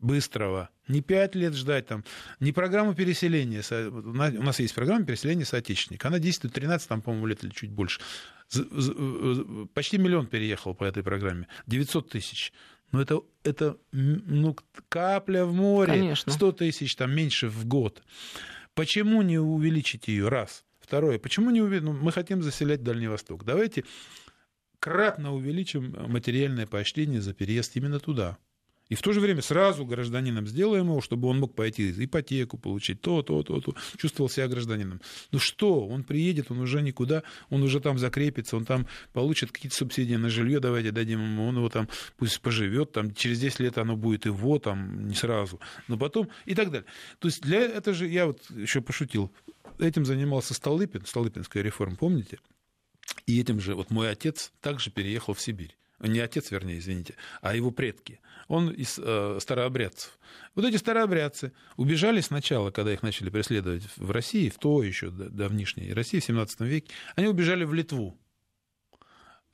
быстрого. 0.03 0.69
Не 0.89 1.01
пять 1.01 1.35
лет 1.35 1.55
ждать 1.55 1.87
там, 1.87 2.05
не 2.41 2.53
программу 2.53 2.95
переселения. 2.95 3.63
У 3.89 4.43
нас 4.43 4.59
есть 4.59 4.75
программа 4.75 5.07
переселения 5.07 5.45
соотечественника. 5.45 6.09
Она 6.09 6.19
действует 6.19 6.55
13, 6.55 6.89
там, 6.89 7.01
по-моему, 7.01 7.27
лет 7.27 7.43
или 7.45 7.51
чуть 7.51 7.71
больше. 7.71 8.01
Почти 9.73 9.99
миллион 9.99 10.27
переехал 10.27 10.75
по 10.75 10.85
этой 10.85 11.03
программе. 11.03 11.47
900 11.67 12.11
тысяч. 12.11 12.53
Но 12.91 13.01
это, 13.01 13.23
это 13.43 13.79
ну, 13.93 14.55
капля 14.91 15.47
в 15.47 15.55
море. 15.55 15.93
Конечно. 15.93 16.31
100 16.31 16.53
тысяч, 16.53 16.95
там 16.95 17.15
меньше 17.15 17.49
в 17.49 17.65
год. 17.65 18.03
Почему 18.75 19.23
не 19.23 19.39
увеличить 19.39 20.09
ее? 20.09 20.29
Раз. 20.29 20.65
Второе. 20.81 21.19
Почему 21.19 21.51
не 21.51 21.63
увеличить? 21.63 21.85
Ну, 21.85 21.93
мы 21.95 22.13
хотим 22.13 22.43
заселять 22.43 22.83
Дальний 22.83 23.09
Восток. 23.09 23.45
Давайте 23.45 23.85
кратно 24.79 25.33
увеличим 25.33 25.95
материальное 26.09 26.67
поощрение 26.67 27.23
за 27.23 27.33
переезд 27.33 27.77
именно 27.77 28.01
туда. 28.01 28.37
И 28.93 28.95
в 28.95 29.01
то 29.01 29.15
же 29.15 29.21
время 29.21 29.41
сразу 29.41 29.87
гражданином 29.87 30.47
сделаем 30.47 30.89
его, 30.89 31.01
чтобы 31.01 31.27
он 31.29 31.39
мог 31.39 31.55
пойти 31.55 31.95
ипотеку 32.05 32.59
получить, 32.59 33.01
то, 33.01 33.23
то, 33.23 33.43
то, 33.43 33.59
то, 33.59 33.75
чувствовал 33.97 34.29
себя 34.29 34.49
гражданином. 34.49 35.01
Ну 35.31 35.39
что, 35.39 35.87
он 35.87 36.05
приедет, 36.05 36.51
он 36.51 36.61
уже 36.61 36.83
никуда, 36.83 37.23
он 37.49 37.63
уже 37.63 37.81
там 37.81 37.99
закрепится, 37.99 38.55
он 38.55 38.67
там 38.67 38.87
получит 39.15 39.51
какие-то 39.51 39.75
субсидии 39.75 40.17
на 40.17 40.29
жилье, 40.29 40.61
давайте 40.61 40.91
дадим 40.91 41.23
ему, 41.23 41.47
он 41.47 41.57
его 41.57 41.71
там 41.71 41.89
пусть 42.19 42.39
поживет, 42.43 42.93
там 42.93 43.15
через 43.15 43.41
10 43.41 43.61
лет 43.61 43.79
оно 43.79 43.97
будет 43.97 44.27
его, 44.27 44.59
там 44.59 45.09
не 45.09 45.15
сразу, 45.15 45.59
но 45.89 45.97
потом 45.97 46.29
и 46.45 46.55
так 46.55 46.71
далее. 46.71 46.87
То 47.19 47.29
есть 47.29 47.41
для 47.41 47.61
этого 47.61 47.97
же, 47.97 48.07
я 48.07 48.27
вот 48.27 48.43
еще 48.51 48.83
пошутил, 48.83 49.33
этим 49.79 50.05
занимался 50.05 50.53
Столыпин, 50.53 51.07
Столыпинская 51.07 51.63
реформа, 51.63 51.97
помните? 51.97 52.41
И 53.25 53.41
этим 53.41 53.59
же 53.59 53.75
вот 53.75 53.91
мой 53.91 54.11
отец 54.11 54.53
также 54.61 54.91
переехал 54.91 55.33
в 55.33 55.41
Сибирь 55.41 55.79
не 56.09 56.21
отец, 56.21 56.51
вернее, 56.51 56.79
извините, 56.79 57.15
а 57.41 57.55
его 57.55 57.71
предки. 57.71 58.21
Он 58.49 58.71
из 58.71 58.99
э, 58.99 59.39
старообрядцев. 59.41 60.19
Вот 60.55 60.65
эти 60.65 60.77
старообрядцы 60.77 61.53
убежали 61.77 62.21
сначала, 62.21 62.71
когда 62.71 62.93
их 62.93 63.03
начали 63.03 63.31
преследовать 63.31 63.85
в 63.97 64.11
России, 64.11 64.49
в 64.49 64.59
то 64.59 64.83
еще 64.83 65.11
давнишней 65.11 65.93
России, 65.93 66.21
в 66.21 66.25
17 66.25 66.61
веке, 66.61 66.93
они 67.17 67.29
убежали 67.29 67.65
в 67.65 67.73
Литву. 67.73 68.19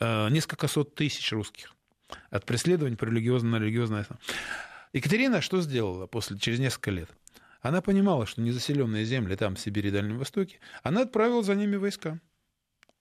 Э, 0.01 0.29
несколько 0.31 0.69
сот 0.69 0.95
тысяч 0.95 1.33
русских 1.33 1.75
от 2.31 2.47
преследований 2.47 2.97
по 2.97 3.05
религиозному 3.05 3.59
на 3.59 3.63
религиозное 3.63 4.07
Екатерина 4.93 5.43
что 5.43 5.61
сделала 5.61 6.07
после, 6.07 6.39
через 6.39 6.59
несколько 6.59 6.91
лет? 6.91 7.11
Она 7.61 7.83
понимала, 7.83 8.25
что 8.27 8.41
незаселенные 8.41 9.05
земли 9.05 9.37
там, 9.37 9.57
в 9.57 9.61
Сибири 9.61 9.89
и 9.89 9.93
Дальнем 9.93 10.19
Востоке, 10.19 10.61
она 10.83 11.03
отправила 11.03 11.43
за 11.43 11.55
ними 11.55 11.77
войска 11.77 12.21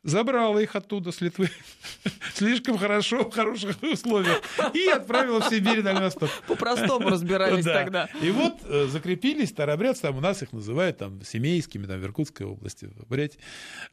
забрала 0.08 0.60
их 0.60 0.76
оттуда 0.76 1.12
с 1.12 1.22
Литвы 1.22 1.50
слишком 2.34 2.78
хорошо, 2.78 3.30
в 3.30 3.34
хороших 3.34 3.82
условиях, 3.84 4.42
и 4.74 4.88
отправила 4.88 5.42
в 5.42 5.50
Сибирь 5.50 5.84
на 5.84 5.94
Восток. 5.94 6.30
По-простому 6.48 7.10
разбирались 7.10 7.66
да. 7.66 7.74
тогда. 7.74 8.10
И 8.22 8.32
вот 8.32 8.54
э, 8.64 8.88
закрепились 8.88 9.50
старообрядцы, 9.50 10.04
там 10.04 10.18
у 10.18 10.22
нас 10.22 10.42
их 10.42 10.54
называют 10.54 10.98
там 10.98 11.22
семейскими, 11.24 11.86
там 11.86 12.00
в 12.00 12.04
Иркутской 12.06 12.46
области, 12.46 12.86
в 12.86 13.30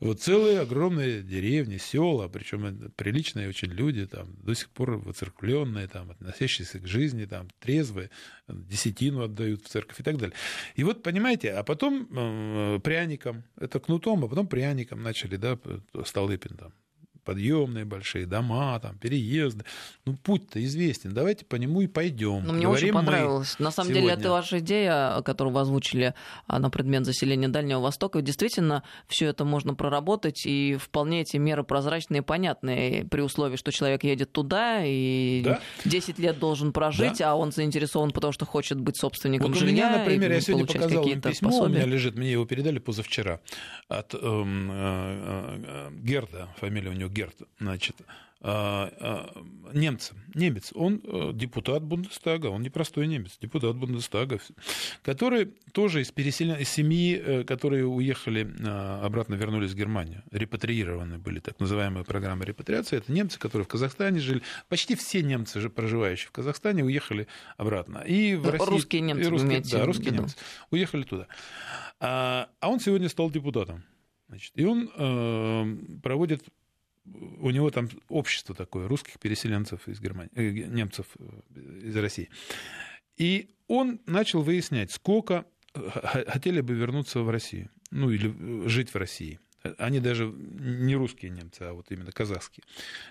Вот 0.01 0.21
целые 0.21 0.61
огромные 0.61 1.23
деревни, 1.23 1.79
села, 1.79 2.29
причем 2.29 2.93
приличные 2.97 3.49
очень 3.49 3.71
люди, 3.71 4.07
там 4.07 4.29
до 4.37 4.55
сих 4.55 4.71
пор 4.71 4.99
воцерквленные, 4.99 5.89
там, 5.89 6.11
относящиеся 6.11 6.79
к 6.79 6.87
жизни, 6.87 7.25
там, 7.25 7.49
трезвые, 7.59 8.11
десятину 8.49 9.23
отдают 9.23 9.65
в 9.65 9.69
церковь 9.69 9.99
и 10.01 10.03
так 10.03 10.17
далее. 10.17 10.35
И 10.77 10.85
вот, 10.85 11.03
понимаете, 11.03 11.53
а 11.53 11.65
потом 11.65 12.81
пряником, 12.83 13.43
это 13.59 13.81
кнутом, 13.81 14.25
а 14.25 14.29
потом 14.29 14.47
пряником 14.47 15.03
начали, 15.03 15.37
да, 15.37 15.59
Столыпин 16.05 16.57
там 16.57 16.73
подъемные 17.25 17.85
большие 17.85 18.27
дома, 18.27 18.79
там, 18.81 18.97
переезды. 18.99 19.65
Ну, 20.05 20.15
путь-то 20.15 20.63
известен. 20.65 21.13
Давайте 21.13 21.45
по 21.45 21.57
нему 21.57 21.81
и 21.81 21.87
пойдем. 21.87 22.45
Но 22.45 22.53
ну, 22.53 22.59
мне 22.59 22.69
очень 22.69 22.93
понравилось. 22.93 23.59
На 23.59 23.71
самом 23.71 23.91
сегодня. 23.91 24.11
деле, 24.11 24.21
это 24.21 24.31
ваша 24.31 24.59
идея, 24.59 25.23
которую 25.23 25.55
вы 25.55 25.61
озвучили 25.61 26.15
а, 26.47 26.59
на 26.59 26.71
предмет 26.71 27.05
заселения 27.05 27.49
Дальнего 27.49 27.81
Востока. 27.81 28.21
Действительно, 28.23 28.83
все 29.09 29.27
это 29.27 29.45
можно 29.45 29.75
проработать, 29.75 30.47
и 30.47 30.77
вполне 30.77 31.23
эти 31.23 31.37
меры 31.37 31.65
прозрачные 31.65 32.21
и 32.21 32.25
понятные, 32.25 33.05
при 33.05 33.21
условии, 33.21 33.57
что 33.57 33.73
человек 33.73 34.05
едет 34.05 34.33
туда 34.33 34.83
и 34.85 35.43
да? 35.45 35.61
10 35.85 36.19
лет 36.19 36.39
должен 36.39 36.73
прожить, 36.73 37.19
да. 37.19 37.33
а 37.33 37.35
он 37.35 37.53
заинтересован, 37.53 38.11
потому 38.11 38.33
что 38.33 38.45
хочет 38.45 38.81
быть 38.81 38.97
собственником 38.97 39.53
вот 39.53 39.59
жилья. 39.59 39.87
У 39.87 39.89
меня, 39.91 39.99
например, 39.99 40.33
я 40.33 40.41
сегодня 40.41 40.67
показал 40.67 41.07
им 41.07 41.21
письмо, 41.21 41.51
пособия. 41.51 41.67
у 41.67 41.77
меня 41.77 41.87
лежит, 41.87 42.17
мне 42.17 42.33
его 42.33 42.45
передали 42.45 42.79
позавчера, 42.79 43.41
от 43.89 44.15
эм, 44.15 44.71
э, 44.71 45.63
э, 45.67 45.91
Герда, 46.03 46.49
фамилия 46.59 46.91
у 46.91 46.95
него 46.95 47.11
Герт, 47.15 47.37
значит, 47.61 47.97
а, 48.47 48.93
а, 49.01 49.43
немцем, 49.73 50.19
немец, 50.35 50.73
он 50.75 51.01
э, 51.03 51.31
депутат 51.33 51.83
Бундестага, 51.83 52.49
он 52.49 52.61
не 52.61 52.69
простой 52.69 53.07
немец, 53.07 53.39
депутат 53.41 53.77
Бундестага, 53.77 54.39
который 55.03 55.47
тоже 55.73 56.03
из, 56.03 56.11
переселен... 56.11 56.57
из 56.57 56.69
семьи, 56.69 57.17
э, 57.17 57.45
которые 57.45 57.87
уехали 57.87 58.53
а, 58.67 59.01
обратно, 59.03 59.35
вернулись 59.37 59.71
в 59.71 59.77
Германию, 59.77 60.25
репатриированы 60.31 61.17
были, 61.17 61.39
так 61.39 61.59
называемая 61.59 62.05
программа 62.05 62.45
репатриации, 62.45 62.99
это 62.99 63.11
немцы, 63.11 63.39
которые 63.39 63.65
в 63.65 63.69
Казахстане 63.69 64.21
жили, 64.21 64.43
почти 64.69 64.95
все 64.95 65.23
немцы, 65.23 65.67
проживающие 65.71 66.29
в 66.29 66.33
Казахстане, 66.33 66.85
уехали 66.85 67.29
обратно. 67.57 67.99
И 68.01 68.35
в 68.35 68.51
России... 68.51 68.67
Русские 68.67 69.01
немцы, 69.03 69.25
и 69.25 69.29
русские, 69.29 69.61
да, 69.61 69.87
русские 69.87 70.11
немцы 70.11 70.37
уехали 70.71 71.05
туда. 71.05 71.29
А 72.01 72.49
он 72.61 72.81
сегодня 72.81 73.09
стал 73.09 73.31
депутатом. 73.31 73.85
Значит, 74.29 74.53
и 74.57 74.65
он 74.65 74.91
э, 74.97 75.77
проводит 76.03 76.43
у 77.07 77.51
него 77.51 77.71
там 77.71 77.89
общество 78.09 78.55
такое, 78.55 78.89
русских 78.89 79.19
переселенцев 79.19 79.89
из 79.89 80.01
Германии, 80.01 80.31
э, 80.35 80.51
немцев 80.69 81.07
э, 81.19 81.89
из 81.89 81.97
России. 81.97 82.31
И 83.17 83.51
он 83.69 84.01
начал 84.07 84.43
выяснять, 84.43 84.91
сколько 84.91 85.47
э, 85.75 85.81
хотели 86.29 86.61
бы 86.61 86.75
вернуться 86.75 87.21
в 87.21 87.31
Россию, 87.31 87.71
ну 87.91 88.11
или 88.11 88.67
жить 88.69 88.93
в 88.93 88.97
России. 88.97 89.39
Они 89.79 90.01
даже 90.01 90.27
не 90.27 90.95
русские 90.95 91.31
немцы, 91.31 91.63
а 91.63 91.73
вот 91.73 91.91
именно 91.91 92.13
казахские. 92.13 92.65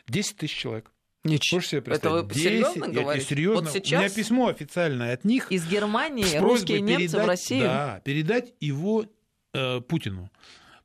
10 0.08 0.38
тысяч 0.38 0.56
человек. 0.56 0.92
Ничего. 1.24 1.62
себе 1.62 1.82
Это 1.86 2.10
вы 2.10 2.28
10, 2.28 2.44
серьезно 2.44 2.88
говорите? 2.90 3.26
Серьезно. 3.26 3.62
Вот 3.62 3.72
сейчас... 3.72 4.00
У 4.00 4.04
меня 4.04 4.14
письмо 4.14 4.48
официальное 4.48 5.14
от 5.14 5.24
них. 5.24 5.52
Из 5.52 5.66
Германии 5.68 6.38
русские 6.38 6.82
немцы 6.82 7.08
передать, 7.08 7.26
в 7.26 7.28
Россию? 7.28 7.64
Да, 7.64 8.02
передать 8.04 8.54
его 8.60 9.06
э, 9.54 9.82
Путину 9.82 10.30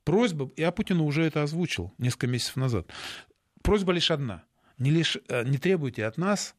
просьба, 0.09 0.51
я 0.57 0.73
Путину 0.73 1.05
уже 1.05 1.23
это 1.25 1.43
озвучил 1.43 1.93
несколько 1.99 2.29
месяцев 2.29 2.57
назад, 2.57 2.87
просьба 3.61 3.93
лишь 3.93 4.11
одна. 4.11 4.43
Не, 4.79 4.91
лишь, 4.91 5.19
э, 5.29 5.45
не 5.45 5.59
требуйте 5.59 6.07
от 6.07 6.17
нас 6.17 6.55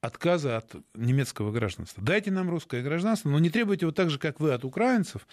отказа 0.00 0.56
от 0.56 0.76
немецкого 0.94 1.50
гражданства. 1.52 2.02
Дайте 2.02 2.30
нам 2.30 2.48
русское 2.48 2.82
гражданство, 2.82 3.28
но 3.28 3.38
не 3.38 3.50
требуйте 3.50 3.84
его 3.84 3.92
так 3.92 4.08
же, 4.08 4.18
как 4.18 4.40
вы 4.40 4.52
от 4.52 4.64
украинцев, 4.64 5.26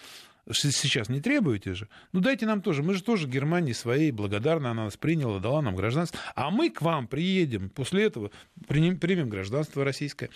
сейчас 0.50 1.08
не 1.08 1.22
требуете 1.22 1.72
же. 1.72 1.88
Ну 2.12 2.20
дайте 2.20 2.44
нам 2.44 2.60
тоже. 2.60 2.82
Мы 2.82 2.92
же 2.92 3.02
тоже 3.02 3.28
Германии 3.28 3.72
своей 3.72 4.10
благодарна, 4.10 4.72
она 4.72 4.84
нас 4.84 4.98
приняла, 4.98 5.38
дала 5.38 5.62
нам 5.62 5.74
гражданство. 5.74 6.20
А 6.34 6.50
мы 6.50 6.68
к 6.68 6.82
вам 6.82 7.06
приедем, 7.06 7.70
после 7.70 8.04
этого 8.04 8.30
примем 8.68 9.30
гражданство 9.30 9.84
российское. 9.84 10.28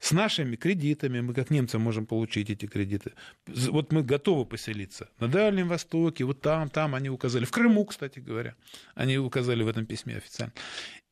С 0.00 0.12
нашими 0.12 0.56
кредитами, 0.56 1.20
мы 1.20 1.34
как 1.34 1.50
немцы 1.50 1.78
можем 1.78 2.06
получить 2.06 2.50
эти 2.50 2.66
кредиты. 2.66 3.12
Вот 3.46 3.92
мы 3.92 4.02
готовы 4.02 4.46
поселиться 4.46 5.08
на 5.18 5.28
Дальнем 5.28 5.68
Востоке, 5.68 6.24
вот 6.24 6.40
там, 6.40 6.68
там 6.68 6.94
они 6.94 7.10
указали. 7.10 7.44
В 7.44 7.50
Крыму, 7.50 7.84
кстати 7.84 8.20
говоря, 8.20 8.54
они 8.94 9.18
указали 9.18 9.62
в 9.62 9.68
этом 9.68 9.86
письме 9.86 10.16
официально. 10.16 10.52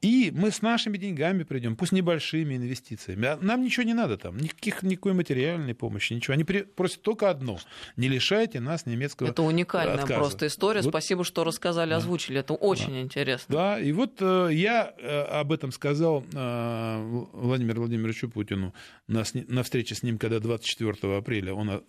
И 0.02 0.30
мы 0.34 0.50
с 0.50 0.60
нашими 0.60 0.98
деньгами 0.98 1.42
придем, 1.42 1.74
пусть 1.74 1.92
небольшими 1.92 2.56
инвестициями. 2.56 3.28
А 3.28 3.38
нам 3.40 3.62
ничего 3.62 3.84
не 3.84 3.94
надо 3.94 4.18
там, 4.18 4.36
никаких, 4.36 4.82
никакой 4.82 5.14
материальной 5.14 5.74
помощи, 5.74 6.12
ничего. 6.12 6.34
Они 6.34 6.44
просят 6.44 7.00
только 7.02 7.30
одно. 7.30 7.58
Не 7.96 8.08
лишайте 8.08 8.60
нас 8.60 8.84
немецкого 8.84 9.28
Это 9.28 9.42
уникальная 9.42 9.94
отказа. 9.94 10.14
просто 10.14 10.46
история. 10.48 10.82
Вот. 10.82 10.90
Спасибо, 10.90 11.24
что 11.24 11.44
рассказали, 11.44 11.90
да. 11.90 11.96
озвучили. 11.96 12.40
Это 12.40 12.52
очень 12.52 12.92
да. 12.92 13.00
интересно. 13.00 13.54
Да, 13.54 13.80
и 13.80 13.90
вот 13.92 14.18
э, 14.20 14.50
я 14.52 14.94
э, 14.98 15.22
об 15.22 15.50
этом 15.50 15.72
сказал 15.72 16.24
э, 16.30 17.26
Владимиру 17.32 17.80
Владимировичу 17.80 18.28
Путину 18.28 18.74
на, 19.08 19.24
на 19.48 19.62
встрече 19.62 19.94
с 19.94 20.02
ним, 20.02 20.18
когда 20.18 20.40
24 20.40 21.16
апреля 21.16 21.54
он 21.54 21.82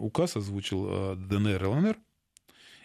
указ 0.00 0.36
озвучил 0.36 1.16
ДНР, 1.16 1.66
ЛНР. 1.66 1.96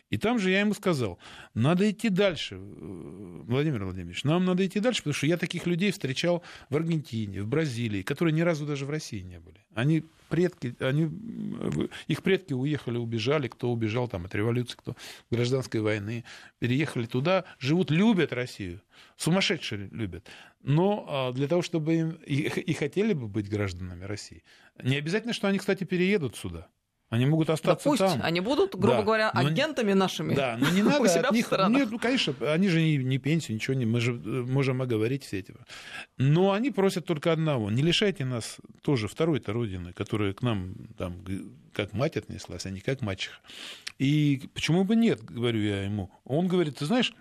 И 0.09 0.17
там 0.17 0.39
же 0.39 0.49
я 0.49 0.61
ему 0.61 0.73
сказал, 0.73 1.19
надо 1.53 1.89
идти 1.89 2.09
дальше, 2.09 2.55
э, 2.55 3.41
Владимир 3.47 3.83
Владимирович, 3.83 4.23
нам 4.23 4.43
надо 4.45 4.65
идти 4.65 4.79
дальше, 4.79 5.01
потому 5.01 5.13
что 5.13 5.27
я 5.27 5.37
таких 5.37 5.67
людей 5.67 5.91
встречал 5.91 6.43
в 6.69 6.75
Аргентине, 6.75 7.43
в 7.43 7.47
Бразилии, 7.47 8.01
которые 8.01 8.33
ни 8.33 8.41
разу 8.41 8.65
даже 8.65 8.85
в 8.85 8.89
России 8.89 9.21
не 9.21 9.39
были. 9.39 9.57
Они 9.75 10.03
предки, 10.29 10.75
они, 10.79 11.09
их 12.07 12.23
предки 12.23 12.53
уехали, 12.53 12.97
убежали, 12.97 13.47
кто 13.47 13.71
убежал 13.71 14.07
там 14.07 14.25
от 14.25 14.33
революции, 14.33 14.77
кто 14.77 14.95
гражданской 15.29 15.81
войны, 15.81 16.23
переехали 16.59 17.05
туда, 17.05 17.45
живут, 17.59 17.91
любят 17.91 18.33
Россию, 18.33 18.81
сумасшедшие 19.17 19.89
любят. 19.91 20.27
Но 20.61 21.05
а, 21.07 21.31
для 21.33 21.47
того, 21.47 21.61
чтобы 21.61 21.95
им, 21.95 22.09
и, 22.25 22.41
и 22.43 22.73
хотели 22.73 23.13
бы 23.13 23.27
быть 23.27 23.49
гражданами 23.49 24.05
России, 24.05 24.43
не 24.81 24.97
обязательно, 24.97 25.33
что 25.33 25.47
они, 25.47 25.59
кстати, 25.59 25.83
переедут 25.83 26.35
сюда. 26.35 26.67
Они 27.09 27.25
могут 27.25 27.49
остаться 27.49 27.85
да 27.85 27.89
пусть 27.89 28.03
там. 28.03 28.21
Они 28.21 28.39
будут, 28.39 28.75
грубо 28.75 28.97
да, 28.97 29.03
говоря, 29.03 29.29
агентами 29.31 29.89
не, 29.89 29.95
нашими. 29.95 30.35
Да, 30.35 30.57
но 30.57 30.69
не 30.69 30.83
надо 30.83 31.19
от 31.19 31.31
них. 31.31 31.51
Нет, 31.69 31.89
ну, 31.89 31.97
конечно, 31.97 32.33
они 32.53 32.69
же 32.69 32.81
не, 32.81 32.97
не 32.97 33.17
пенсию, 33.17 33.55
ничего 33.55 33.73
не. 33.73 33.85
Мы 33.85 33.99
же 33.99 34.13
можем 34.13 34.81
оговорить 34.81 35.23
все 35.23 35.39
эти. 35.39 35.55
Но 36.17 36.51
они 36.51 36.69
просят 36.69 37.05
только 37.05 37.31
одного: 37.31 37.71
не 37.71 37.81
лишайте 37.81 38.25
нас 38.25 38.57
тоже 38.83 39.07
второй-то 39.07 39.53
родины, 39.53 39.91
которая 39.91 40.33
к 40.33 40.43
нам 40.43 40.75
там 40.97 41.23
как 41.73 41.93
мать 41.93 42.15
отнеслась, 42.15 42.67
а 42.67 42.69
не 42.69 42.79
как 42.79 43.01
мачеха. 43.01 43.37
И 43.97 44.43
почему 44.53 44.83
бы 44.83 44.95
нет, 44.95 45.23
говорю 45.23 45.61
я 45.61 45.83
ему. 45.83 46.11
Он 46.25 46.47
говорит: 46.47 46.77
ты 46.77 46.85
знаешь, 46.85 47.13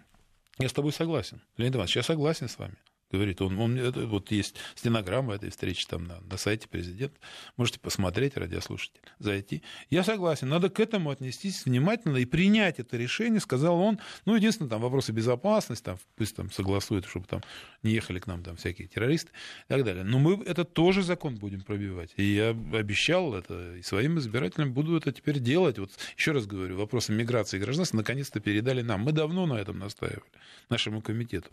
я 0.58 0.68
с 0.68 0.72
тобой 0.74 0.92
согласен, 0.92 1.40
Леонид 1.56 1.76
Иванович, 1.76 1.96
я 1.96 2.02
согласен 2.02 2.48
с 2.48 2.58
вами 2.58 2.76
говорит. 3.10 3.40
Он, 3.40 3.58
он, 3.58 3.78
это, 3.78 4.06
вот 4.06 4.30
есть 4.30 4.56
стенограмма 4.74 5.34
этой 5.34 5.50
встречи 5.50 5.86
там 5.86 6.04
на, 6.04 6.20
на 6.20 6.36
сайте 6.36 6.68
президента. 6.68 7.16
Можете 7.56 7.80
посмотреть, 7.80 8.36
радиослушатель, 8.36 9.00
зайти. 9.18 9.62
Я 9.90 10.04
согласен, 10.04 10.48
надо 10.48 10.70
к 10.70 10.80
этому 10.80 11.10
отнестись 11.10 11.64
внимательно 11.64 12.16
и 12.16 12.24
принять 12.24 12.78
это 12.78 12.96
решение, 12.96 13.40
сказал 13.40 13.80
он. 13.80 13.98
Ну, 14.24 14.34
единственное, 14.36 14.70
там 14.70 14.80
вопросы 14.80 15.12
безопасности, 15.12 15.84
там, 15.84 15.98
пусть 16.16 16.36
там 16.36 16.50
согласуют, 16.50 17.06
чтобы 17.06 17.26
там 17.26 17.42
не 17.82 17.92
ехали 17.92 18.18
к 18.18 18.26
нам 18.26 18.42
там 18.42 18.56
всякие 18.56 18.88
террористы 18.88 19.30
и 19.66 19.68
так 19.68 19.84
далее. 19.84 20.04
Но 20.04 20.18
мы 20.18 20.42
это 20.44 20.64
тоже 20.64 21.02
закон 21.02 21.36
будем 21.36 21.62
пробивать. 21.62 22.12
И 22.16 22.22
я 22.22 22.50
обещал 22.50 23.34
это 23.34 23.76
и 23.76 23.82
своим 23.82 24.18
избирателям 24.18 24.72
буду 24.72 24.96
это 24.96 25.12
теперь 25.12 25.38
делать. 25.38 25.78
Вот 25.78 25.90
еще 26.16 26.32
раз 26.32 26.46
говорю, 26.46 26.76
вопросы 26.76 27.12
миграции 27.12 27.56
и 27.56 27.60
гражданства 27.60 27.96
наконец-то 27.96 28.40
передали 28.40 28.82
нам. 28.82 29.02
Мы 29.02 29.12
давно 29.12 29.46
на 29.46 29.54
этом 29.54 29.78
настаивали, 29.78 30.22
нашему 30.68 31.00
комитету. 31.02 31.48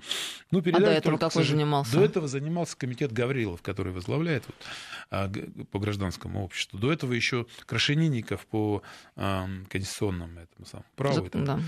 Ну, 0.52 0.62
передали 0.62 0.84
а 0.84 0.88
до 0.88 0.92
этого 0.92 1.18
занимался? 1.46 1.94
До 1.94 2.04
этого 2.04 2.28
занимался 2.28 2.78
комитет 2.78 3.12
Гаврилов, 3.12 3.62
который 3.62 3.94
возглавляет 3.94 4.44
вот, 4.48 4.56
а, 5.10 5.32
по 5.72 5.80
гражданскому 5.80 6.44
обществу. 6.44 6.78
До 6.80 6.92
этого 6.92 7.14
еще 7.14 7.46
Крашенинников 7.66 8.46
по 8.48 8.82
а, 9.16 9.48
конституционному 9.70 10.40
этому 10.40 10.66
самому 10.66 10.86
праву. 10.96 11.30
Да. 11.34 11.60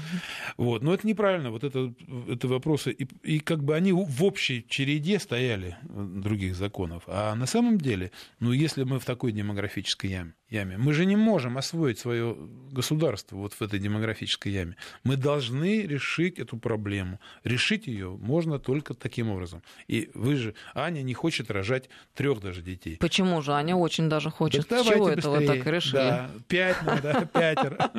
Вот. 0.57 0.81
Но 0.81 0.93
это 0.93 1.07
неправильно. 1.07 1.51
Вот 1.51 1.63
это, 1.63 1.93
это 2.27 2.47
вопросы. 2.47 2.91
И, 2.91 3.07
и 3.23 3.39
как 3.39 3.63
бы 3.63 3.75
они 3.75 3.91
в 3.91 4.23
общей 4.23 4.65
череде 4.67 5.19
стояли 5.19 5.77
других 5.83 6.55
законов. 6.55 7.03
А 7.07 7.35
на 7.35 7.45
самом 7.45 7.77
деле, 7.77 8.11
ну, 8.39 8.51
если 8.51 8.83
мы 8.83 8.99
в 8.99 9.05
такой 9.05 9.31
демографической 9.31 10.09
яме, 10.09 10.33
яме. 10.49 10.77
Мы 10.77 10.93
же 10.93 11.05
не 11.05 11.15
можем 11.15 11.57
освоить 11.57 11.99
свое 11.99 12.35
государство 12.71 13.35
вот 13.35 13.53
в 13.53 13.61
этой 13.61 13.79
демографической 13.79 14.51
яме. 14.51 14.75
Мы 15.03 15.17
должны 15.17 15.81
решить 15.81 16.39
эту 16.39 16.57
проблему. 16.57 17.19
Решить 17.43 17.87
ее 17.87 18.09
можно 18.09 18.59
только 18.59 18.93
таким 18.93 19.29
образом. 19.29 19.61
И 19.87 20.09
вы 20.13 20.35
же, 20.35 20.53
Аня 20.73 21.01
не 21.01 21.13
хочет 21.13 21.51
рожать 21.51 21.89
трех 22.13 22.41
даже 22.41 22.61
детей. 22.61 22.97
Почему 22.97 23.41
же? 23.41 23.53
Аня 23.53 23.75
очень 23.75 24.09
даже 24.09 24.29
хочет. 24.29 24.65
С 24.69 24.85
чего 24.85 25.09
это 25.09 25.29
вы 25.29 25.45
так 25.45 25.65
решили? 25.65 25.93
Да, 25.93 26.29
пять 26.47 26.81
надо, 26.83 27.29
пятеро. 27.33 27.91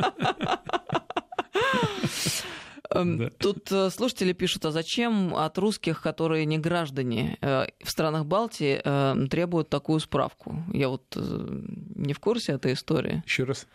Эм, 2.91 3.19
да. 3.19 3.31
Тут 3.39 3.71
э, 3.71 3.91
слушатели 3.91 4.33
пишут, 4.33 4.64
а 4.64 4.71
зачем 4.71 5.35
от 5.35 5.59
русских, 5.59 6.01
которые 6.01 6.47
не 6.47 6.59
граждане 6.59 7.37
э, 7.41 7.66
в 7.83 7.91
странах 7.91 8.25
Балтии, 8.25 8.81
э, 8.83 9.27
требуют 9.31 9.69
такую 9.69 10.01
справку? 10.01 10.64
Я 10.73 10.89
вот 10.89 11.05
не 11.14 12.14
в 12.14 12.21
курсе 12.21 12.53
этой 12.53 12.73
истории. 12.73 13.23
Еще 13.27 13.45
раз. 13.45 13.66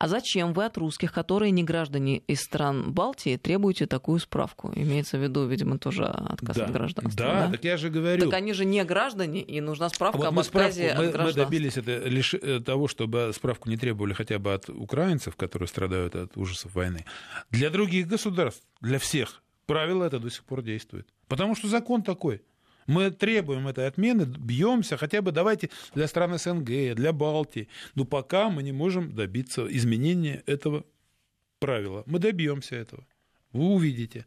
А 0.00 0.08
зачем 0.08 0.54
вы 0.54 0.64
от 0.64 0.78
русских, 0.78 1.12
которые 1.12 1.50
не 1.50 1.62
граждане 1.62 2.22
из 2.26 2.40
стран 2.40 2.90
Балтии, 2.90 3.36
требуете 3.36 3.84
такую 3.84 4.18
справку? 4.18 4.72
Имеется 4.74 5.18
в 5.18 5.22
виду, 5.22 5.46
видимо, 5.46 5.78
тоже 5.78 6.06
отказ 6.06 6.56
да. 6.56 6.64
от 6.64 6.72
гражданства. 6.72 7.26
Да, 7.26 7.46
да, 7.46 7.50
так 7.50 7.64
я 7.64 7.76
же 7.76 7.90
говорю. 7.90 8.24
Так 8.24 8.32
они 8.32 8.54
же 8.54 8.64
не 8.64 8.82
граждане, 8.82 9.42
и 9.42 9.60
нужна 9.60 9.90
справка 9.90 10.16
вот 10.16 10.26
об 10.28 10.38
отказе 10.38 10.88
справку, 10.88 11.02
от 11.02 11.12
гражданства. 11.12 11.40
Мы 11.40 11.44
добились 11.44 11.76
это 11.76 12.08
лишь 12.08 12.32
э, 12.32 12.60
того, 12.60 12.88
чтобы 12.88 13.30
справку 13.34 13.68
не 13.68 13.76
требовали 13.76 14.14
хотя 14.14 14.38
бы 14.38 14.54
от 14.54 14.70
украинцев, 14.70 15.36
которые 15.36 15.68
страдают 15.68 16.16
от 16.16 16.34
ужасов 16.34 16.74
войны. 16.74 17.04
Для 17.50 17.68
других 17.68 18.08
государств, 18.08 18.64
для 18.80 18.98
всех, 18.98 19.42
правило 19.66 20.04
это 20.04 20.18
до 20.18 20.30
сих 20.30 20.44
пор 20.44 20.62
действует. 20.62 21.06
Потому 21.28 21.54
что 21.54 21.68
закон 21.68 22.02
такой. 22.02 22.40
Мы 22.86 23.10
требуем 23.10 23.68
этой 23.68 23.86
отмены, 23.86 24.24
бьемся, 24.24 24.96
хотя 24.96 25.22
бы 25.22 25.32
давайте 25.32 25.70
для 25.94 26.06
стран 26.06 26.38
СНГ, 26.38 26.94
для 26.94 27.12
Балтии. 27.12 27.68
Но 27.94 28.04
пока 28.04 28.50
мы 28.50 28.62
не 28.62 28.72
можем 28.72 29.14
добиться 29.14 29.66
изменения 29.68 30.42
этого 30.46 30.84
правила. 31.58 32.02
Мы 32.06 32.18
добьемся 32.18 32.76
этого. 32.76 33.06
Вы 33.52 33.64
увидите. 33.64 34.26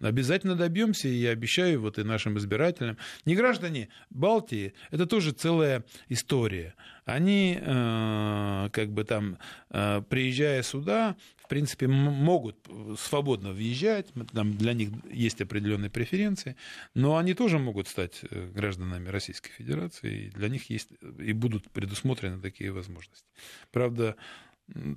Обязательно 0.00 0.54
добьемся, 0.54 1.08
и 1.08 1.14
я 1.14 1.30
обещаю 1.30 1.80
вот 1.80 1.98
и 1.98 2.04
нашим 2.04 2.38
избирателям. 2.38 2.98
Не 3.24 3.34
граждане 3.34 3.88
Балтии, 4.10 4.74
это 4.90 5.06
тоже 5.06 5.32
целая 5.32 5.84
история. 6.08 6.74
Они, 7.04 7.58
э, 7.60 8.68
как 8.72 8.90
бы 8.92 9.02
там, 9.04 9.38
э, 9.70 10.02
приезжая 10.08 10.62
сюда, 10.62 11.16
в 11.48 11.50
принципе, 11.50 11.88
могут 11.88 12.56
свободно 12.98 13.52
въезжать, 13.52 14.08
там 14.34 14.54
для 14.58 14.74
них 14.74 14.90
есть 15.10 15.40
определенные 15.40 15.88
преференции, 15.88 16.56
но 16.92 17.16
они 17.16 17.32
тоже 17.32 17.58
могут 17.58 17.88
стать 17.88 18.20
э, 18.30 18.50
гражданами 18.54 19.08
Российской 19.08 19.50
Федерации, 19.52 20.26
и 20.26 20.28
для 20.28 20.50
них 20.50 20.68
есть 20.68 20.90
и 21.18 21.32
будут 21.32 21.70
предусмотрены 21.70 22.42
такие 22.42 22.70
возможности. 22.70 23.24
Правда, 23.70 24.16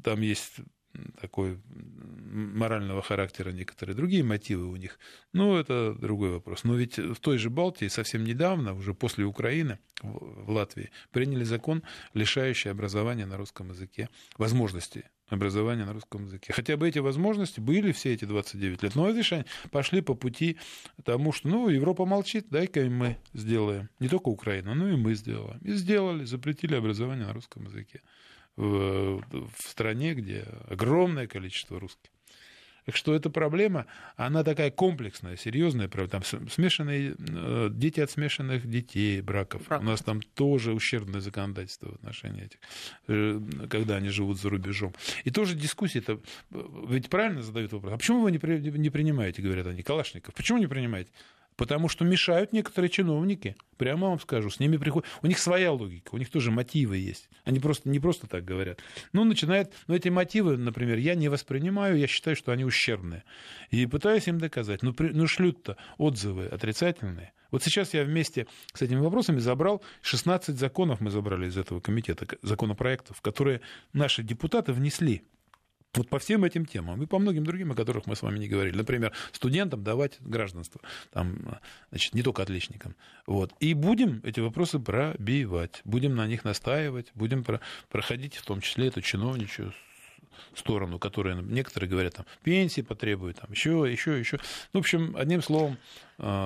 там 0.03 0.19
есть 0.19 0.59
такой 1.21 1.57
морального 1.69 3.01
характера 3.01 3.51
некоторые 3.51 3.95
другие 3.95 4.23
мотивы 4.23 4.65
у 4.67 4.75
них. 4.75 4.99
Ну, 5.31 5.55
это 5.55 5.93
другой 5.93 6.31
вопрос. 6.31 6.65
Но 6.65 6.75
ведь 6.75 6.97
в 6.97 7.15
той 7.21 7.37
же 7.37 7.49
Балтии 7.49 7.87
совсем 7.87 8.25
недавно, 8.25 8.73
уже 8.73 8.93
после 8.93 9.23
Украины, 9.23 9.79
в 10.01 10.51
Латвии, 10.51 10.91
приняли 11.11 11.45
закон, 11.45 11.83
лишающий 12.13 12.71
образования 12.71 13.25
на 13.25 13.37
русском 13.37 13.69
языке, 13.69 14.09
возможности 14.37 15.05
образования 15.31 15.85
на 15.85 15.93
русском 15.93 16.25
языке. 16.25 16.53
Хотя 16.53 16.77
бы 16.77 16.87
эти 16.87 16.99
возможности 16.99 17.59
были 17.59 17.91
все 17.91 18.13
эти 18.13 18.25
29 18.25 18.83
лет. 18.83 18.95
Но, 18.95 19.09
видишь, 19.09 19.33
они 19.33 19.45
пошли 19.71 20.01
по 20.01 20.13
пути 20.13 20.57
тому, 21.03 21.31
что, 21.31 21.47
ну, 21.47 21.69
Европа 21.69 22.05
молчит, 22.05 22.47
дай-ка 22.49 22.81
и 22.81 22.89
мы 22.89 23.17
сделаем. 23.33 23.89
Не 23.99 24.07
только 24.07 24.29
Украина, 24.29 24.75
но 24.75 24.89
и 24.89 24.95
мы 24.95 25.15
сделаем. 25.15 25.59
И 25.61 25.73
сделали, 25.73 26.25
запретили 26.25 26.75
образование 26.75 27.25
на 27.25 27.33
русском 27.33 27.65
языке 27.65 28.01
в, 28.55 29.21
в 29.31 29.51
стране, 29.57 30.13
где 30.13 30.45
огромное 30.67 31.27
количество 31.27 31.79
русских. 31.79 32.11
Так 32.85 32.95
что 32.95 33.13
эта 33.13 33.29
проблема, 33.29 33.85
она 34.15 34.43
такая 34.43 34.71
комплексная, 34.71 35.37
серьезная 35.37 35.87
проблема. 35.87 36.23
Там 36.23 36.49
смешанные 36.49 37.15
э, 37.17 37.69
дети 37.71 37.99
от 37.99 38.09
смешанных 38.09 38.67
детей, 38.67 39.21
браков. 39.21 39.67
Брак. 39.67 39.81
У 39.81 39.85
нас 39.85 40.01
там 40.01 40.21
тоже 40.21 40.73
ущербное 40.73 41.21
законодательство 41.21 41.91
в 41.91 41.95
отношении 41.95 42.45
этих, 42.45 42.59
э, 43.07 43.39
когда 43.69 43.97
они 43.97 44.09
живут 44.09 44.39
за 44.39 44.49
рубежом. 44.49 44.93
И 45.23 45.31
тоже 45.31 45.55
дискуссии 45.55 45.99
это 45.99 46.19
ведь 46.49 47.09
правильно 47.09 47.43
задают 47.43 47.71
вопрос. 47.73 47.93
А 47.93 47.97
почему 47.97 48.21
вы 48.21 48.31
не, 48.31 48.39
при, 48.39 48.57
не 48.59 48.89
принимаете, 48.89 49.41
говорят 49.41 49.67
они, 49.67 49.83
Калашников? 49.83 50.33
Почему 50.33 50.57
не 50.57 50.67
принимаете? 50.67 51.11
Потому 51.61 51.89
что 51.89 52.03
мешают 52.03 52.53
некоторые 52.53 52.89
чиновники. 52.89 53.55
Прямо 53.77 54.09
вам 54.09 54.19
скажу, 54.19 54.49
с 54.49 54.59
ними 54.59 54.77
приходят... 54.77 55.07
У 55.21 55.27
них 55.27 55.37
своя 55.37 55.71
логика, 55.71 56.15
у 56.15 56.17
них 56.17 56.31
тоже 56.31 56.49
мотивы 56.49 56.97
есть. 56.97 57.29
Они 57.43 57.59
просто 57.59 57.87
не 57.87 57.99
просто 57.99 58.25
так 58.25 58.43
говорят. 58.43 58.79
Ну, 59.13 59.23
начинает... 59.25 59.71
Но 59.85 59.95
эти 59.95 60.09
мотивы, 60.09 60.57
например, 60.57 60.97
я 60.97 61.13
не 61.13 61.29
воспринимаю, 61.29 61.99
я 61.99 62.07
считаю, 62.07 62.35
что 62.35 62.51
они 62.51 62.65
ущербные. 62.65 63.23
И 63.69 63.85
пытаюсь 63.85 64.27
им 64.27 64.39
доказать. 64.39 64.81
Ну, 64.81 64.91
при... 64.91 65.09
ну 65.09 65.27
шлют-то 65.27 65.77
отзывы 65.99 66.47
отрицательные. 66.47 67.31
Вот 67.51 67.61
сейчас 67.61 67.93
я 67.93 68.05
вместе 68.05 68.47
с 68.73 68.81
этими 68.81 68.99
вопросами 68.99 69.37
забрал 69.37 69.83
16 70.01 70.57
законов, 70.57 70.99
мы 70.99 71.11
забрали 71.11 71.47
из 71.47 71.57
этого 71.57 71.79
комитета, 71.79 72.25
законопроектов, 72.41 73.21
которые 73.21 73.61
наши 73.93 74.23
депутаты 74.23 74.73
внесли. 74.73 75.21
Вот 75.93 76.07
по 76.07 76.19
всем 76.19 76.45
этим 76.45 76.65
темам 76.65 77.03
и 77.03 77.05
по 77.05 77.19
многим 77.19 77.45
другим, 77.45 77.71
о 77.73 77.75
которых 77.75 78.05
мы 78.05 78.15
с 78.15 78.21
вами 78.21 78.39
не 78.39 78.47
говорили. 78.47 78.77
Например, 78.77 79.11
студентам 79.33 79.83
давать 79.83 80.17
гражданство, 80.21 80.79
там, 81.11 81.59
значит, 81.89 82.13
не 82.13 82.23
только 82.23 82.43
отличникам. 82.43 82.95
Вот. 83.27 83.53
И 83.59 83.73
будем 83.73 84.21
эти 84.23 84.39
вопросы 84.39 84.79
пробивать, 84.79 85.81
будем 85.83 86.15
на 86.15 86.27
них 86.27 86.45
настаивать, 86.45 87.11
будем 87.13 87.45
проходить 87.89 88.37
в 88.37 88.45
том 88.45 88.61
числе 88.61 88.87
эту 88.87 89.01
чиновничью 89.01 89.73
сторону, 90.55 90.97
которая 90.97 91.35
некоторые 91.35 91.89
говорят, 91.89 92.15
там, 92.15 92.25
пенсии 92.43 92.81
потребуют, 92.81 93.39
там, 93.39 93.51
еще, 93.51 93.85
еще, 93.91 94.17
еще. 94.17 94.39
Ну, 94.73 94.79
в 94.79 94.83
общем, 94.83 95.15
одним 95.17 95.41
словом, 95.41 95.77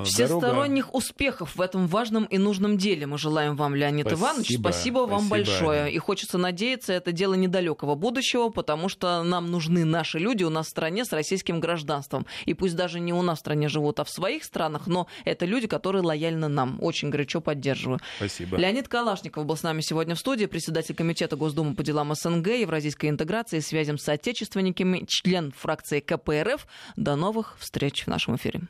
Всесторонних 0.06 0.86
дорога... 0.86 0.98
успехов 0.98 1.56
в 1.56 1.62
этом 1.62 1.88
важном 1.88 2.24
и 2.26 2.38
нужном 2.38 2.78
деле 2.78 3.08
мы 3.08 3.18
желаем 3.18 3.56
вам, 3.56 3.76
Леонид 3.76 4.08
спасибо, 4.08 4.22
Иванович. 4.22 4.58
Спасибо 4.60 5.00
вам 5.00 5.28
спасибо, 5.28 5.30
большое. 5.30 5.82
Аня. 5.82 5.92
И 5.92 5.98
хочется 5.98 6.38
надеяться, 6.38 6.94
это 6.94 7.12
дело 7.12 7.34
недалекого 7.34 7.96
будущего, 7.96 8.50
потому 8.50 8.88
что 8.88 9.24
нам 9.24 9.52
нужны 9.52 9.84
наши 9.84 10.18
люди 10.18 10.44
у 10.44 10.50
нас 10.50 10.68
в 10.68 10.70
стране 10.70 11.04
с 11.04 11.12
российским 11.12 11.60
гражданством. 11.60 12.26
И 12.46 12.54
пусть 12.54 12.76
даже 12.76 13.00
не 13.00 13.14
у 13.14 13.22
нас 13.22 13.40
в 13.40 13.42
стране 13.42 13.68
живут, 13.68 14.00
а 14.00 14.06
в 14.06 14.10
своих 14.10 14.46
странах, 14.46 14.88
но 14.88 15.08
это 15.26 15.46
люди, 15.46 15.68
которые 15.68 16.04
лояльны 16.04 16.48
нам. 16.48 16.78
Очень 16.82 17.10
горячо 17.10 17.42
поддерживаю. 17.42 18.00
Спасибо. 18.18 18.58
Леонид 18.58 18.88
Калашников 18.88 19.46
был 19.46 19.58
с 19.58 19.64
нами 19.64 19.82
сегодня 19.82 20.16
в 20.16 20.20
студии, 20.20 20.46
председатель 20.46 20.96
Комитета 20.96 21.36
Госдумы 21.36 21.76
по 21.76 21.84
делам 21.84 22.14
СНГ, 22.16 22.48
Евразийской 22.48 23.10
интеграции 23.10 23.60
связям 23.60 23.98
с 23.98 24.04
соотечественниками, 24.04 25.06
член 25.08 25.52
фракции 25.52 26.00
КПРФ. 26.00 26.66
До 26.96 27.16
новых 27.16 27.58
встреч 27.60 28.06
в 28.06 28.08
нашем 28.08 28.38
эфире. 28.38 28.62